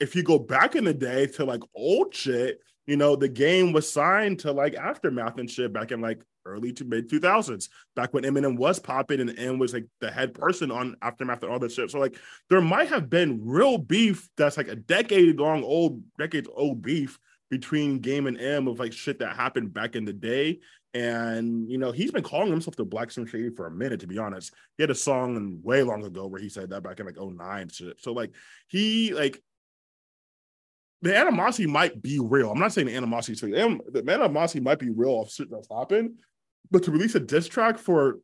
if 0.00 0.14
you 0.14 0.22
go 0.22 0.38
back 0.38 0.76
in 0.76 0.84
the 0.84 0.94
day 0.94 1.26
to 1.26 1.44
like 1.44 1.62
old 1.74 2.14
shit, 2.14 2.60
you 2.86 2.96
know, 2.96 3.16
the 3.16 3.28
game 3.28 3.72
was 3.72 3.90
signed 3.90 4.40
to 4.40 4.52
like 4.52 4.74
Aftermath 4.74 5.38
and 5.38 5.50
shit 5.50 5.72
back 5.72 5.90
in 5.90 6.00
like 6.00 6.22
early 6.46 6.72
to 6.72 6.84
mid 6.84 7.10
2000s, 7.10 7.68
back 7.96 8.14
when 8.14 8.24
Eminem 8.24 8.56
was 8.56 8.78
popping 8.78 9.20
and 9.20 9.38
M 9.38 9.58
was 9.58 9.74
like 9.74 9.86
the 10.00 10.10
head 10.10 10.34
person 10.34 10.70
on 10.70 10.96
Aftermath 11.02 11.42
and 11.42 11.52
all 11.52 11.58
that 11.58 11.72
shit. 11.72 11.90
So 11.90 11.98
like 11.98 12.16
there 12.48 12.60
might 12.60 12.88
have 12.88 13.10
been 13.10 13.40
real 13.44 13.78
beef 13.78 14.28
that's 14.36 14.56
like 14.56 14.68
a 14.68 14.76
decade 14.76 15.38
long 15.38 15.64
old, 15.64 16.02
decades 16.18 16.48
old 16.54 16.82
beef 16.82 17.18
between 17.50 17.98
Game 17.98 18.26
and 18.26 18.40
M 18.40 18.68
of 18.68 18.78
like 18.78 18.92
shit 18.92 19.18
that 19.18 19.36
happened 19.36 19.74
back 19.74 19.96
in 19.96 20.04
the 20.04 20.12
day 20.12 20.60
and 20.94 21.70
you 21.70 21.78
know, 21.78 21.92
he's 21.92 22.10
been 22.10 22.22
calling 22.22 22.50
himself 22.50 22.76
the 22.76 22.84
Black 22.84 23.10
Slim 23.10 23.26
Shady 23.26 23.50
for 23.50 23.66
a 23.66 23.70
minute, 23.70 24.00
to 24.00 24.06
be 24.06 24.18
honest. 24.18 24.54
He 24.76 24.82
had 24.82 24.90
a 24.90 24.94
song 24.94 25.60
way 25.62 25.82
long 25.82 26.04
ago 26.04 26.26
where 26.26 26.40
he 26.40 26.48
said 26.48 26.70
that 26.70 26.82
back 26.82 27.00
in 27.00 27.06
like 27.06 27.20
09 27.20 27.68
shit. 27.68 28.00
So 28.00 28.12
like 28.12 28.32
he 28.68 29.12
like 29.12 29.42
the 31.02 31.16
animosity 31.16 31.66
might 31.66 32.02
be 32.02 32.18
real. 32.18 32.50
I'm 32.50 32.58
not 32.58 32.72
saying 32.72 32.86
the 32.88 32.96
animosity 32.96 33.34
is 33.34 33.42
real. 33.42 33.78
The 33.92 34.04
animosity 34.10 34.60
might 34.60 34.78
be 34.78 34.90
real 34.90 35.22
of 35.22 35.30
shit 35.30 35.50
that's 35.50 35.68
happened, 35.70 36.20
but 36.70 36.82
to 36.84 36.90
release 36.90 37.14
a 37.14 37.20
diss 37.20 37.46
track 37.46 37.78
for 37.78 38.18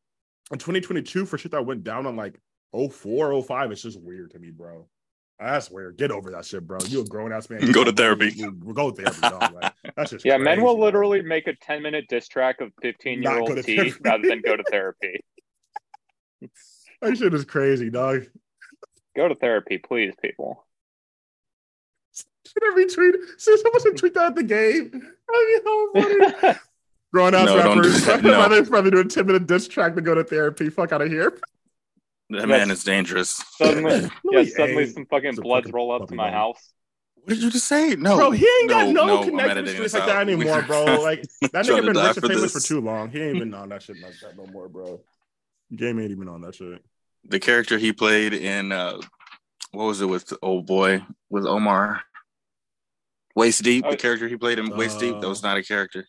in 0.50 0.59
2022 0.59 1.27
for 1.27 1.38
shit 1.38 1.53
that 1.53 1.64
went 1.64 1.85
down 1.85 2.07
on 2.07 2.16
like 2.16 2.40
04, 2.72 3.42
05, 3.42 3.70
it's 3.70 3.83
just 3.83 4.00
weird 4.00 4.33
to 4.33 4.38
me, 4.38 4.50
bro. 4.50 4.88
That's 5.38 5.70
weird. 5.70 5.97
Get 5.97 6.11
over 6.11 6.31
that 6.31 6.44
shit, 6.44 6.66
bro. 6.66 6.79
You 6.87 7.01
a 7.01 7.05
grown 7.05 7.33
ass 7.33 7.51
man. 7.51 7.61
go 7.73 7.85
to 7.85 7.92
therapy. 7.92 8.33
We 8.64 8.73
go 8.73 8.90
to 8.90 9.03
therapy, 9.03 9.20
dog. 9.20 9.55
Like, 9.55 9.73
that's 9.97 10.11
just 10.12 10.25
yeah. 10.25 10.37
crazy, 10.37 10.44
men 10.44 10.62
will 10.62 10.77
bro. 10.77 10.85
literally 10.85 11.23
make 11.23 11.47
a 11.47 11.55
ten 11.55 11.83
minute 11.83 12.07
diss 12.09 12.29
track 12.29 12.61
of 12.61 12.73
fifteen 12.81 13.23
year 13.23 13.38
old 13.38 13.57
T 13.62 13.77
therapy. 13.77 13.94
rather 14.01 14.29
than 14.29 14.40
go 14.42 14.57
to 14.57 14.64
therapy. 14.70 15.20
that 17.03 17.16
shit 17.16 17.35
is 17.35 17.44
crazy, 17.44 17.90
dog. 17.90 18.27
Go 19.16 19.29
to 19.29 19.35
therapy, 19.35 19.79
please, 19.79 20.14
people. 20.20 20.64
Should 22.47 22.62
I 22.62 22.77
retweet? 22.77 23.14
Should 23.38 23.59
someone 23.61 23.83
should 23.83 23.97
tweet 23.97 24.14
that 24.14 24.27
at 24.27 24.35
the 24.35 24.42
game? 24.42 24.90
I 25.31 25.61
mean, 25.64 26.03
how 26.12 26.40
funny. 26.42 26.59
Grown 27.12 27.35
ass 27.35 27.47
No, 27.47 27.57
don't 27.62 27.83
do 27.83 27.88
rappers. 27.88 28.07
that, 28.07 28.23
no. 28.25 28.31
Rather, 28.33 28.62
rather 28.64 28.90
do 28.90 28.99
a 28.99 29.05
10 29.05 29.27
minute 29.27 29.47
diss 29.47 29.68
track 29.68 29.94
to 29.94 30.01
go 30.01 30.14
to 30.14 30.25
therapy. 30.25 30.68
Fuck 30.68 30.92
out 30.92 31.01
of 31.01 31.09
here. 31.09 31.38
That 32.30 32.48
man 32.48 32.70
is 32.70 32.84
dangerous. 32.84 33.30
Suddenly, 33.56 34.08
No, 34.24 34.40
yeah, 34.40 34.44
suddenly 34.56 34.84
ain't. 34.84 34.94
some 34.94 35.06
fucking 35.06 35.34
bloods 35.37 35.64
fucking 35.66 35.72
roll 35.74 35.92
up 35.92 36.08
to 36.08 36.14
my 36.14 36.24
dog. 36.30 36.32
house. 36.32 36.72
What 37.16 37.34
did 37.34 37.42
you 37.42 37.50
just 37.50 37.66
say? 37.66 37.94
No, 37.96 38.16
Bro, 38.16 38.30
he 38.32 38.46
ain't 38.60 38.68
got 38.70 38.88
no, 38.90 39.18
I'm 39.22 39.24
connection 39.28 39.64
to 39.64 39.72
this 39.72 39.94
like 39.94 40.06
that 40.06 40.16
out. 40.16 40.28
anymore, 40.28 40.62
bro. 40.66 40.84
Like 41.02 41.22
that 41.52 41.64
nigga 41.64 41.84
been 41.84 41.94
die 41.94 42.08
rich 42.08 42.16
and 42.16 42.26
for 42.26 42.28
famous 42.28 42.52
for 42.52 42.60
too 42.60 42.80
long. 42.80 43.10
He 43.10 43.20
ain't 43.20 43.37
even 43.37 43.54
on 43.54 43.68
that 43.70 43.82
shit 43.82 43.96
like 44.02 44.14
that 44.22 44.37
no 44.37 44.46
more, 44.46 44.68
bro. 44.68 45.00
Game 45.74 45.98
ain't 46.00 46.10
even 46.10 46.28
on 46.28 46.40
that 46.42 46.54
shit. 46.54 46.82
The 47.26 47.40
character 47.40 47.78
he 47.78 47.92
played 47.92 48.34
in 48.34 48.72
uh, 48.72 48.98
what 49.72 49.84
was 49.84 50.00
it 50.02 50.06
with 50.06 50.32
old 50.42 50.66
boy 50.66 51.02
with 51.30 51.46
Omar? 51.46 52.02
Waist 53.34 53.62
deep. 53.62 53.84
The 53.88 53.96
character 53.96 54.28
he 54.28 54.37
played 54.37 54.58
in 54.58 54.68
Waist 54.76 55.00
Deep. 55.00 55.20
That 55.20 55.28
was 55.28 55.42
not 55.42 55.56
a 55.56 55.62
character. 55.62 56.06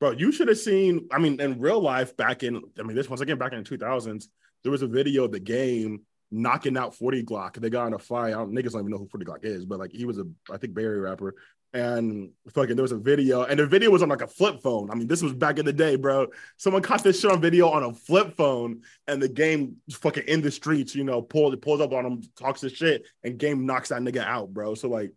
Bro, 0.00 0.12
you 0.12 0.32
should 0.32 0.48
have 0.48 0.58
seen. 0.58 1.08
I 1.12 1.18
mean, 1.18 1.40
in 1.40 1.60
real 1.60 1.80
life, 1.80 2.16
back 2.16 2.42
in, 2.42 2.60
I 2.78 2.82
mean, 2.82 2.96
this 2.96 3.08
once 3.08 3.20
again 3.20 3.38
back 3.38 3.52
in 3.52 3.62
the 3.62 3.68
2000s, 3.68 4.26
there 4.64 4.72
was 4.72 4.82
a 4.82 4.88
video 4.88 5.24
of 5.24 5.32
the 5.32 5.40
game 5.40 6.00
knocking 6.30 6.76
out 6.76 6.94
40 6.96 7.22
Glocc. 7.22 7.60
They 7.60 7.70
got 7.70 7.86
in 7.86 7.94
a 7.94 7.98
fight. 7.98 8.28
I 8.28 8.38
don't, 8.38 8.52
niggas 8.52 8.72
don't 8.72 8.80
even 8.80 8.90
know 8.90 8.98
who 8.98 9.06
40 9.08 9.24
Glocc 9.24 9.44
is, 9.44 9.64
but 9.64 9.78
like 9.78 9.92
he 9.92 10.04
was 10.04 10.18
a, 10.18 10.24
I 10.50 10.56
think, 10.56 10.74
Barry 10.74 10.98
rapper. 10.98 11.36
And 11.72 12.30
fucking, 12.50 12.76
there 12.76 12.84
was 12.84 12.92
a 12.92 12.98
video, 12.98 13.42
and 13.42 13.58
the 13.58 13.66
video 13.66 13.90
was 13.90 14.02
on 14.02 14.08
like 14.08 14.22
a 14.22 14.28
flip 14.28 14.62
phone. 14.62 14.90
I 14.90 14.94
mean, 14.94 15.08
this 15.08 15.22
was 15.22 15.32
back 15.32 15.58
in 15.58 15.66
the 15.66 15.72
day, 15.72 15.96
bro. 15.96 16.28
Someone 16.56 16.82
caught 16.82 17.02
this 17.02 17.20
shit 17.20 17.32
on 17.32 17.40
video 17.40 17.68
on 17.68 17.82
a 17.82 17.92
flip 17.92 18.36
phone, 18.36 18.82
and 19.08 19.20
the 19.20 19.28
game 19.28 19.76
fucking 19.90 20.22
in 20.28 20.40
the 20.40 20.52
streets, 20.52 20.94
you 20.94 21.02
know, 21.02 21.20
pulled 21.20 21.60
pulls 21.60 21.80
up 21.80 21.92
on 21.92 22.06
him, 22.06 22.22
talks 22.38 22.60
his 22.60 22.72
shit, 22.72 23.06
and 23.24 23.38
game 23.38 23.66
knocks 23.66 23.88
that 23.88 24.02
nigga 24.02 24.24
out, 24.24 24.54
bro. 24.54 24.76
So 24.76 24.88
like, 24.88 25.12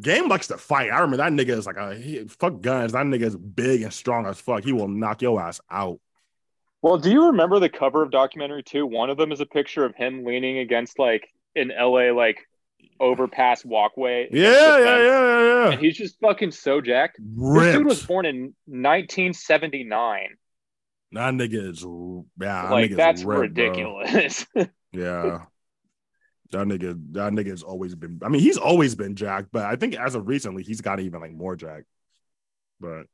Game 0.00 0.28
likes 0.28 0.48
to 0.48 0.58
fight. 0.58 0.90
I 0.90 0.98
remember 1.00 1.16
that 1.18 1.32
nigga 1.32 1.56
is 1.56 1.66
like 1.66 1.78
a 1.78 1.94
he, 1.94 2.24
fuck 2.24 2.60
guns. 2.60 2.92
That 2.92 3.06
nigga 3.06 3.22
is 3.22 3.36
big 3.36 3.80
and 3.82 3.92
strong 3.92 4.26
as 4.26 4.38
fuck. 4.38 4.62
He 4.62 4.72
will 4.72 4.88
knock 4.88 5.22
your 5.22 5.40
ass 5.40 5.60
out. 5.70 6.00
Well, 6.86 6.98
do 6.98 7.10
you 7.10 7.26
remember 7.26 7.58
the 7.58 7.68
cover 7.68 8.04
of 8.04 8.12
documentary 8.12 8.62
two? 8.62 8.86
One 8.86 9.10
of 9.10 9.16
them 9.16 9.32
is 9.32 9.40
a 9.40 9.46
picture 9.46 9.84
of 9.84 9.96
him 9.96 10.24
leaning 10.24 10.58
against 10.58 11.00
like 11.00 11.28
an 11.56 11.72
LA 11.76 12.12
like 12.12 12.38
overpass 13.00 13.64
walkway. 13.64 14.28
against 14.28 14.36
Yeah, 14.36 14.78
yeah, 14.78 14.78
yeah, 14.78 15.02
yeah, 15.02 15.64
And 15.64 15.72
yeah. 15.72 15.78
he's 15.80 15.96
just 15.96 16.20
fucking 16.20 16.52
so 16.52 16.80
jacked. 16.80 17.18
This 17.18 17.74
dude 17.74 17.86
was 17.86 18.06
born 18.06 18.24
in 18.24 18.54
1979. 18.66 20.28
that 21.10 21.34
nigga 21.34 21.70
is 21.70 21.82
yeah. 21.82 22.66
that 22.68 22.70
like 22.70 22.94
that's 22.94 23.24
ripped, 23.24 23.40
ridiculous. 23.40 24.46
Yeah. 24.92 25.40
That 26.52 26.68
nigga, 26.68 26.96
that 27.14 27.32
nigga's 27.32 27.64
always 27.64 27.96
been. 27.96 28.20
I 28.22 28.28
mean, 28.28 28.40
he's 28.40 28.58
always 28.58 28.94
been 28.94 29.16
jacked, 29.16 29.48
but 29.52 29.64
I 29.64 29.74
think 29.74 29.96
as 29.96 30.14
of 30.14 30.28
recently, 30.28 30.62
he's 30.62 30.80
got 30.80 31.00
even 31.00 31.20
like 31.20 31.32
more 31.32 31.56
jacked. 31.56 31.86
But 32.78 33.06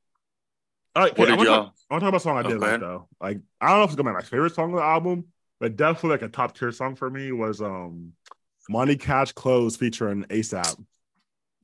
all 0.94 1.02
right, 1.04 1.18
What 1.18 1.28
okay, 1.28 1.32
I 1.32 1.36
did 1.36 1.36
want 1.36 1.48
y'all- 1.48 1.64
talk, 1.64 1.74
I 1.90 1.94
wanna 1.94 2.00
talk 2.00 2.08
about 2.08 2.16
a 2.16 2.20
song 2.20 2.36
I 2.36 2.40
Oh, 2.40 2.42
did 2.50 2.60
go 2.60 2.66
like 2.66 2.80
though. 2.80 3.08
Like 3.20 3.38
I 3.60 3.68
don't 3.68 3.78
know 3.78 3.84
if 3.84 3.90
it's 3.90 3.96
gonna 3.96 4.10
be 4.10 4.14
my 4.14 4.22
favorite 4.22 4.54
song 4.54 4.72
of 4.72 4.76
the 4.78 4.84
album, 4.84 5.24
but 5.60 5.76
definitely 5.76 6.10
like 6.10 6.22
a 6.22 6.28
top 6.28 6.56
tier 6.56 6.72
song 6.72 6.96
for 6.96 7.08
me 7.10 7.32
was 7.32 7.60
um 7.62 8.12
Money 8.68 8.96
Cash 8.96 9.32
Clothes 9.32 9.76
featuring 9.76 10.24
ASAP. 10.24 10.78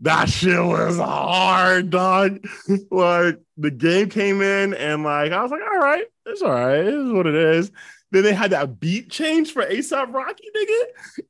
That 0.01 0.29
shit 0.29 0.62
was 0.62 0.97
hard, 0.99 1.91
dog. 1.91 2.47
like 2.91 3.41
the 3.57 3.70
game 3.70 4.09
came 4.09 4.41
in 4.43 4.74
and 4.74 5.03
like 5.03 5.33
I 5.33 5.43
was 5.43 5.51
like, 5.51 5.62
all 5.62 5.79
right, 5.79 6.05
it's 6.26 6.43
all 6.43 6.51
right, 6.51 6.79
it 6.87 6.95
is 6.95 7.12
what 7.12 7.26
it 7.26 7.35
is. 7.35 7.70
Then 8.11 8.22
they 8.22 8.33
had 8.33 8.53
that 8.53 8.81
beat 8.81 9.11
change 9.11 9.53
for 9.53 9.62
ASAP 9.66 10.12
Rocky, 10.14 10.45
nigga. 10.57 10.83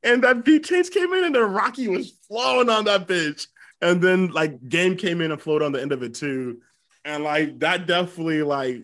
And 0.03 0.23
that 0.23 0.45
beat 0.45 0.63
change 0.65 0.91
came 0.91 1.11
in 1.13 1.25
and 1.25 1.35
then 1.35 1.51
Rocky 1.51 1.87
was 1.89 2.11
flowing 2.27 2.69
on 2.69 2.85
that 2.85 3.05
bitch. 3.07 3.47
And 3.81 4.01
then 4.01 4.27
like 4.31 4.67
game 4.69 4.95
came 4.95 5.19
in 5.21 5.31
and 5.31 5.41
flowed 5.41 5.61
on 5.61 5.71
the 5.73 5.81
end 5.81 5.91
of 5.91 6.03
it 6.03 6.13
too. 6.13 6.61
And 7.09 7.23
like 7.23 7.59
that 7.59 7.87
definitely 7.87 8.43
like 8.43 8.83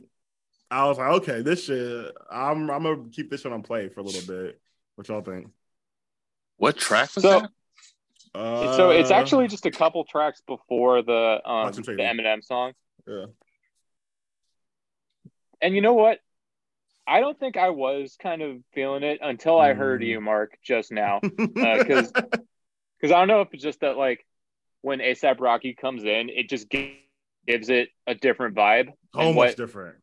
I 0.71 0.86
was 0.88 0.97
like, 0.97 1.11
okay, 1.21 1.41
this 1.41 1.65
shit, 1.65 2.11
I'm 2.32 2.69
I'm 2.71 2.84
gonna 2.84 3.09
keep 3.11 3.30
this 3.30 3.41
shit 3.41 3.51
on 3.51 3.61
play 3.61 3.88
for 3.89 3.99
a 3.99 4.03
little 4.03 4.26
bit. 4.26 4.59
What 4.95 5.07
y'all 5.07 5.21
think? 5.21 5.49
What 6.57 6.76
track 6.78 7.13
was 7.15 7.23
So- 7.23 7.41
that? 7.41 7.49
Uh, 8.34 8.76
so 8.76 8.89
it's 8.89 9.11
actually 9.11 9.47
just 9.47 9.65
a 9.65 9.71
couple 9.71 10.03
tracks 10.03 10.41
before 10.45 11.01
the 11.01 11.39
um, 11.45 11.71
the 11.71 11.82
Eminem 11.82 12.43
song. 12.43 12.73
yeah. 13.07 13.28
And 15.61 15.73
you 15.76 15.82
know 15.82 15.93
what? 15.93 16.19
I 17.07 17.19
don't 17.21 17.39
think 17.39 17.55
I 17.55 17.69
was 17.69 18.17
kind 18.21 18.41
of 18.41 18.57
feeling 18.73 19.03
it 19.03 19.19
until 19.21 19.59
I 19.59 19.73
heard 19.73 20.01
Mm. 20.01 20.07
you, 20.07 20.21
Mark, 20.21 20.57
just 20.63 20.91
now. 20.91 21.19
Because 21.23 22.11
cuz 22.11 23.11
I 23.11 23.19
don't 23.19 23.28
know 23.28 23.41
if 23.41 23.53
it's 23.53 23.63
just 23.63 23.80
that 23.82 23.95
like 23.97 24.26
when 24.82 24.99
ASAP 24.99 25.39
Rocky 25.39 25.73
comes 25.73 26.03
in, 26.03 26.30
it 26.30 26.49
just 26.49 26.69
gi- 26.69 26.99
gives 27.48 27.70
it 27.70 27.89
a 28.08 28.16
different 28.16 28.56
vibe. 28.56 28.88
so 29.14 29.28
much 29.28 29.36
what 29.36 29.58
different. 29.58 29.96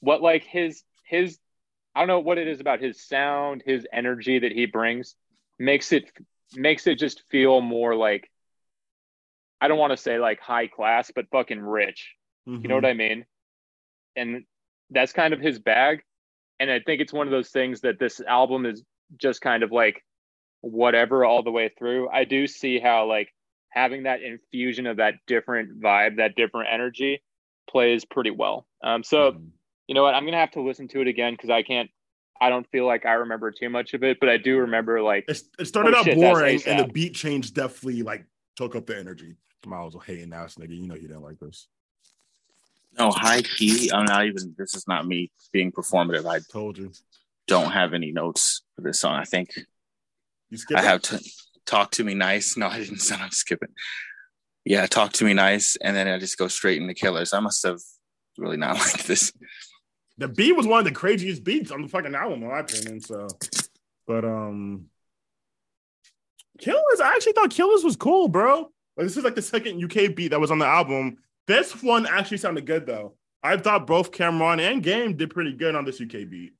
what 0.00 0.22
like 0.22 0.44
his 0.44 0.82
his 1.04 1.38
I 1.94 2.00
don't 2.00 2.08
know 2.08 2.20
what 2.20 2.38
it 2.38 2.46
is 2.46 2.60
about 2.60 2.82
his 2.82 3.06
sound, 3.06 3.62
his 3.64 3.86
energy 3.92 4.38
that 4.38 4.52
he 4.52 4.66
brings 4.66 5.14
makes 5.58 5.92
it 5.92 6.10
makes 6.54 6.86
it 6.86 6.98
just 6.98 7.22
feel 7.30 7.60
more 7.60 7.94
like 7.94 8.30
I 9.60 9.68
don't 9.68 9.78
want 9.78 9.92
to 9.92 9.96
say 9.96 10.18
like 10.18 10.40
high 10.40 10.66
class, 10.66 11.10
but 11.14 11.30
fucking 11.30 11.60
rich. 11.60 12.14
You 12.46 12.52
know 12.52 12.60
mm-hmm. 12.60 12.72
what 12.74 12.84
I 12.84 12.92
mean? 12.92 13.24
And 14.14 14.44
that's 14.90 15.12
kind 15.12 15.34
of 15.34 15.40
his 15.40 15.58
bag. 15.58 16.02
And 16.60 16.70
I 16.70 16.80
think 16.80 17.00
it's 17.00 17.12
one 17.12 17.26
of 17.26 17.32
those 17.32 17.50
things 17.50 17.80
that 17.80 17.98
this 17.98 18.20
album 18.20 18.66
is 18.66 18.82
just 19.20 19.40
kind 19.40 19.62
of 19.62 19.72
like 19.72 20.04
whatever 20.60 21.24
all 21.24 21.42
the 21.42 21.50
way 21.50 21.70
through. 21.76 22.08
I 22.08 22.24
do 22.24 22.46
see 22.46 22.78
how 22.78 23.06
like 23.06 23.32
having 23.76 24.04
that 24.04 24.22
infusion 24.22 24.86
of 24.86 24.96
that 24.96 25.14
different 25.26 25.80
vibe, 25.80 26.16
that 26.16 26.34
different 26.34 26.68
energy 26.72 27.22
plays 27.70 28.04
pretty 28.04 28.30
well. 28.30 28.66
Um 28.82 29.04
so 29.04 29.32
Mhm. 29.32 29.50
you 29.86 29.94
know 29.94 30.02
what? 30.02 30.14
I'm 30.14 30.24
gonna 30.24 30.38
have 30.38 30.50
to 30.52 30.62
listen 30.62 30.88
to 30.88 31.00
it 31.02 31.06
again 31.06 31.34
because 31.34 31.50
I 31.50 31.62
can't. 31.62 31.90
I 32.40 32.50
don't 32.50 32.68
feel 32.70 32.86
like 32.86 33.06
I 33.06 33.12
remember 33.14 33.50
too 33.50 33.70
much 33.70 33.94
of 33.94 34.02
it, 34.02 34.18
but 34.20 34.28
I 34.28 34.36
do 34.36 34.58
remember 34.58 35.00
like 35.00 35.24
It's, 35.28 35.48
it 35.58 35.66
started 35.66 35.94
Oh, 35.94 35.98
out 35.98 36.04
shit, 36.04 36.16
boring, 36.16 36.60
and 36.66 36.78
the 36.80 36.84
beat 36.92 37.14
change 37.14 37.54
definitely 37.54 38.02
like 38.02 38.26
took 38.56 38.74
up 38.74 38.86
the 38.86 38.98
energy. 38.98 39.36
Miles 39.66 39.94
was 39.94 40.04
hating 40.04 40.32
ass 40.32 40.56
nigga, 40.56 40.76
you 40.76 40.86
know 40.86 40.94
you 40.94 41.08
didn't 41.08 41.22
like 41.22 41.38
this. 41.38 41.68
No, 42.98 43.10
high 43.10 43.42
key. 43.42 43.90
I'm 43.92 44.06
not 44.06 44.24
even. 44.26 44.54
This 44.56 44.74
is 44.74 44.86
not 44.88 45.06
me 45.06 45.30
being 45.52 45.70
performative. 45.70 46.24
I 46.26 46.40
Told 46.50 46.78
you. 46.78 46.92
don't 47.46 47.70
have 47.70 47.94
any 47.94 48.10
notes 48.12 48.62
for 48.74 48.82
this 48.82 48.98
song. 48.98 49.14
I 49.14 49.24
think 49.24 49.50
You 50.50 50.56
skipped. 50.58 50.80
I 50.80 50.84
have 50.84 51.02
to 51.02 51.20
talk 51.66 51.90
to 51.92 52.04
me 52.04 52.14
nice. 52.14 52.56
No, 52.56 52.66
I 52.68 52.78
didn't 52.78 53.00
sound 53.00 53.22
I'm 53.22 53.30
skipping. 53.30 53.70
Yeah, 54.64 54.86
talk 54.86 55.12
to 55.14 55.24
me 55.24 55.34
nice, 55.34 55.76
and 55.80 55.94
then 55.94 56.08
I 56.08 56.18
just 56.18 56.38
go 56.38 56.48
straight 56.48 56.80
into 56.80 56.94
killers. 56.94 57.32
I 57.32 57.40
must 57.40 57.64
have 57.64 57.80
really 58.36 58.56
not 58.56 58.76
liked 58.78 59.06
this. 59.06 59.32
The 60.18 60.28
beat 60.28 60.56
was 60.56 60.66
one 60.66 60.78
of 60.78 60.84
the 60.84 60.92
craziest 60.92 61.44
beats 61.44 61.70
on 61.70 61.82
the 61.82 61.88
fucking 61.88 62.14
album, 62.14 62.42
in 62.42 62.48
my 62.48 62.60
opinion. 62.60 63.00
So, 63.00 63.28
but 64.06 64.24
um, 64.24 64.86
Killers. 66.58 67.00
I 67.02 67.14
actually 67.14 67.32
thought 67.32 67.50
Killers 67.50 67.84
was 67.84 67.96
cool, 67.96 68.28
bro. 68.28 68.70
Like, 68.96 69.06
this 69.06 69.16
is 69.16 69.24
like 69.24 69.34
the 69.34 69.42
second 69.42 69.82
UK 69.82 70.14
beat 70.14 70.28
that 70.28 70.40
was 70.40 70.50
on 70.50 70.58
the 70.58 70.66
album. 70.66 71.18
This 71.46 71.82
one 71.82 72.06
actually 72.06 72.38
sounded 72.38 72.66
good 72.66 72.86
though. 72.86 73.14
I 73.42 73.56
thought 73.56 73.86
both 73.86 74.10
Cameron 74.10 74.58
and 74.58 74.82
Game 74.82 75.16
did 75.16 75.30
pretty 75.30 75.52
good 75.52 75.74
on 75.74 75.84
this 75.84 76.00
UK 76.00 76.28
beat. 76.28 76.54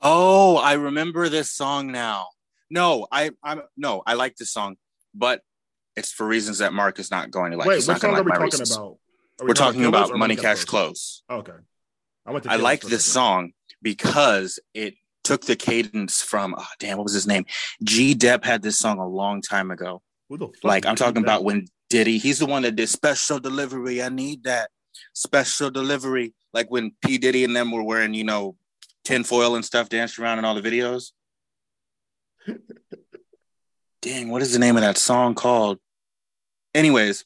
Oh, 0.00 0.56
I 0.56 0.72
remember 0.74 1.28
this 1.28 1.50
song 1.50 1.92
now. 1.92 2.28
No, 2.70 3.06
I 3.10 3.30
I'm 3.42 3.62
no, 3.76 4.02
I 4.06 4.14
like 4.14 4.36
this 4.36 4.52
song, 4.52 4.76
but 5.14 5.42
it's 5.96 6.12
for 6.12 6.26
reasons 6.26 6.58
that 6.58 6.72
Mark 6.72 6.98
is 6.98 7.10
not 7.10 7.30
going 7.30 7.50
to 7.52 7.56
like. 7.56 7.68
Wait, 7.68 7.76
He's 7.76 7.88
what 7.88 8.00
song 8.00 8.10
are 8.10 8.22
we 8.22 8.30
like 8.30 8.40
my 8.40 8.46
talking 8.46 8.60
reasons. 8.60 8.76
about? 8.76 8.86
Are 8.86 8.96
we 9.40 9.46
We're 9.48 9.54
talking 9.54 9.84
about 9.84 10.16
Money 10.16 10.36
Cash 10.36 10.64
Clothes. 10.64 11.22
Okay, 11.30 11.52
I 12.26 12.30
I 12.30 12.40
Killers 12.40 12.60
liked 12.62 12.82
for 12.82 12.88
a 12.88 12.90
this 12.90 13.04
song 13.04 13.52
because 13.82 14.58
it 14.74 14.94
took 15.24 15.44
the 15.44 15.56
cadence 15.56 16.22
from 16.22 16.54
oh, 16.56 16.66
damn, 16.78 16.98
what 16.98 17.04
was 17.04 17.12
his 17.12 17.26
name? 17.26 17.44
G. 17.82 18.14
Dep 18.14 18.44
had 18.44 18.62
this 18.62 18.78
song 18.78 18.98
a 18.98 19.06
long 19.06 19.42
time 19.42 19.70
ago. 19.70 20.02
Who 20.28 20.38
the 20.38 20.46
fuck 20.46 20.64
Like 20.64 20.86
I'm 20.86 20.96
talking 20.96 21.22
about 21.22 21.44
when 21.44 21.66
Diddy, 21.88 22.18
he's 22.18 22.38
the 22.38 22.46
one 22.46 22.62
that 22.62 22.76
did 22.76 22.88
special 22.88 23.40
delivery. 23.40 24.02
I 24.02 24.08
need 24.08 24.44
that 24.44 24.70
special 25.12 25.70
delivery. 25.70 26.34
Like 26.52 26.70
when 26.70 26.92
P. 27.04 27.18
Diddy 27.18 27.44
and 27.44 27.54
them 27.54 27.72
were 27.72 27.82
wearing, 27.82 28.14
you 28.14 28.24
know, 28.24 28.56
tinfoil 29.04 29.56
and 29.56 29.64
stuff, 29.64 29.88
dancing 29.88 30.24
around 30.24 30.38
in 30.38 30.44
all 30.44 30.54
the 30.54 30.62
videos. 30.62 31.12
Dang, 34.02 34.30
what 34.30 34.42
is 34.42 34.52
the 34.52 34.58
name 34.58 34.76
of 34.76 34.82
that 34.82 34.96
song 34.96 35.34
called? 35.34 35.78
Anyways, 36.74 37.24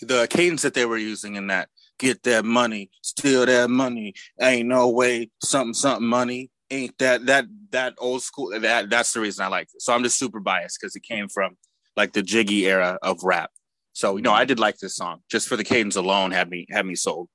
the 0.00 0.26
cadence 0.28 0.62
that 0.62 0.74
they 0.74 0.86
were 0.86 0.96
using 0.96 1.36
in 1.36 1.48
that 1.48 1.68
get 1.98 2.22
that 2.24 2.44
money, 2.44 2.90
steal 3.02 3.46
that 3.46 3.70
money, 3.70 4.14
ain't 4.40 4.68
no 4.68 4.88
way, 4.88 5.30
something, 5.42 5.74
something 5.74 6.06
money. 6.06 6.50
Ain't 6.70 6.96
that 6.98 7.26
that 7.26 7.44
that 7.70 7.94
old 7.98 8.22
school 8.22 8.58
that 8.58 8.88
that's 8.88 9.12
the 9.12 9.20
reason 9.20 9.44
I 9.44 9.48
like 9.48 9.68
it. 9.74 9.82
So 9.82 9.92
I'm 9.92 10.02
just 10.02 10.18
super 10.18 10.40
biased 10.40 10.78
because 10.80 10.96
it 10.96 11.02
came 11.02 11.28
from 11.28 11.56
like 11.96 12.12
the 12.12 12.22
jiggy 12.22 12.66
era 12.66 12.98
of 13.02 13.22
rap. 13.22 13.50
So 13.92 14.16
you 14.16 14.22
know, 14.22 14.32
I 14.32 14.46
did 14.46 14.58
like 14.58 14.78
this 14.78 14.96
song. 14.96 15.20
Just 15.30 15.48
for 15.48 15.56
the 15.56 15.64
cadence 15.64 15.96
alone 15.96 16.30
had 16.30 16.48
me 16.48 16.66
had 16.70 16.86
me 16.86 16.94
sold. 16.94 17.28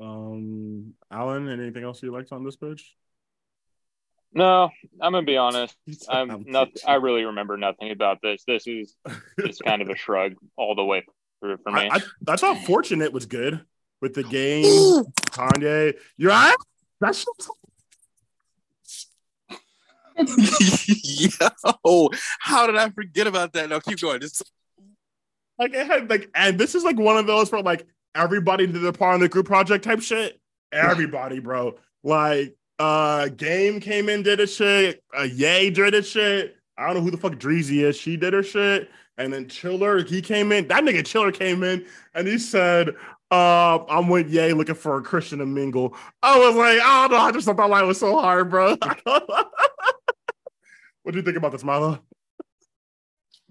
Um, 0.00 0.94
Alan, 1.10 1.48
anything 1.48 1.84
else 1.84 2.02
you 2.02 2.12
liked 2.12 2.32
on 2.32 2.44
this 2.44 2.56
pitch? 2.56 2.94
no. 4.32 4.70
I'm 5.00 5.12
gonna 5.12 5.24
be 5.24 5.36
honest. 5.36 5.76
I'm 6.08 6.30
I'm 6.30 6.44
not. 6.46 6.68
I 6.86 6.94
really 6.94 7.24
remember 7.24 7.56
nothing 7.56 7.90
about 7.90 8.18
this. 8.22 8.44
This 8.46 8.66
is 8.66 8.94
just 9.40 9.64
kind 9.64 9.82
of 9.82 9.88
a 9.88 9.96
shrug 10.04 10.34
all 10.56 10.74
the 10.74 10.84
way 10.84 11.04
through 11.40 11.56
for 11.58 11.72
me. 11.72 11.88
I, 11.90 11.96
I, 11.96 12.00
I 12.28 12.36
thought 12.36 12.58
Fortunate 12.64 13.12
was 13.12 13.26
good 13.26 13.60
with 14.00 14.14
the 14.14 14.24
game. 14.24 15.04
Kanye, 15.30 15.94
you're 16.16 16.30
right. 16.30 16.56
That's 17.00 17.24
Yo, 21.84 22.10
how 22.40 22.66
did 22.66 22.76
I 22.76 22.90
forget 22.90 23.28
about 23.28 23.52
that? 23.52 23.68
No, 23.68 23.78
keep 23.78 24.00
going. 24.00 24.20
Just 24.20 24.42
like 25.58 25.74
it 25.74 25.86
had 25.86 26.10
like, 26.10 26.28
and 26.34 26.58
this 26.58 26.74
is 26.74 26.82
like 26.82 26.98
one 26.98 27.16
of 27.16 27.26
those 27.26 27.48
for 27.48 27.62
like 27.62 27.86
everybody 28.14 28.66
did 28.66 28.82
their 28.82 28.92
part 28.92 29.14
in 29.14 29.20
the 29.20 29.28
group 29.28 29.46
project 29.46 29.84
type 29.84 30.00
shit. 30.00 30.40
Everybody, 30.72 31.40
bro. 31.40 31.76
Like, 32.02 32.56
uh, 32.78 33.28
Game 33.28 33.80
came 33.80 34.08
in, 34.08 34.22
did 34.22 34.40
a 34.40 34.46
shit. 34.46 35.02
Uh, 35.16 35.22
Ye 35.22 35.70
did 35.70 35.94
a 35.94 36.02
shit. 36.02 36.56
I 36.76 36.86
don't 36.86 36.96
know 36.96 37.02
who 37.02 37.10
the 37.10 37.16
fuck 37.16 37.34
Dreezy 37.34 37.82
is. 37.82 37.96
She 37.96 38.16
did 38.16 38.32
her 38.32 38.42
shit. 38.42 38.90
And 39.16 39.32
then 39.32 39.48
Chiller, 39.48 40.04
he 40.04 40.22
came 40.22 40.52
in. 40.52 40.68
That 40.68 40.84
nigga 40.84 41.04
Chiller 41.04 41.32
came 41.32 41.64
in 41.64 41.84
and 42.14 42.28
he 42.28 42.38
said, 42.38 42.90
uh, 43.30 43.84
I'm 43.88 44.08
with 44.08 44.30
Yay 44.30 44.52
looking 44.52 44.76
for 44.76 44.96
a 44.96 45.02
Christian 45.02 45.40
to 45.40 45.46
mingle. 45.46 45.96
I 46.22 46.38
was 46.38 46.54
like, 46.54 46.80
I 46.80 47.08
don't 47.08 47.10
know. 47.10 47.24
I 47.24 47.32
just 47.32 47.46
thought 47.46 47.56
that 47.56 47.68
line 47.68 47.86
was 47.86 47.98
so 47.98 48.18
hard, 48.18 48.48
bro. 48.48 48.76
what 49.02 49.52
do 51.10 51.16
you 51.16 51.22
think 51.22 51.36
about 51.36 51.52
this, 51.52 51.64
Milo? 51.64 52.00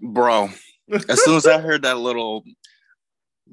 bro. 0.00 0.48
As 0.90 1.22
soon 1.22 1.36
as 1.36 1.46
I 1.46 1.58
heard 1.58 1.82
that 1.82 1.98
little 1.98 2.44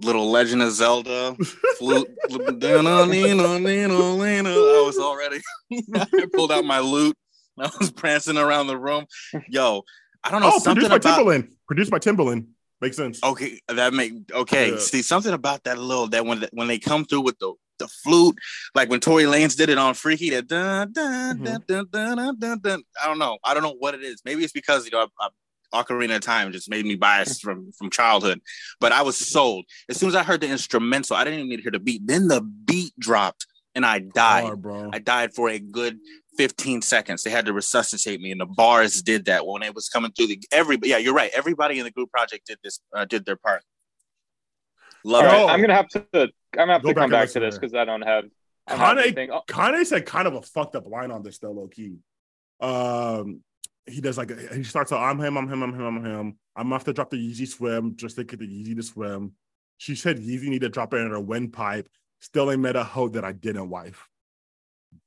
little 0.01 0.29
Legend 0.29 0.61
of 0.61 0.71
Zelda 0.71 1.35
flute, 1.77 2.07
I 2.31 2.37
was 4.85 4.97
already. 4.97 5.41
I 5.95 6.25
pulled 6.33 6.51
out 6.51 6.65
my 6.65 6.79
lute. 6.79 7.15
I 7.57 7.69
was 7.79 7.91
prancing 7.91 8.37
around 8.37 8.67
the 8.67 8.77
room. 8.77 9.05
Yo, 9.47 9.83
I 10.23 10.31
don't 10.31 10.41
know 10.41 10.51
Oh, 10.53 10.59
something 10.59 10.87
produced 10.87 11.03
by 11.03 11.09
about. 11.09 11.25
Timbaland. 11.25 11.49
Produced 11.67 11.91
by 11.91 11.99
Timbaland. 11.99 12.47
Makes 12.81 12.97
sense. 12.97 13.23
Okay, 13.23 13.59
that 13.69 13.93
make 13.93 14.13
okay. 14.33 14.71
Yeah. 14.71 14.79
See 14.79 15.01
something 15.01 15.33
about 15.33 15.63
that 15.63 15.77
little 15.77 16.07
that 16.07 16.25
when 16.25 16.45
when 16.51 16.67
they 16.67 16.77
come 16.77 17.05
through 17.05 17.21
with 17.21 17.39
the 17.39 17.53
the 17.79 17.87
flute, 17.87 18.37
like 18.73 18.89
when 18.89 18.99
Tory 18.99 19.23
Lanez 19.23 19.55
did 19.55 19.69
it 19.69 19.77
on 19.77 19.93
Freaky, 19.93 20.29
that 20.31 20.47
dun, 20.47 20.91
dun, 20.91 21.37
mm-hmm. 21.37 21.43
dun, 21.43 21.63
dun, 21.67 21.87
dun, 21.91 22.17
dun, 22.17 22.39
dun, 22.39 22.59
dun. 22.59 22.83
I 23.01 23.07
don't 23.07 23.19
know. 23.19 23.37
I 23.43 23.53
don't 23.53 23.63
know 23.63 23.75
what 23.79 23.95
it 23.95 24.03
is. 24.03 24.21
Maybe 24.25 24.43
it's 24.43 24.53
because 24.53 24.85
you 24.85 24.91
know 24.91 25.07
I, 25.19 25.25
I, 25.25 25.29
Ocarina 25.84 26.15
of 26.15 26.21
Time 26.21 26.51
just 26.51 26.69
made 26.69 26.86
me 26.86 26.95
biased 26.95 27.41
from 27.41 27.71
from 27.73 27.89
childhood. 27.89 28.41
But 28.80 28.91
I 28.91 29.01
was 29.01 29.17
sold 29.17 29.65
as 29.89 29.97
soon 29.97 30.09
as 30.09 30.15
I 30.15 30.23
heard 30.23 30.41
the 30.41 30.47
instrumental. 30.47 31.15
I 31.15 31.23
didn't 31.23 31.39
even 31.39 31.49
need 31.49 31.57
to 31.57 31.61
hear 31.63 31.71
the 31.71 31.80
beat. 31.80 32.05
Then 32.05 32.28
the 32.28 32.41
beat 32.41 32.93
dropped, 32.99 33.45
and 33.73 33.86
I 33.86 33.99
died. 33.99 34.45
Hard, 34.45 34.61
bro. 34.61 34.89
I 34.93 34.99
died 34.99 35.34
for 35.34 35.49
a 35.49 35.59
good 35.59 35.99
15 36.38 36.82
seconds. 36.82 37.23
They 37.23 37.30
had 37.30 37.45
to 37.45 37.53
resuscitate 37.53 38.19
me, 38.19 38.32
and 38.32 38.41
the 38.41 38.45
bars 38.45 39.01
did 39.01 39.26
that 39.26 39.45
when 39.45 39.63
it 39.63 39.73
was 39.73 39.89
coming 39.89 40.11
through 40.11 40.28
the 40.28 40.39
every. 40.51 40.78
Yeah, 40.84 40.97
you're 40.97 41.13
right. 41.13 41.32
Everybody 41.34 41.80
in 41.80 41.86
the 41.86 41.91
group 41.91 42.11
project 42.11 42.47
did 42.47 42.57
this, 42.63 42.80
uh, 42.95 43.05
did 43.05 43.26
their 43.26 43.38
part. 43.38 43.63
Love 45.03 45.23
Yo, 45.23 45.47
it. 45.47 45.51
I'm 45.51 45.61
gonna 45.61 45.76
have 45.76 45.88
to. 45.89 46.05
I'm 46.13 46.30
gonna 46.53 46.73
have 46.73 46.84
Go 46.84 46.89
to 46.89 46.95
back 46.95 47.01
come 47.01 47.03
and 47.03 47.11
back 47.11 47.30
to 47.30 47.39
this 47.39 47.55
because 47.57 47.76
I 47.76 47.86
don't 47.86 48.01
have. 48.01 48.26
I 48.67 48.71
don't 48.71 48.80
have 48.80 48.97
Kanye, 48.97 49.01
anything. 49.03 49.32
Oh, 49.32 49.41
Kanye 49.47 49.86
said 49.86 50.05
kind 50.05 50.28
of 50.28 50.34
a 50.34 50.41
fucked 50.41 50.76
up 50.76 50.88
line 50.88 51.11
on 51.11 51.21
this 51.21 51.38
though, 51.38 51.51
low 51.51 51.67
key. 51.67 51.97
Um, 52.59 53.41
he 53.88 54.01
does 54.01 54.17
like 54.17 54.31
he 54.51 54.63
starts 54.63 54.91
out, 54.91 55.01
I'm 55.03 55.19
him, 55.19 55.38
I'm 55.38 55.47
him, 55.47 55.63
I'm 55.63 55.73
him, 55.73 55.86
I'm 55.86 56.05
him. 56.05 56.38
I'm 56.55 56.73
off 56.73 56.83
to 56.86 56.93
drop 56.93 57.09
the 57.09 57.17
Yeezy 57.17 57.47
swim, 57.47 57.95
just 57.95 58.15
to 58.15 58.23
get 58.23 58.39
the 58.39 58.47
Yeezy 58.47 58.75
to 58.75 58.83
swim. 58.83 59.33
She 59.77 59.95
said 59.95 60.17
Yeezy 60.17 60.47
need 60.47 60.61
to 60.61 60.69
drop 60.69 60.93
it 60.93 60.97
in 60.97 61.11
her 61.11 61.19
windpipe. 61.19 61.89
Still 62.21 62.51
ain't 62.51 62.61
met 62.61 62.75
a 62.75 62.83
hoe 62.83 63.09
that 63.09 63.25
I 63.25 63.33
didn't 63.33 63.69
wife. 63.69 64.07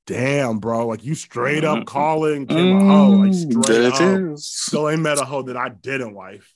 Damn, 0.07 0.59
bro. 0.59 0.87
Like 0.87 1.05
you 1.05 1.15
straight 1.15 1.65
up 1.65 1.81
Mhm. 1.81 1.87
calling 1.87 2.47
Kim 2.47 2.73
a 2.73 2.85
hoe. 2.85 3.11
Like 3.13 3.33
Mm, 3.33 3.53
straight 3.53 3.85
up. 3.85 4.01
it 4.01 4.33
is. 4.33 4.47
Still 4.47 4.89
ain't 4.89 5.03
met 5.03 5.19
a 5.19 5.25
hoe 5.25 5.43
that 5.43 5.57
I 5.57 5.69
didn't 5.71 6.15
wife. 6.15 6.55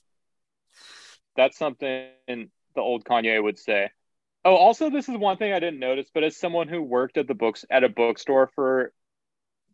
that's 1.35 1.57
something 1.57 2.09
the 2.27 2.51
old 2.77 3.03
Kanye 3.05 3.41
would 3.41 3.57
say. 3.57 3.89
Oh, 4.45 4.55
also, 4.55 4.89
this 4.89 5.09
is 5.09 5.17
one 5.17 5.37
thing 5.37 5.53
I 5.53 5.59
didn't 5.59 5.79
notice, 5.79 6.09
but 6.13 6.23
as 6.23 6.37
someone 6.37 6.67
who 6.67 6.81
worked 6.81 7.17
at 7.17 7.27
the 7.27 7.33
books 7.33 7.65
at 7.69 7.83
a 7.83 7.89
bookstore 7.89 8.51
for 8.53 8.93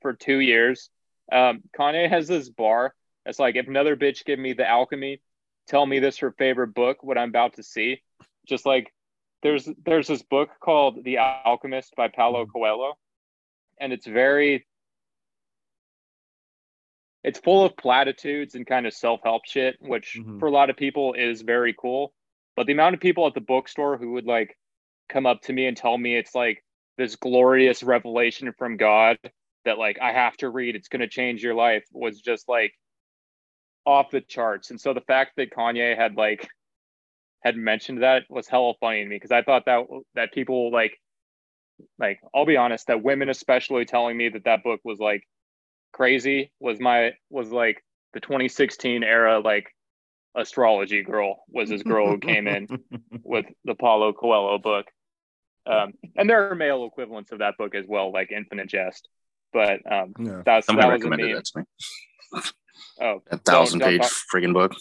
for 0.02 0.14
two 0.14 0.40
years, 0.40 0.90
um, 1.32 1.62
Kanye 1.78 2.10
has 2.10 2.28
this 2.28 2.50
bar. 2.50 2.94
It's 3.26 3.40
like 3.40 3.56
if 3.56 3.68
another 3.68 3.96
bitch 3.96 4.26
give 4.26 4.40
me 4.40 4.54
the 4.54 4.68
alchemy, 4.68 5.22
tell 5.68 5.86
me 5.86 6.00
this 6.00 6.20
her 6.20 6.32
favorite 6.32 6.74
book, 6.74 7.04
what 7.04 7.18
I'm 7.18 7.30
about 7.30 7.54
to 7.56 7.64
see. 7.64 8.02
Just 8.48 8.66
like 8.66 8.94
there's 9.44 9.70
there's 9.86 10.08
this 10.08 10.24
book 10.24 10.50
called 10.60 11.04
The 11.04 11.20
Alchemist 11.20 11.96
by 11.96 12.08
Paulo 12.08 12.46
Coelho, 12.46 12.98
and 13.80 13.94
it's 13.94 14.08
very 14.08 14.66
it's 17.24 17.40
full 17.40 17.66
of 17.66 17.76
platitudes 17.76 18.56
and 18.56 18.66
kind 18.66 18.88
of 18.88 18.94
self-help 18.94 19.46
shit 19.46 19.76
which 19.82 20.18
Mhm. 20.18 20.40
for 20.40 20.48
a 20.48 20.52
lot 20.52 20.70
of 20.70 20.78
people 20.78 21.14
is 21.14 21.42
very 21.42 21.74
cool 21.74 22.14
but 22.56 22.66
the 22.66 22.74
amount 22.74 22.96
of 22.96 23.02
people 23.02 23.28
at 23.28 23.34
the 23.34 23.42
bookstore 23.42 23.98
who 23.98 24.14
would 24.14 24.26
like 24.26 24.58
come 25.10 25.26
up 25.26 25.42
to 25.44 25.54
me 25.54 25.66
and 25.66 25.76
tell 25.76 25.98
me 25.98 26.16
it's 26.16 26.34
like 26.34 26.64
this 26.98 27.16
glorious 27.18 27.84
revelation 27.84 28.54
from 28.58 28.78
god 28.78 29.18
that 29.66 29.78
like 29.78 30.00
i 30.02 30.12
have 30.12 30.36
to 30.38 30.50
read 30.50 30.76
it's 30.76 30.88
going 30.88 31.02
to 31.02 31.08
change 31.08 31.44
your 31.44 31.56
life 31.56 31.84
was 31.92 32.22
just 32.22 32.48
like 32.48 32.74
off 33.86 34.12
the 34.12 34.22
charts 34.22 34.70
and 34.70 34.80
so 34.80 34.94
the 34.94 35.02
fact 35.02 35.34
that 35.38 35.52
kanye 35.52 35.96
had 35.98 36.16
like 36.16 36.48
had 37.44 37.56
mentioned 37.56 38.04
that 38.04 38.24
was 38.30 38.48
hella 38.48 38.74
funny 38.80 39.04
to 39.04 39.10
me 39.10 39.16
because 39.16 39.32
i 39.32 39.42
thought 39.42 39.66
that 39.66 39.86
that 40.16 40.34
people 40.34 40.72
like 40.72 40.98
like 41.98 42.20
i'll 42.36 42.46
be 42.46 42.58
honest 42.58 42.88
that 42.88 43.04
women 43.04 43.30
especially 43.30 43.86
telling 43.86 44.18
me 44.18 44.30
that 44.30 44.44
that 44.44 44.64
book 44.64 44.82
was 44.84 45.00
like 45.00 45.24
crazy 45.94 46.52
was 46.60 46.80
my 46.80 47.14
was 47.30 47.52
like 47.52 47.84
the 48.14 48.20
2016 48.20 49.04
era 49.04 49.40
like 49.40 49.68
astrology 50.36 51.04
girl 51.04 51.44
was 51.50 51.70
this 51.70 51.84
girl 51.84 52.08
who 52.08 52.18
came 52.18 52.48
in 52.48 52.68
with 53.24 53.46
the 53.66 53.76
Paulo 53.76 54.14
Coelho 54.14 54.58
book. 54.58 54.86
Um, 55.66 55.94
and 56.16 56.30
there 56.30 56.50
are 56.50 56.56
male 56.56 56.86
equivalents 56.86 57.32
of 57.32 57.40
that 57.40 57.58
book 57.58 57.76
as 57.76 57.86
well, 57.88 58.12
like 58.12 58.32
Infinite 58.32 58.70
Jest. 58.70 59.08
But 59.54 59.80
um, 59.92 60.14
yeah. 60.20 60.42
that's 60.46 60.68
Somebody 60.68 60.88
that 60.88 60.94
was 60.94 61.02
a 61.06 61.10
recommended 61.10 61.26
meme. 61.28 61.36
that 61.36 61.46
to 61.46 61.60
me. 61.60 62.42
Oh, 63.02 63.22
A 63.32 63.38
thousand 63.38 63.80
page 63.80 64.02
talk- 64.02 64.12
friggin' 64.34 64.54
book. 64.54 64.74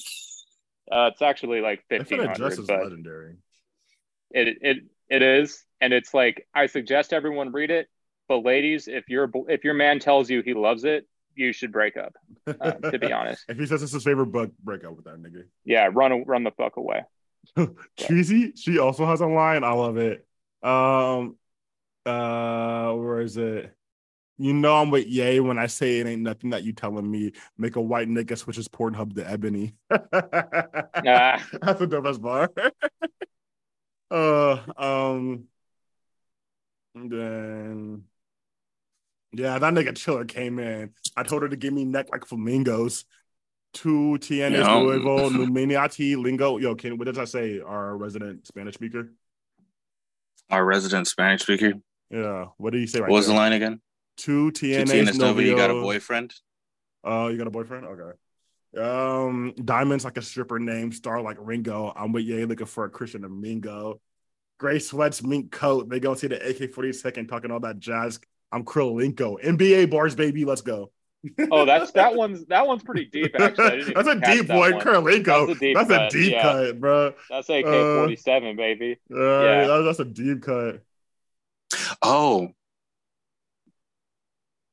uh, 0.90 1.10
it's 1.12 1.22
actually 1.22 1.60
like 1.60 1.84
Infinite 1.90 2.36
Jest 2.36 2.58
1500, 2.58 2.60
is 2.60 2.66
but 2.66 2.82
legendary. 2.82 3.36
it 4.32 4.58
it 4.60 4.76
it 5.08 5.22
is, 5.22 5.64
and 5.80 5.92
it's 5.92 6.12
like 6.12 6.46
I 6.54 6.66
suggest 6.66 7.12
everyone 7.12 7.52
read 7.52 7.70
it. 7.70 7.88
But 8.28 8.38
ladies, 8.44 8.88
if 8.88 9.08
your 9.08 9.30
if 9.48 9.62
your 9.64 9.74
man 9.74 10.00
tells 10.00 10.28
you 10.30 10.42
he 10.42 10.52
loves 10.54 10.82
it, 10.84 11.06
you 11.36 11.52
should 11.52 11.70
break 11.72 11.96
up. 11.96 12.12
Um, 12.60 12.82
to 12.90 12.98
be 12.98 13.12
honest, 13.12 13.44
If 13.48 13.56
he 13.58 13.66
says 13.66 13.82
it's 13.84 13.92
his 13.92 14.02
favorite 14.04 14.26
book, 14.32 14.50
break 14.62 14.84
up 14.84 14.96
with 14.96 15.04
that 15.04 15.22
nigga. 15.22 15.44
yeah, 15.64 15.88
run 15.92 16.24
run 16.24 16.42
the 16.44 16.50
fuck 16.50 16.76
away. 16.76 17.02
Dreezy, 17.96 18.52
she 18.56 18.78
also 18.80 19.06
has 19.06 19.20
a 19.20 19.26
line. 19.26 19.62
I 19.64 19.72
love 19.72 19.96
it. 19.96 20.26
Um, 20.62 21.36
uh, 22.04 22.92
where 22.94 23.20
is 23.20 23.36
it? 23.36 23.72
You 24.38 24.52
know 24.52 24.76
I'm 24.76 24.90
with 24.90 25.06
Yay 25.08 25.40
when 25.40 25.58
I 25.58 25.66
say 25.66 25.98
it 25.98 26.06
ain't 26.06 26.22
nothing 26.22 26.50
that 26.50 26.62
you 26.62 26.72
telling 26.72 27.10
me. 27.10 27.32
Make 27.56 27.74
a 27.74 27.80
white 27.80 28.08
nigga 28.08 28.38
switch 28.38 28.56
his 28.56 28.68
Pornhub 28.68 29.14
to 29.16 29.28
ebony. 29.28 29.74
Ah. 31.00 31.46
That's 31.62 31.78
the 31.78 31.86
dopest 31.86 32.20
bar. 32.20 32.50
uh, 34.10 34.58
um, 34.76 35.44
and 36.94 37.10
then 37.10 38.04
yeah, 39.32 39.58
that 39.58 39.74
nigga 39.74 39.96
chiller 39.96 40.24
came 40.24 40.58
in. 40.58 40.90
I 41.16 41.22
told 41.22 41.42
her 41.42 41.48
to 41.48 41.56
give 41.56 41.72
me 41.72 41.84
neck 41.84 42.08
like 42.10 42.24
flamingos. 42.24 43.04
Two 43.74 44.18
TNS 44.20 44.52
Yeah. 44.52 44.80
Nuevo 44.80 45.30
Numiniati 45.30 46.16
Lingo. 46.16 46.58
Yo, 46.58 46.74
can 46.74 46.98
what 46.98 47.06
does 47.06 47.18
I 47.18 47.24
say? 47.24 47.60
Our 47.60 47.96
resident 47.96 48.46
Spanish 48.46 48.74
speaker. 48.74 49.12
Our 50.50 50.64
resident 50.64 51.06
Spanish 51.06 51.42
speaker. 51.42 51.74
Yeah. 52.10 52.46
What 52.56 52.72
did 52.72 52.80
you 52.80 52.86
say 52.86 53.00
right 53.00 53.10
what 53.10 53.16
was 53.16 53.26
there? 53.26 53.34
the 53.34 53.40
line 53.40 53.52
again? 53.52 53.80
Two 54.18 54.50
Tienes 54.52 54.84
Tienes 54.90 55.16
Nova, 55.18 55.42
you 55.42 55.56
got 55.56 55.70
a 55.70 55.74
boyfriend? 55.74 56.34
Oh, 57.04 57.28
you 57.28 57.38
got 57.38 57.46
a 57.46 57.50
boyfriend? 57.50 57.86
Okay. 57.86 58.18
Um, 58.76 59.54
Diamond's 59.64 60.04
like 60.04 60.18
a 60.18 60.22
stripper 60.22 60.58
name, 60.58 60.92
star 60.92 61.22
like 61.22 61.36
Ringo. 61.40 61.92
I'm 61.96 62.12
with 62.12 62.24
Ye 62.24 62.44
looking 62.44 62.66
for 62.66 62.84
a 62.84 62.90
Christian 62.90 63.22
Domingo. 63.22 64.00
Gray 64.58 64.78
sweats, 64.80 65.22
mink 65.22 65.52
coat. 65.52 65.88
They 65.88 66.00
go 66.00 66.14
see 66.14 66.26
the 66.26 66.46
AK 66.64 66.72
47 66.74 67.26
talking 67.28 67.50
all 67.50 67.60
that 67.60 67.78
jazz. 67.78 68.20
I'm 68.52 68.64
Kirilenko. 68.64 69.42
NBA 69.42 69.90
bars, 69.90 70.14
baby. 70.14 70.44
Let's 70.44 70.60
go. 70.62 70.90
Oh, 71.50 71.64
that's 71.64 71.92
that 71.92 72.14
one's 72.16 72.44
that 72.46 72.66
one's 72.66 72.82
pretty 72.82 73.04
deep. 73.06 73.34
Actually, 73.40 73.84
That's 73.92 74.08
a 74.08 74.10
even 74.12 74.20
catch 74.20 74.36
deep 74.36 74.46
that 74.48 74.54
boy, 74.54 74.72
one. 74.72 74.80
Kirilenko. 74.80 75.46
That's 75.46 75.56
a 75.56 75.60
deep 75.60 75.76
That's 75.76 75.90
a 75.90 75.94
cut, 75.96 76.10
deep 76.12 76.32
yeah. 76.32 76.42
cut, 76.42 76.80
bro. 76.80 77.14
That's 77.30 77.48
AK 77.48 77.64
forty 77.64 78.16
seven, 78.16 78.56
baby. 78.56 78.98
Uh, 79.12 79.16
Yeah. 79.18 79.66
that- 79.66 79.82
that's 79.86 79.98
a 80.00 80.04
deep 80.04 80.42
cut. 80.42 80.82
Oh. 82.02 82.48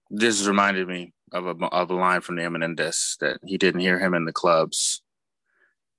This 0.09 0.45
reminded 0.45 0.87
me 0.87 1.13
of 1.31 1.45
a 1.45 1.65
of 1.65 1.89
a 1.89 1.95
line 1.95 2.21
from 2.21 2.35
the 2.35 2.43
Eminem 2.43 2.75
disc 2.75 3.19
that 3.19 3.39
he 3.45 3.57
didn't 3.57 3.81
hear 3.81 3.99
him 3.99 4.13
in 4.13 4.25
the 4.25 4.33
clubs. 4.33 5.01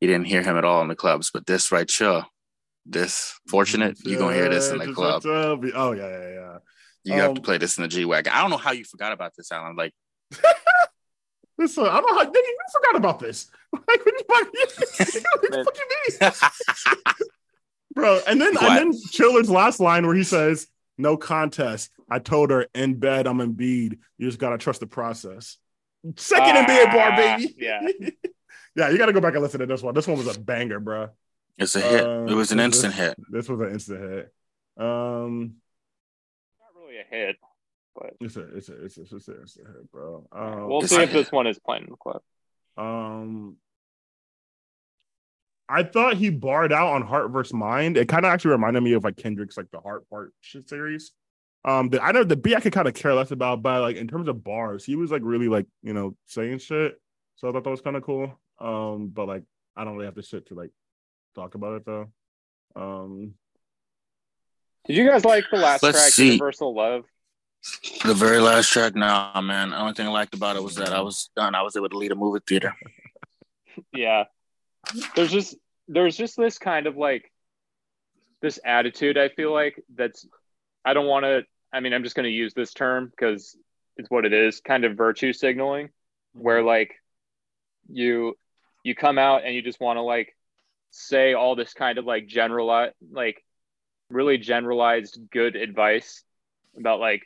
He 0.00 0.06
didn't 0.06 0.26
hear 0.26 0.42
him 0.42 0.56
at 0.56 0.64
all 0.64 0.82
in 0.82 0.88
the 0.88 0.94
clubs, 0.94 1.30
but 1.32 1.46
this 1.46 1.72
right 1.72 1.90
here, 1.90 2.24
this 2.84 3.38
fortunate, 3.48 3.98
you're 4.04 4.18
gonna 4.18 4.34
hear 4.34 4.48
this 4.48 4.70
in 4.70 4.78
the 4.78 4.92
club. 4.92 5.22
Oh 5.26 5.92
yeah, 5.92 6.08
yeah, 6.08 6.28
yeah. 6.28 6.58
You 7.04 7.12
have 7.14 7.30
um, 7.30 7.36
to 7.36 7.42
play 7.42 7.58
this 7.58 7.78
in 7.78 7.82
the 7.82 7.88
G 7.88 8.04
Wagon. 8.04 8.32
I 8.32 8.40
don't 8.40 8.50
know 8.50 8.56
how 8.56 8.72
you 8.72 8.84
forgot 8.84 9.12
about 9.12 9.32
this, 9.36 9.50
Alan. 9.52 9.76
Like 9.76 9.94
This, 11.58 11.78
uh, 11.78 11.84
I 11.84 12.00
don't 12.00 12.10
know 12.10 12.18
how 12.18 12.24
nigga, 12.24 12.34
you 12.34 12.58
forgot 12.72 12.96
about 12.96 13.18
this. 13.18 13.48
Like, 13.88 14.06
what 14.06 14.14
the 14.16 14.24
fuck, 14.28 14.46
what 15.42 15.50
the 15.50 15.64
fuck 15.64 15.76
you 15.76 17.16
mean? 17.18 17.26
bro. 17.94 18.20
And 18.26 18.40
then 18.40 18.54
What? 18.54 18.80
and 18.80 18.92
then 18.94 19.00
Chiller's 19.10 19.50
last 19.50 19.80
line 19.80 20.06
where 20.06 20.14
he 20.14 20.22
says, 20.24 20.66
"No 20.98 21.16
contest." 21.16 21.90
I 22.10 22.18
told 22.18 22.50
her 22.50 22.66
in 22.74 22.94
bed 22.96 23.26
I'm 23.26 23.38
Embiid. 23.38 23.98
You 24.18 24.26
just 24.28 24.38
gotta 24.38 24.58
trust 24.58 24.80
the 24.80 24.86
process. 24.86 25.58
Second 26.16 26.54
NBA 26.66 26.92
bar, 26.92 27.16
baby. 27.16 27.54
yeah. 27.58 27.80
yeah. 28.76 28.90
You 28.90 28.98
gotta 28.98 29.12
go 29.12 29.20
back 29.20 29.34
and 29.34 29.42
listen 29.42 29.60
to 29.60 29.66
this 29.66 29.82
one. 29.82 29.94
This 29.94 30.06
one 30.06 30.16
was 30.18 30.36
a 30.36 30.38
banger, 30.38 30.78
bro. 30.80 31.08
it's 31.58 31.74
a 31.74 31.80
hit. 31.80 32.04
Uh, 32.04 32.26
it 32.28 32.34
was 32.34 32.52
an 32.52 32.58
this- 32.58 32.66
instant 32.66 32.94
hit. 32.94 33.16
This 33.30 33.48
was 33.48 33.60
an 33.60 33.70
instant 33.72 34.00
hit. 34.00 34.32
Um, 34.78 35.54
Not 36.60 36.80
really 36.80 36.98
a 36.98 37.04
hit, 37.08 37.36
but 37.94 38.14
it's 38.20 38.36
a 38.36 38.56
it's 38.56 38.68
a 38.68 38.84
it's 38.84 38.98
a, 38.98 39.00
it's 39.02 39.12
a, 39.12 39.16
it's 39.40 39.56
a 39.56 39.60
hit, 39.62 39.90
bro. 39.90 40.26
Um, 40.30 40.68
we'll 40.68 40.82
see 40.82 40.96
a 40.96 41.00
if 41.02 41.12
this 41.12 41.32
one 41.32 41.46
is 41.46 41.58
playing 41.58 41.84
in 41.84 41.90
the 41.90 41.96
club. 41.96 42.20
Um, 42.76 43.56
I 45.68 45.82
thought 45.82 46.16
he 46.16 46.30
barred 46.30 46.72
out 46.72 46.94
on 46.94 47.02
Heart 47.02 47.30
versus 47.30 47.52
Mind. 47.52 47.96
It 47.96 48.08
kind 48.08 48.24
of 48.24 48.30
actually 48.30 48.52
reminded 48.52 48.82
me 48.82 48.92
of 48.92 49.04
like 49.04 49.16
Kendrick's 49.16 49.56
like 49.56 49.70
the 49.72 49.80
Heart 49.80 50.08
Part 50.08 50.32
shit 50.40 50.68
series. 50.68 51.12
Um, 51.64 51.88
the, 51.88 52.00
I 52.00 52.12
know 52.12 52.22
the 52.22 52.36
B 52.36 52.54
I 52.54 52.60
could 52.60 52.72
kind 52.72 52.86
of 52.86 52.94
care 52.94 53.14
less 53.14 53.32
about, 53.32 53.62
but 53.62 53.80
like 53.80 53.96
in 53.96 54.06
terms 54.06 54.28
of 54.28 54.44
bars, 54.44 54.84
he 54.84 54.94
was 54.94 55.10
like 55.10 55.22
really 55.24 55.48
like 55.48 55.66
you 55.82 55.92
know 55.92 56.16
saying 56.26 56.58
shit. 56.58 57.00
So 57.36 57.48
I 57.48 57.52
thought 57.52 57.64
that 57.64 57.70
was 57.70 57.80
kind 57.80 57.96
of 57.96 58.04
cool. 58.04 58.38
Um, 58.60 59.08
but 59.08 59.26
like 59.26 59.42
I 59.76 59.84
don't 59.84 59.94
really 59.94 60.06
have 60.06 60.14
the 60.14 60.22
shit 60.22 60.46
to 60.46 60.54
like 60.54 60.70
talk 61.34 61.54
about 61.56 61.74
it 61.74 61.84
though. 61.84 62.12
Um, 62.76 63.34
Did 64.86 64.96
you 64.96 65.08
guys 65.08 65.24
like 65.24 65.44
the 65.50 65.58
last 65.58 65.82
Let's 65.82 65.98
track, 65.98 66.12
see. 66.12 66.32
Universal 66.32 66.74
Love? 66.74 67.04
The 68.04 68.14
very 68.14 68.38
last 68.38 68.70
track, 68.70 68.94
nah, 68.94 69.40
man. 69.40 69.70
The 69.70 69.80
only 69.80 69.92
thing 69.94 70.06
I 70.06 70.10
liked 70.10 70.34
about 70.34 70.54
it 70.54 70.62
was 70.62 70.76
that 70.76 70.92
I 70.92 71.00
was 71.00 71.30
done. 71.34 71.56
I 71.56 71.62
was 71.62 71.74
able 71.74 71.88
to 71.88 71.98
lead 71.98 72.12
a 72.12 72.16
movie 72.16 72.40
theater. 72.46 72.74
Yeah. 73.92 74.24
There's 75.14 75.30
just 75.30 75.56
there's 75.88 76.16
just 76.16 76.36
this 76.36 76.58
kind 76.58 76.86
of 76.86 76.96
like 76.96 77.30
this 78.42 78.58
attitude 78.64 79.18
I 79.18 79.28
feel 79.28 79.52
like 79.52 79.82
that's 79.94 80.26
I 80.84 80.94
don't 80.94 81.06
want 81.06 81.24
to 81.24 81.42
I 81.72 81.80
mean 81.80 81.92
I'm 81.92 82.02
just 82.02 82.16
going 82.16 82.24
to 82.24 82.30
use 82.30 82.54
this 82.54 82.72
term 82.72 83.08
because 83.10 83.56
it's 83.96 84.10
what 84.10 84.26
it 84.26 84.32
is, 84.32 84.60
kind 84.60 84.84
of 84.84 84.96
virtue 84.96 85.32
signaling 85.32 85.88
where 86.32 86.58
mm-hmm. 86.58 86.66
like 86.66 86.94
you 87.88 88.36
you 88.84 88.94
come 88.94 89.18
out 89.18 89.44
and 89.44 89.54
you 89.54 89.62
just 89.62 89.80
want 89.80 89.96
to 89.96 90.02
like 90.02 90.36
say 90.90 91.34
all 91.34 91.56
this 91.56 91.74
kind 91.74 91.98
of 91.98 92.04
like 92.04 92.26
general 92.26 92.88
like 93.10 93.42
really 94.10 94.38
generalized 94.38 95.18
good 95.32 95.56
advice 95.56 96.22
about 96.78 97.00
like 97.00 97.22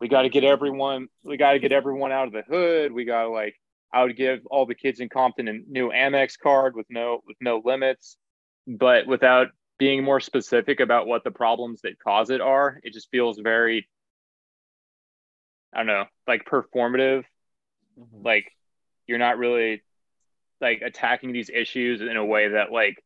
we 0.00 0.08
got 0.08 0.22
to 0.22 0.28
get 0.28 0.44
everyone 0.44 1.08
we 1.22 1.36
got 1.36 1.52
to 1.52 1.58
get 1.58 1.72
everyone 1.72 2.12
out 2.12 2.26
of 2.26 2.32
the 2.32 2.42
hood 2.42 2.92
we 2.92 3.04
got 3.04 3.22
to 3.22 3.28
like 3.30 3.54
i 3.94 4.02
would 4.02 4.16
give 4.16 4.40
all 4.50 4.66
the 4.66 4.74
kids 4.74 5.00
in 5.00 5.08
compton 5.08 5.48
a 5.48 5.52
new 5.68 5.90
amex 5.90 6.38
card 6.38 6.74
with 6.76 6.86
no 6.90 7.20
with 7.26 7.36
no 7.40 7.62
limits 7.64 8.16
but 8.66 9.06
without 9.06 9.48
being 9.78 10.04
more 10.04 10.20
specific 10.20 10.80
about 10.80 11.06
what 11.06 11.24
the 11.24 11.30
problems 11.30 11.80
that 11.82 11.98
cause 11.98 12.30
it 12.30 12.40
are. 12.40 12.80
It 12.82 12.92
just 12.92 13.10
feels 13.10 13.38
very, 13.38 13.88
I 15.72 15.78
don't 15.78 15.86
know, 15.86 16.04
like 16.26 16.44
performative. 16.44 17.24
Mm-hmm. 17.98 18.24
Like 18.24 18.52
you're 19.06 19.18
not 19.18 19.38
really 19.38 19.82
like 20.60 20.82
attacking 20.82 21.32
these 21.32 21.50
issues 21.50 22.00
in 22.00 22.16
a 22.16 22.24
way 22.24 22.48
that 22.48 22.72
like 22.72 22.96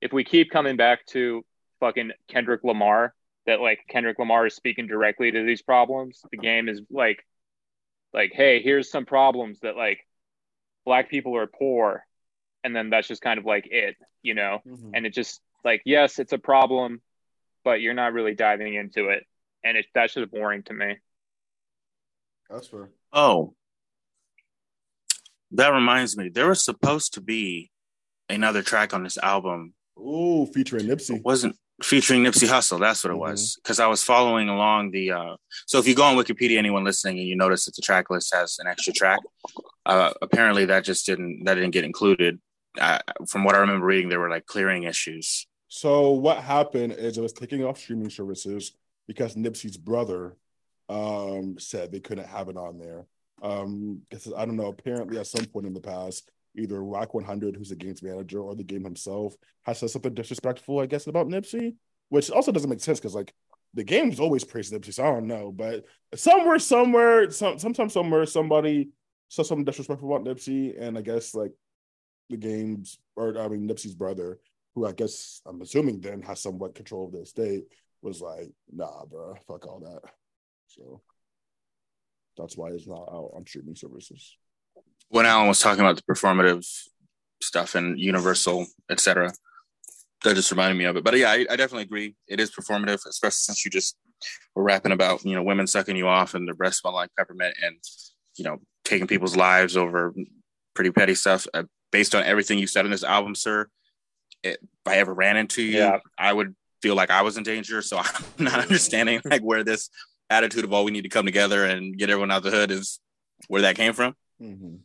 if 0.00 0.12
we 0.12 0.24
keep 0.24 0.50
coming 0.50 0.76
back 0.76 1.06
to 1.06 1.44
fucking 1.80 2.12
Kendrick 2.28 2.64
Lamar, 2.64 3.14
that 3.46 3.60
like 3.60 3.80
Kendrick 3.88 4.18
Lamar 4.18 4.46
is 4.46 4.54
speaking 4.54 4.86
directly 4.86 5.30
to 5.30 5.44
these 5.44 5.62
problems. 5.62 6.20
The 6.30 6.38
game 6.38 6.68
is 6.68 6.80
like, 6.90 7.24
like, 8.14 8.32
hey, 8.32 8.62
here's 8.62 8.90
some 8.90 9.04
problems 9.04 9.60
that 9.60 9.76
like 9.76 9.98
black 10.84 11.10
people 11.10 11.36
are 11.36 11.46
poor, 11.46 12.04
and 12.62 12.74
then 12.74 12.90
that's 12.90 13.08
just 13.08 13.22
kind 13.22 13.38
of 13.38 13.44
like 13.44 13.68
it, 13.70 13.96
you 14.22 14.34
know. 14.34 14.60
Mm-hmm. 14.66 14.90
And 14.94 15.06
it 15.06 15.14
just 15.14 15.40
like, 15.64 15.82
yes, 15.84 16.18
it's 16.18 16.32
a 16.32 16.38
problem, 16.38 17.00
but 17.64 17.80
you're 17.80 17.94
not 17.94 18.12
really 18.12 18.34
diving 18.34 18.74
into 18.74 19.08
it, 19.08 19.24
and 19.62 19.76
it 19.76 19.86
that's 19.94 20.14
just 20.14 20.30
boring 20.30 20.62
to 20.64 20.72
me. 20.74 20.96
That's 22.50 22.66
fair. 22.66 22.90
Oh, 23.12 23.54
that 25.52 25.68
reminds 25.68 26.16
me, 26.16 26.28
there 26.28 26.48
was 26.48 26.64
supposed 26.64 27.14
to 27.14 27.20
be 27.20 27.70
another 28.28 28.62
track 28.62 28.92
on 28.92 29.02
this 29.04 29.18
album. 29.18 29.74
Oh, 29.96 30.46
featuring 30.46 30.86
Nipsey. 30.86 31.16
It 31.16 31.24
wasn't 31.24 31.56
featuring 31.82 32.24
Nipsey 32.24 32.48
Hussle. 32.48 32.80
That's 32.80 33.04
what 33.04 33.12
it 33.12 33.16
was. 33.16 33.56
Because 33.56 33.76
mm-hmm. 33.76 33.84
I 33.84 33.88
was 33.88 34.02
following 34.02 34.48
along 34.48 34.90
the. 34.90 35.12
Uh, 35.12 35.36
so 35.66 35.78
if 35.78 35.86
you 35.86 35.94
go 35.94 36.02
on 36.02 36.16
Wikipedia, 36.16 36.58
anyone 36.58 36.84
listening, 36.84 37.18
and 37.18 37.28
you 37.28 37.36
notice 37.36 37.66
that 37.66 37.76
the 37.76 37.82
track 37.82 38.10
list 38.10 38.34
has 38.34 38.58
an 38.58 38.66
extra 38.66 38.92
track, 38.92 39.20
uh, 39.86 40.12
apparently 40.22 40.66
that 40.66 40.84
just 40.84 41.06
didn't 41.06 41.44
that 41.44 41.54
didn't 41.54 41.72
get 41.72 41.84
included. 41.84 42.40
Uh, 42.80 42.98
from 43.28 43.44
what 43.44 43.54
I 43.54 43.58
remember 43.58 43.86
reading, 43.86 44.08
there 44.08 44.20
were 44.20 44.30
like 44.30 44.46
clearing 44.46 44.84
issues. 44.84 45.46
So 45.68 46.10
what 46.12 46.38
happened 46.38 46.92
is 46.92 47.18
it 47.18 47.22
was 47.22 47.32
taking 47.32 47.64
off 47.64 47.78
streaming 47.78 48.10
services 48.10 48.72
because 49.06 49.34
Nipsey's 49.34 49.76
brother 49.76 50.36
um, 50.88 51.56
said 51.58 51.90
they 51.90 52.00
couldn't 52.00 52.26
have 52.26 52.48
it 52.48 52.56
on 52.56 52.78
there. 52.78 53.06
Um, 53.42 54.00
because 54.08 54.32
I 54.32 54.44
don't 54.44 54.56
know. 54.56 54.68
Apparently, 54.68 55.18
at 55.18 55.26
some 55.26 55.44
point 55.46 55.66
in 55.66 55.74
the 55.74 55.80
past, 55.80 56.30
either 56.56 56.82
Wack 56.82 57.14
100, 57.14 57.56
who's 57.56 57.68
the 57.68 57.76
game's 57.76 58.02
manager, 58.02 58.40
or 58.40 58.54
the 58.54 58.62
game 58.62 58.84
himself 58.84 59.36
has 59.62 59.78
said 59.78 59.90
something 59.90 60.14
disrespectful, 60.14 60.78
I 60.78 60.86
guess, 60.86 61.06
about 61.06 61.28
Nipsey, 61.28 61.74
which 62.08 62.30
also 62.30 62.52
doesn't 62.52 62.70
make 62.70 62.80
sense 62.80 63.00
because 63.00 63.14
like 63.14 63.34
the 63.74 63.84
game's 63.84 64.20
always 64.20 64.44
praised 64.44 64.72
Nipsey, 64.72 64.94
so 64.94 65.04
I 65.04 65.10
don't 65.10 65.26
know. 65.26 65.52
But 65.52 65.84
somewhere, 66.14 66.58
somewhere, 66.58 67.30
some 67.30 67.58
sometime 67.58 67.90
somewhere, 67.90 68.26
somebody 68.26 68.90
said 69.28 69.46
something 69.46 69.64
disrespectful 69.64 70.14
about 70.14 70.26
Nipsey, 70.26 70.80
and 70.80 70.96
I 70.98 71.02
guess 71.02 71.34
like 71.34 71.52
the 72.30 72.36
game's 72.36 72.98
or 73.16 73.38
I 73.38 73.48
mean 73.48 73.68
Nipsey's 73.68 73.94
brother, 73.94 74.38
who 74.74 74.86
I 74.86 74.92
guess 74.92 75.40
I'm 75.46 75.60
assuming 75.62 76.00
then 76.00 76.22
has 76.22 76.40
somewhat 76.40 76.74
control 76.74 77.06
of 77.06 77.12
the 77.12 77.22
estate, 77.22 77.64
was 78.02 78.20
like, 78.20 78.52
nah, 78.72 79.04
bro, 79.04 79.34
fuck 79.46 79.66
all 79.66 79.80
that. 79.80 80.10
So 80.68 81.00
that's 82.36 82.56
why 82.56 82.70
it's 82.70 82.86
not 82.86 83.08
out 83.12 83.32
on 83.34 83.46
streaming 83.46 83.76
services 83.76 84.36
when 85.08 85.26
Alan 85.26 85.48
was 85.48 85.60
talking 85.60 85.80
about 85.80 85.96
the 85.96 86.02
performative 86.02 86.66
stuff 87.40 87.74
and 87.74 87.98
Universal, 87.98 88.66
etc., 88.90 89.32
that 90.22 90.34
just 90.34 90.50
reminded 90.50 90.78
me 90.78 90.84
of 90.84 90.96
it. 90.96 91.04
But 91.04 91.16
yeah, 91.16 91.30
I, 91.30 91.46
I, 91.50 91.56
definitely 91.56 91.82
agree. 91.82 92.16
It 92.26 92.40
is 92.40 92.50
performative, 92.50 93.04
especially 93.06 93.36
since 93.36 93.64
you 93.64 93.70
just 93.70 93.96
were 94.54 94.62
rapping 94.62 94.92
about 94.92 95.24
you 95.24 95.34
know 95.34 95.42
women 95.42 95.66
sucking 95.66 95.96
you 95.96 96.08
off 96.08 96.34
and 96.34 96.48
their 96.48 96.54
breasts 96.54 96.80
smell 96.80 96.94
like 96.94 97.10
peppermint 97.16 97.54
and 97.62 97.76
you 98.36 98.44
know 98.44 98.58
taking 98.84 99.06
people's 99.06 99.36
lives 99.36 99.76
over 99.76 100.14
pretty 100.74 100.90
petty 100.90 101.14
stuff. 101.14 101.46
Uh, 101.54 101.64
based 101.90 102.14
on 102.14 102.24
everything 102.24 102.58
you 102.58 102.66
said 102.66 102.84
in 102.84 102.90
this 102.90 103.04
album, 103.04 103.34
sir, 103.34 103.68
it, 104.42 104.58
if 104.62 104.68
I 104.86 104.96
ever 104.96 105.14
ran 105.14 105.36
into 105.36 105.62
you, 105.62 105.78
yeah. 105.78 105.98
I 106.18 106.32
would 106.32 106.54
feel 106.82 106.94
like 106.94 107.10
I 107.10 107.22
was 107.22 107.36
in 107.36 107.44
danger. 107.44 107.80
So 107.82 107.98
I'm 108.02 108.24
not 108.38 108.60
understanding 108.60 109.20
like 109.24 109.42
where 109.42 109.64
this 109.64 109.90
attitude 110.30 110.64
of 110.64 110.72
all 110.72 110.84
we 110.84 110.90
need 110.90 111.02
to 111.02 111.08
come 111.08 111.24
together 111.24 111.64
and 111.64 111.96
get 111.96 112.10
everyone 112.10 112.30
out 112.30 112.42
the 112.42 112.50
hood 112.50 112.70
is 112.70 113.00
where 113.48 113.62
that 113.62 113.76
came 113.76 113.92
from. 113.92 114.14
Mm-hmm. 114.40 114.76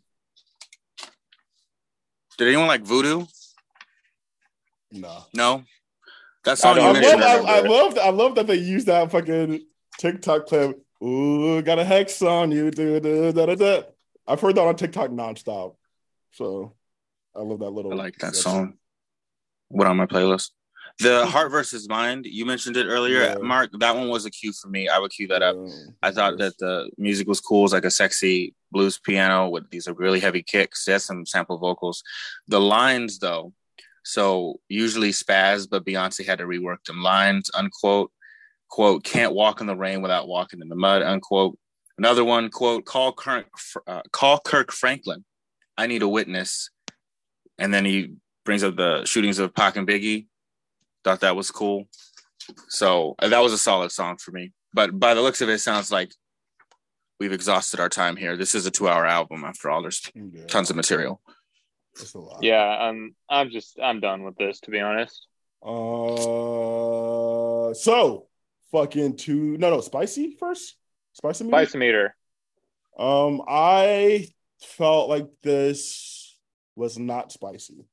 Did 2.38 2.47
anyone 2.47 2.68
like 2.68 2.84
Voodoo? 2.84 3.26
No. 4.91 5.26
No. 5.34 5.64
That 6.45 6.58
song 6.58 6.80
I, 6.80 6.82
you 6.82 6.88
I, 6.88 7.14
love, 7.14 7.22
I, 7.22 7.58
I, 7.58 7.60
love 7.62 7.97
I 7.97 8.10
love 8.12 8.36
that 8.36 8.47
they 8.47 8.56
use 8.56 8.86
that 8.86 9.12
fucking 9.12 9.62
TikTok 9.97 10.47
clip. 10.47 10.82
Ooh, 11.04 11.62
got 11.62 11.80
a 11.80 11.84
hex 11.84 12.22
on 12.22 12.52
you. 12.52 12.72
Da, 12.72 13.00
da, 13.00 13.32
da, 13.32 13.56
da, 13.56 13.82
I've 14.28 14.41
heard 14.41 14.56
that 14.56 14.68
on 14.68 14.76
TikTok 14.76 15.12
nonstop. 15.12 15.76
So 16.32 16.76
I 17.36 17.41
love 17.41 17.60
that 17.60 17.70
little 17.70 17.93
I 17.93 17.95
like 17.95 18.18
that 18.20 18.36
song. 18.36 18.76
What 19.70 19.88
on 19.88 19.97
my 19.97 20.06
playlist? 20.06 20.52
The 21.00 21.26
Heart 21.26 21.52
versus 21.52 21.88
Mind, 21.88 22.26
you 22.26 22.45
mentioned 22.45 22.76
it 22.76 22.88
earlier, 22.88 23.22
yeah. 23.22 23.36
Mark. 23.36 23.70
That 23.80 23.95
one 23.95 24.10
was 24.10 24.26
a 24.26 24.30
cue 24.30 24.52
for 24.52 24.68
me. 24.68 24.89
I 24.89 25.00
would 25.00 25.12
cue 25.12 25.28
that 25.28 25.41
up. 25.41 25.56
I 26.04 26.12
thought 26.12 26.38
that 26.39 26.58
the 26.58 26.89
music 26.97 27.28
was 27.28 27.39
cool. 27.39 27.64
It's 27.64 27.74
like 27.74 27.86
a 27.86 27.91
sexy 27.91 28.54
blues 28.72 29.00
piano 29.00 29.47
with 29.47 29.70
these 29.70 29.88
really 29.88 30.20
heavy 30.20 30.43
kicks. 30.43 30.84
There's 30.84 31.06
some 31.06 31.26
sample 31.26 31.58
vocals. 31.58 32.04
The 32.50 32.60
lines, 32.60 33.20
though, 33.20 33.54
so 34.04 34.60
usually 34.68 35.12
spaz, 35.12 35.70
but 35.70 35.86
Beyonce 35.86 36.26
had 36.26 36.39
to 36.39 36.45
rework 36.45 36.84
them 36.86 37.02
lines. 37.02 37.50
Unquote, 37.54 38.12
quote, 38.70 39.03
can't 39.03 39.34
walk 39.34 39.61
in 39.61 39.67
the 39.67 39.76
rain 39.76 40.01
without 40.01 40.28
walking 40.28 40.61
in 40.61 40.70
the 40.70 40.76
mud. 40.76 41.01
Unquote. 41.01 41.57
Another 41.97 42.24
one, 42.24 42.49
quote, 42.49 42.86
call 42.86 43.11
Kirk, 43.11 43.47
uh, 43.86 44.01
call 44.11 44.39
Kirk 44.39 44.72
Franklin. 44.72 45.26
I 45.78 45.88
need 45.88 46.01
a 46.01 46.07
witness. 46.07 46.70
And 47.57 47.74
then 47.74 47.84
he 47.84 48.13
brings 48.45 48.63
up 48.63 48.78
the 48.78 49.03
shootings 49.05 49.38
of 49.38 49.53
Pac 49.53 49.76
and 49.76 49.88
Biggie 49.88 50.28
Thought 51.03 51.22
that 51.22 51.36
was 51.36 51.51
cool. 51.51 51.88
So 52.67 53.15
uh, 53.20 53.30
that 53.30 53.39
was 53.39 53.53
a 53.53 53.57
solid 53.57 53.91
song 53.91 54.17
for 54.17 54.32
me. 54.32 54.51
But 54.74 54.99
by 54.99 55.13
the 55.13 55.22
looks 55.22 55.41
of 55.41 55.49
it, 55.49 55.53
it 55.53 55.59
sounds 55.59 55.91
like 55.91 56.11
we've 57.20 57.32
exhausted 57.32 57.80
our 57.80 57.89
time 57.89 58.15
here. 58.15 58.36
This 58.36 58.53
is 58.53 58.65
a 58.65 58.72
two-hour 58.72 59.05
album. 59.05 59.43
After 59.43 59.70
all, 59.70 59.82
there's 59.82 60.01
yeah. 60.13 60.45
tons 60.47 60.70
of 60.70 60.76
material. 60.76 61.22
Yeah, 62.41 62.63
I'm. 62.63 63.15
I'm 63.30 63.49
just. 63.49 63.80
I'm 63.82 63.99
done 63.99 64.24
with 64.24 64.38
this, 64.38 64.59
to 64.61 64.72
be 64.72 64.80
honest. 64.80 65.28
Uh, 65.61 67.74
so 67.74 68.28
fucking 68.72 69.17
two. 69.17 69.57
No, 69.57 69.70
no, 69.70 69.82
spicy 69.82 70.36
first. 70.39 70.76
Spicy 71.13 71.45
meter. 71.45 71.57
Spicy 71.57 71.78
meter. 71.78 72.15
Um, 72.97 73.41
I 73.47 74.28
felt 74.61 75.09
like 75.09 75.28
this 75.43 76.38
was 76.76 76.97
not 76.97 77.32
spicy. 77.32 77.86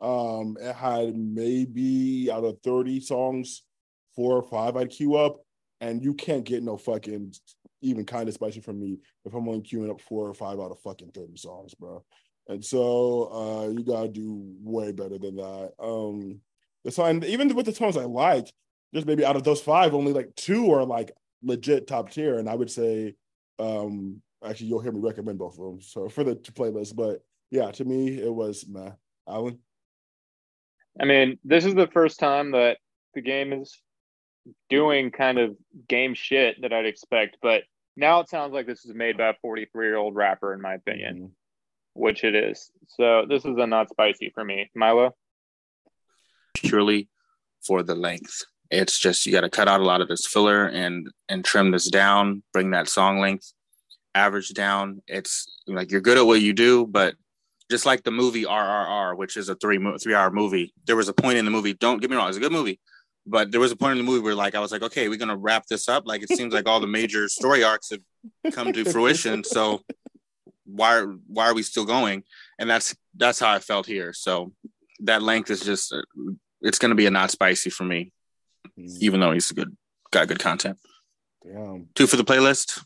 Um, 0.00 0.56
it 0.60 0.74
had 0.74 1.16
maybe 1.16 2.30
out 2.30 2.44
of 2.44 2.58
30 2.62 3.00
songs, 3.00 3.62
four 4.14 4.36
or 4.36 4.42
five 4.42 4.76
I'd 4.76 4.90
queue 4.90 5.16
up, 5.16 5.44
and 5.80 6.02
you 6.02 6.14
can't 6.14 6.44
get 6.44 6.62
no 6.62 6.76
fucking 6.76 7.34
even 7.80 8.04
kind 8.04 8.28
of 8.28 8.34
spicy 8.34 8.60
from 8.60 8.80
me 8.80 8.98
if 9.24 9.34
I'm 9.34 9.48
only 9.48 9.60
queuing 9.60 9.90
up 9.90 10.00
four 10.00 10.28
or 10.28 10.34
five 10.34 10.58
out 10.58 10.70
of 10.70 10.80
fucking 10.80 11.10
30 11.10 11.36
songs, 11.36 11.74
bro. 11.74 12.04
And 12.48 12.64
so 12.64 13.30
uh 13.32 13.68
you 13.68 13.84
gotta 13.84 14.08
do 14.08 14.54
way 14.62 14.92
better 14.92 15.18
than 15.18 15.36
that. 15.36 15.72
Um 15.78 16.40
the 16.84 16.90
song, 16.90 17.22
even 17.24 17.54
with 17.54 17.66
the 17.66 17.74
songs 17.74 17.96
I 17.96 18.04
liked, 18.04 18.52
just 18.94 19.06
maybe 19.06 19.24
out 19.24 19.36
of 19.36 19.44
those 19.44 19.60
five, 19.60 19.94
only 19.94 20.12
like 20.12 20.34
two 20.36 20.72
are 20.72 20.84
like 20.84 21.12
legit 21.42 21.86
top 21.86 22.10
tier. 22.10 22.38
And 22.38 22.48
I 22.48 22.54
would 22.54 22.70
say 22.70 23.14
um 23.58 24.20
actually 24.44 24.66
you'll 24.66 24.80
hear 24.80 24.92
me 24.92 25.00
recommend 25.00 25.38
both 25.38 25.58
of 25.58 25.64
them. 25.64 25.80
So 25.80 26.08
for 26.14 26.24
the 26.24 26.36
playlist, 26.36 26.94
but 26.96 27.22
yeah, 27.50 27.70
to 27.72 27.84
me 27.84 28.20
it 28.20 28.32
was 28.32 28.66
meh. 28.68 28.92
Alan. 29.28 29.58
I 31.00 31.06
mean, 31.06 31.38
this 31.44 31.64
is 31.64 31.74
the 31.74 31.88
first 31.88 32.20
time 32.20 32.52
that 32.52 32.78
the 33.14 33.20
game 33.20 33.52
is 33.52 33.80
doing 34.70 35.10
kind 35.10 35.38
of 35.38 35.56
game 35.88 36.14
shit 36.14 36.60
that 36.62 36.72
I'd 36.72 36.86
expect, 36.86 37.38
but 37.42 37.62
now 37.96 38.20
it 38.20 38.28
sounds 38.28 38.52
like 38.52 38.66
this 38.66 38.84
is 38.84 38.94
made 38.94 39.16
by 39.16 39.30
a 39.30 39.34
43 39.40 39.86
year 39.86 39.96
old 39.96 40.14
rapper, 40.14 40.52
in 40.52 40.60
my 40.60 40.74
opinion, 40.74 41.14
mm-hmm. 41.16 41.26
which 41.94 42.22
it 42.22 42.34
is. 42.34 42.70
So 42.88 43.24
this 43.28 43.44
is 43.44 43.56
a 43.56 43.66
not 43.66 43.88
spicy 43.88 44.30
for 44.34 44.44
me. 44.44 44.70
Milo? 44.74 45.14
Purely 46.54 47.08
for 47.66 47.82
the 47.82 47.94
length. 47.94 48.44
It's 48.70 48.98
just 48.98 49.26
you 49.26 49.32
got 49.32 49.42
to 49.42 49.50
cut 49.50 49.68
out 49.68 49.80
a 49.80 49.84
lot 49.84 50.00
of 50.00 50.08
this 50.08 50.26
filler 50.26 50.66
and 50.66 51.08
and 51.28 51.44
trim 51.44 51.70
this 51.70 51.88
down, 51.90 52.42
bring 52.52 52.70
that 52.70 52.88
song 52.88 53.20
length 53.20 53.52
average 54.14 54.50
down. 54.50 55.02
It's 55.06 55.46
like 55.66 55.90
you're 55.90 56.00
good 56.00 56.18
at 56.18 56.26
what 56.26 56.40
you 56.40 56.52
do, 56.52 56.86
but 56.86 57.14
just 57.70 57.86
like 57.86 58.02
the 58.02 58.10
movie 58.10 58.44
RRR, 58.44 59.16
which 59.16 59.36
is 59.36 59.48
a 59.48 59.54
three 59.54 59.78
three 60.00 60.14
hour 60.14 60.30
movie. 60.30 60.72
There 60.86 60.96
was 60.96 61.08
a 61.08 61.12
point 61.12 61.38
in 61.38 61.44
the 61.44 61.50
movie. 61.50 61.74
Don't 61.74 62.00
get 62.00 62.10
me 62.10 62.16
wrong, 62.16 62.28
it's 62.28 62.36
a 62.36 62.40
good 62.40 62.52
movie, 62.52 62.80
but 63.26 63.50
there 63.50 63.60
was 63.60 63.72
a 63.72 63.76
point 63.76 63.92
in 63.92 63.98
the 63.98 64.10
movie 64.10 64.22
where 64.22 64.34
like 64.34 64.54
I 64.54 64.60
was 64.60 64.72
like, 64.72 64.82
okay, 64.82 65.08
we're 65.08 65.18
gonna 65.18 65.36
wrap 65.36 65.66
this 65.66 65.88
up. 65.88 66.06
Like 66.06 66.22
it 66.22 66.28
seems 66.28 66.54
like 66.54 66.68
all 66.68 66.80
the 66.80 66.86
major 66.86 67.28
story 67.38 67.64
arcs 67.64 67.90
have 67.90 68.52
come 68.52 68.72
to 68.72 68.84
fruition. 68.84 69.44
So 69.44 69.82
why 70.64 71.02
why 71.26 71.48
are 71.48 71.54
we 71.54 71.62
still 71.62 71.84
going? 71.84 72.24
And 72.58 72.68
that's 72.68 72.94
that's 73.16 73.40
how 73.40 73.50
I 73.52 73.58
felt 73.58 73.86
here. 73.86 74.12
So 74.12 74.52
that 75.00 75.22
length 75.22 75.50
is 75.50 75.60
just 75.60 75.94
it's 76.60 76.78
gonna 76.78 76.94
be 76.94 77.06
a 77.06 77.10
not 77.10 77.30
spicy 77.30 77.70
for 77.70 77.84
me, 77.84 78.12
mm. 78.78 78.96
even 79.00 79.20
though 79.20 79.32
he's 79.32 79.50
good 79.52 79.76
got 80.10 80.28
good 80.28 80.38
content. 80.38 80.78
Damn. 81.44 81.88
Two 81.94 82.06
for 82.06 82.16
the 82.16 82.24
playlist 82.24 82.80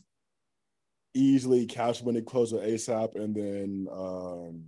easily 1.13 1.65
cash 1.65 2.03
money 2.03 2.21
with 2.53 2.63
ASAP, 2.63 3.15
and 3.15 3.35
then 3.35 3.87
um, 3.91 4.63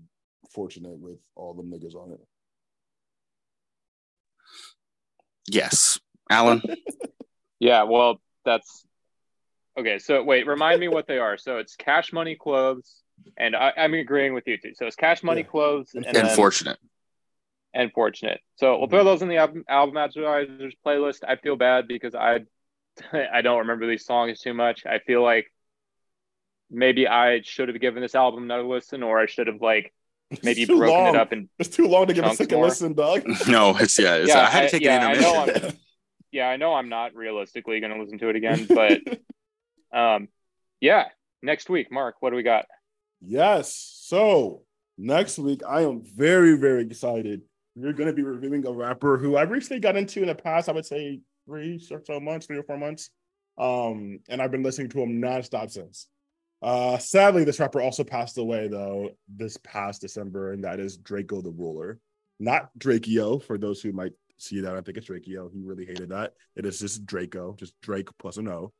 fortunate 0.51 0.99
with 0.99 1.19
all 1.35 1.53
the 1.53 1.63
niggas 1.63 1.95
on 1.95 2.11
it. 2.11 2.19
Yes, 5.47 5.99
Alan. 6.29 6.61
Yeah, 7.63 7.83
well, 7.83 8.19
that's 8.43 8.83
okay. 9.77 9.99
So 9.99 10.23
wait, 10.23 10.47
remind 10.47 10.79
me 10.79 10.87
what 10.87 11.05
they 11.05 11.19
are. 11.19 11.37
So 11.37 11.57
it's 11.57 11.75
cash 11.75 12.11
money 12.11 12.35
clothes, 12.35 13.03
and 13.37 13.55
I, 13.55 13.71
I'm 13.77 13.93
agreeing 13.93 14.33
with 14.33 14.47
you 14.47 14.57
too. 14.57 14.71
So 14.73 14.87
it's 14.87 14.95
cash 14.95 15.21
money 15.21 15.41
Yeah. 15.41 15.47
clothes 15.47 15.91
and, 15.93 16.03
then- 16.03 16.25
Unfortunate. 16.25 16.79
And 17.73 17.91
fortunate. 17.93 18.39
So 18.55 18.77
we'll 18.79 18.87
throw 18.89 19.03
those 19.03 19.21
in 19.21 19.29
the 19.29 19.37
album, 19.37 19.63
album 19.69 19.97
advertisers 19.97 20.73
playlist. 20.85 21.19
I 21.27 21.35
feel 21.37 21.55
bad 21.55 21.87
because 21.87 22.15
I 22.15 22.41
I 23.13 23.41
don't 23.41 23.59
remember 23.59 23.87
these 23.87 24.05
songs 24.05 24.39
too 24.39 24.53
much. 24.53 24.85
I 24.85 24.99
feel 24.99 25.21
like 25.23 25.51
maybe 26.69 27.07
I 27.07 27.41
should 27.43 27.69
have 27.69 27.79
given 27.79 28.01
this 28.01 28.15
album 28.15 28.43
another 28.43 28.63
listen, 28.63 29.03
or 29.03 29.19
I 29.19 29.25
should 29.25 29.47
have 29.47 29.61
like 29.61 29.93
maybe 30.43 30.61
It's 30.63 30.69
too 30.69 30.77
broken 30.77 30.95
long. 30.97 31.15
it 31.15 31.21
up 31.21 31.31
and 31.31 31.49
It's 31.59 31.75
too 31.75 31.87
long 31.87 32.07
to 32.07 32.13
give 32.13 32.23
a 32.25 32.33
second 32.35 32.57
more. 32.57 32.67
listen, 32.67 32.93
dog. 32.93 33.23
No, 33.47 33.75
it's 33.77 33.97
yeah. 33.99 34.15
It's, 34.15 34.29
Yeah, 34.29 34.41
I 34.41 34.45
had 34.49 34.59
to 34.61 34.65
I- 34.67 34.69
take 34.69 34.81
yeah, 34.83 35.07
I 35.07 35.11
an 35.13 35.21
know 35.21 35.43
intermission. 35.45 35.79
yeah, 36.31 36.47
I 36.47 36.57
know 36.57 36.73
I'm 36.73 36.89
not 36.89 37.13
realistically 37.15 37.79
going 37.81 37.93
to 37.93 38.01
listen 38.01 38.17
to 38.19 38.29
it 38.29 38.35
again, 38.37 38.65
but 38.69 39.01
um, 39.97 40.29
yeah, 40.79 41.05
next 41.41 41.69
week, 41.69 41.91
Mark, 41.91 42.15
what 42.21 42.29
do 42.29 42.37
we 42.37 42.43
got? 42.43 42.65
Yes. 43.21 43.75
So 44.03 44.63
next 44.97 45.37
week, 45.37 45.61
I 45.67 45.81
am 45.81 46.01
very, 46.03 46.57
very 46.57 46.83
excited. 46.83 47.41
We're 47.75 47.93
going 47.93 48.07
to 48.07 48.13
be 48.13 48.23
reviewing 48.23 48.65
a 48.65 48.71
rapper 48.71 49.17
who 49.17 49.37
I 49.37 49.43
recently 49.43 49.79
got 49.79 49.95
into 49.95 50.21
in 50.21 50.27
the 50.27 50.35
past, 50.35 50.67
I 50.67 50.73
would 50.73 50.85
say 50.85 51.21
three 51.45 51.81
or 51.91 52.01
so 52.05 52.19
months, 52.19 52.45
three 52.45 52.57
or 52.57 52.63
four 52.63 52.77
months. 52.77 53.09
Um, 53.57 54.19
and 54.29 54.41
I've 54.41 54.51
been 54.51 54.63
listening 54.63 54.89
to 54.89 55.01
him 55.01 55.21
nonstop 55.21 55.71
since. 55.71 56.07
Uh, 56.61 56.97
sadly, 56.97 57.43
this 57.43 57.59
rapper 57.59 57.81
also 57.81 58.03
passed 58.03 58.37
away 58.37 58.67
though 58.67 59.09
this 59.27 59.57
past 59.57 60.01
December, 60.01 60.51
and 60.51 60.63
that 60.63 60.79
is 60.79 60.97
Drakeo 60.97 61.43
the 61.43 61.51
Ruler, 61.51 61.99
not 62.39 62.69
Drakeo. 62.77 63.41
For 63.41 63.57
those 63.57 63.81
who 63.81 63.91
might 63.91 64.13
see 64.37 64.61
that, 64.61 64.75
I 64.75 64.81
think 64.81 64.97
it's 64.97 65.07
Drakeo. 65.07 65.51
He 65.51 65.61
really 65.63 65.85
hated 65.85 66.09
that. 66.09 66.33
It 66.55 66.65
is 66.65 66.79
just 66.79 67.05
Drakeo, 67.05 67.57
just 67.57 67.73
Drake 67.81 68.09
plus 68.19 68.37
an 68.37 68.47
O. 68.47 68.73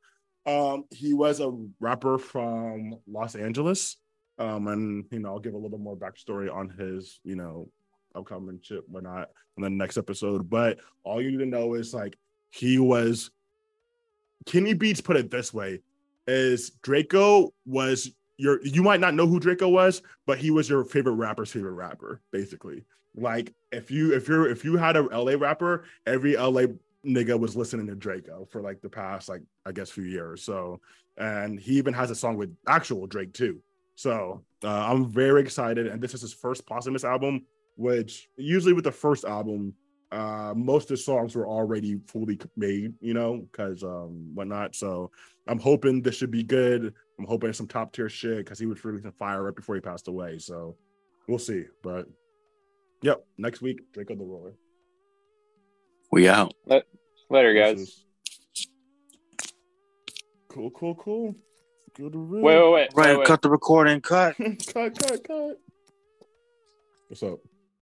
Um, 0.46 0.84
he 0.90 1.12
was 1.14 1.40
a 1.40 1.52
rapper 1.80 2.18
from 2.18 2.96
Los 3.08 3.34
Angeles. 3.34 3.96
Um, 4.38 4.68
and 4.68 5.04
you 5.10 5.18
know, 5.18 5.30
I'll 5.30 5.40
give 5.40 5.54
a 5.54 5.56
little 5.56 5.70
bit 5.70 5.80
more 5.80 5.96
backstory 5.96 6.52
on 6.52 6.70
his, 6.70 7.20
you 7.24 7.36
know, 7.36 7.68
upcoming 8.14 8.60
shit, 8.62 8.88
whatnot 8.88 9.30
in 9.56 9.62
the 9.62 9.70
next 9.70 9.96
episode. 9.96 10.48
But 10.48 10.78
all 11.04 11.20
you 11.20 11.30
need 11.30 11.38
to 11.38 11.46
know 11.46 11.74
is 11.74 11.94
like 11.94 12.16
he 12.50 12.78
was 12.78 13.30
Kenny 14.46 14.74
Beats 14.74 15.00
put 15.00 15.16
it 15.16 15.30
this 15.30 15.52
way 15.52 15.80
is 16.26 16.72
Drakeo 16.82 17.50
was 17.66 18.10
your 18.36 18.64
you 18.64 18.82
might 18.82 19.00
not 19.00 19.14
know 19.14 19.26
who 19.26 19.40
Drakeo 19.40 19.70
was, 19.70 20.02
but 20.26 20.38
he 20.38 20.50
was 20.50 20.68
your 20.68 20.84
favorite 20.84 21.14
rapper's 21.14 21.52
favorite 21.52 21.72
rapper, 21.72 22.20
basically. 22.30 22.84
Like 23.14 23.54
if 23.70 23.90
you 23.90 24.14
if 24.14 24.28
you're 24.28 24.48
if 24.48 24.64
you 24.64 24.76
had 24.76 24.96
a 24.96 25.02
LA 25.02 25.32
rapper, 25.32 25.84
every 26.06 26.36
LA 26.36 26.66
nigga 27.04 27.38
was 27.38 27.56
listening 27.56 27.86
to 27.88 27.96
Drakeo 27.96 28.50
for 28.50 28.60
like 28.60 28.80
the 28.80 28.88
past 28.88 29.28
like 29.28 29.42
I 29.66 29.72
guess 29.72 29.90
few 29.90 30.04
years. 30.04 30.42
So 30.42 30.80
and 31.18 31.60
he 31.60 31.72
even 31.72 31.94
has 31.94 32.10
a 32.10 32.14
song 32.14 32.36
with 32.36 32.54
actual 32.66 33.06
Drake 33.06 33.32
too. 33.32 33.60
So 33.94 34.42
uh, 34.64 34.68
I'm 34.68 35.10
very 35.10 35.42
excited, 35.42 35.86
and 35.86 36.00
this 36.00 36.14
is 36.14 36.22
his 36.22 36.32
first 36.32 36.66
posthumous 36.66 37.04
album. 37.04 37.44
Which 37.76 38.28
usually 38.36 38.72
with 38.74 38.84
the 38.84 38.92
first 38.92 39.24
album, 39.24 39.74
uh, 40.10 40.52
most 40.54 40.84
of 40.84 40.88
the 40.90 40.96
songs 40.98 41.34
were 41.34 41.46
already 41.48 41.98
fully 42.06 42.38
made, 42.56 42.92
you 43.00 43.14
know, 43.14 43.46
because 43.50 43.82
um 43.82 44.30
whatnot. 44.34 44.74
So 44.74 45.10
I'm 45.46 45.58
hoping 45.58 46.02
this 46.02 46.16
should 46.16 46.30
be 46.30 46.42
good. 46.42 46.92
I'm 47.18 47.26
hoping 47.26 47.48
it's 47.48 47.58
some 47.58 47.68
top 47.68 47.92
tier 47.92 48.08
shit 48.08 48.38
because 48.38 48.58
he 48.58 48.66
was 48.66 48.84
releasing 48.84 49.12
fire 49.12 49.42
right 49.42 49.54
before 49.56 49.74
he 49.74 49.80
passed 49.80 50.08
away. 50.08 50.38
So 50.38 50.76
we'll 51.28 51.38
see. 51.38 51.64
But 51.82 52.06
yep, 53.00 53.24
next 53.38 53.62
week, 53.62 53.80
Drakeo 53.92 54.18
the 54.18 54.24
Ruler. 54.24 54.52
We 56.10 56.28
out. 56.28 56.52
Later, 57.30 57.54
This 57.54 57.72
guys. 57.72 57.80
is- 57.80 58.04
Cool, 60.48 60.70
cool, 60.72 60.94
cool. 60.96 61.34
Good 61.94 62.12
to 62.12 62.18
Wait, 62.18 62.42
wait, 62.42 62.70
wait. 62.72 62.88
Right, 62.94 63.08
wait, 63.12 63.18
wait. 63.20 63.26
cut 63.26 63.40
the 63.40 63.48
recording. 63.48 64.02
Cut. 64.02 64.36
cut, 64.72 64.98
cut, 64.98 65.24
cut. 65.24 65.58
What's 67.08 67.22
up? 67.22 67.38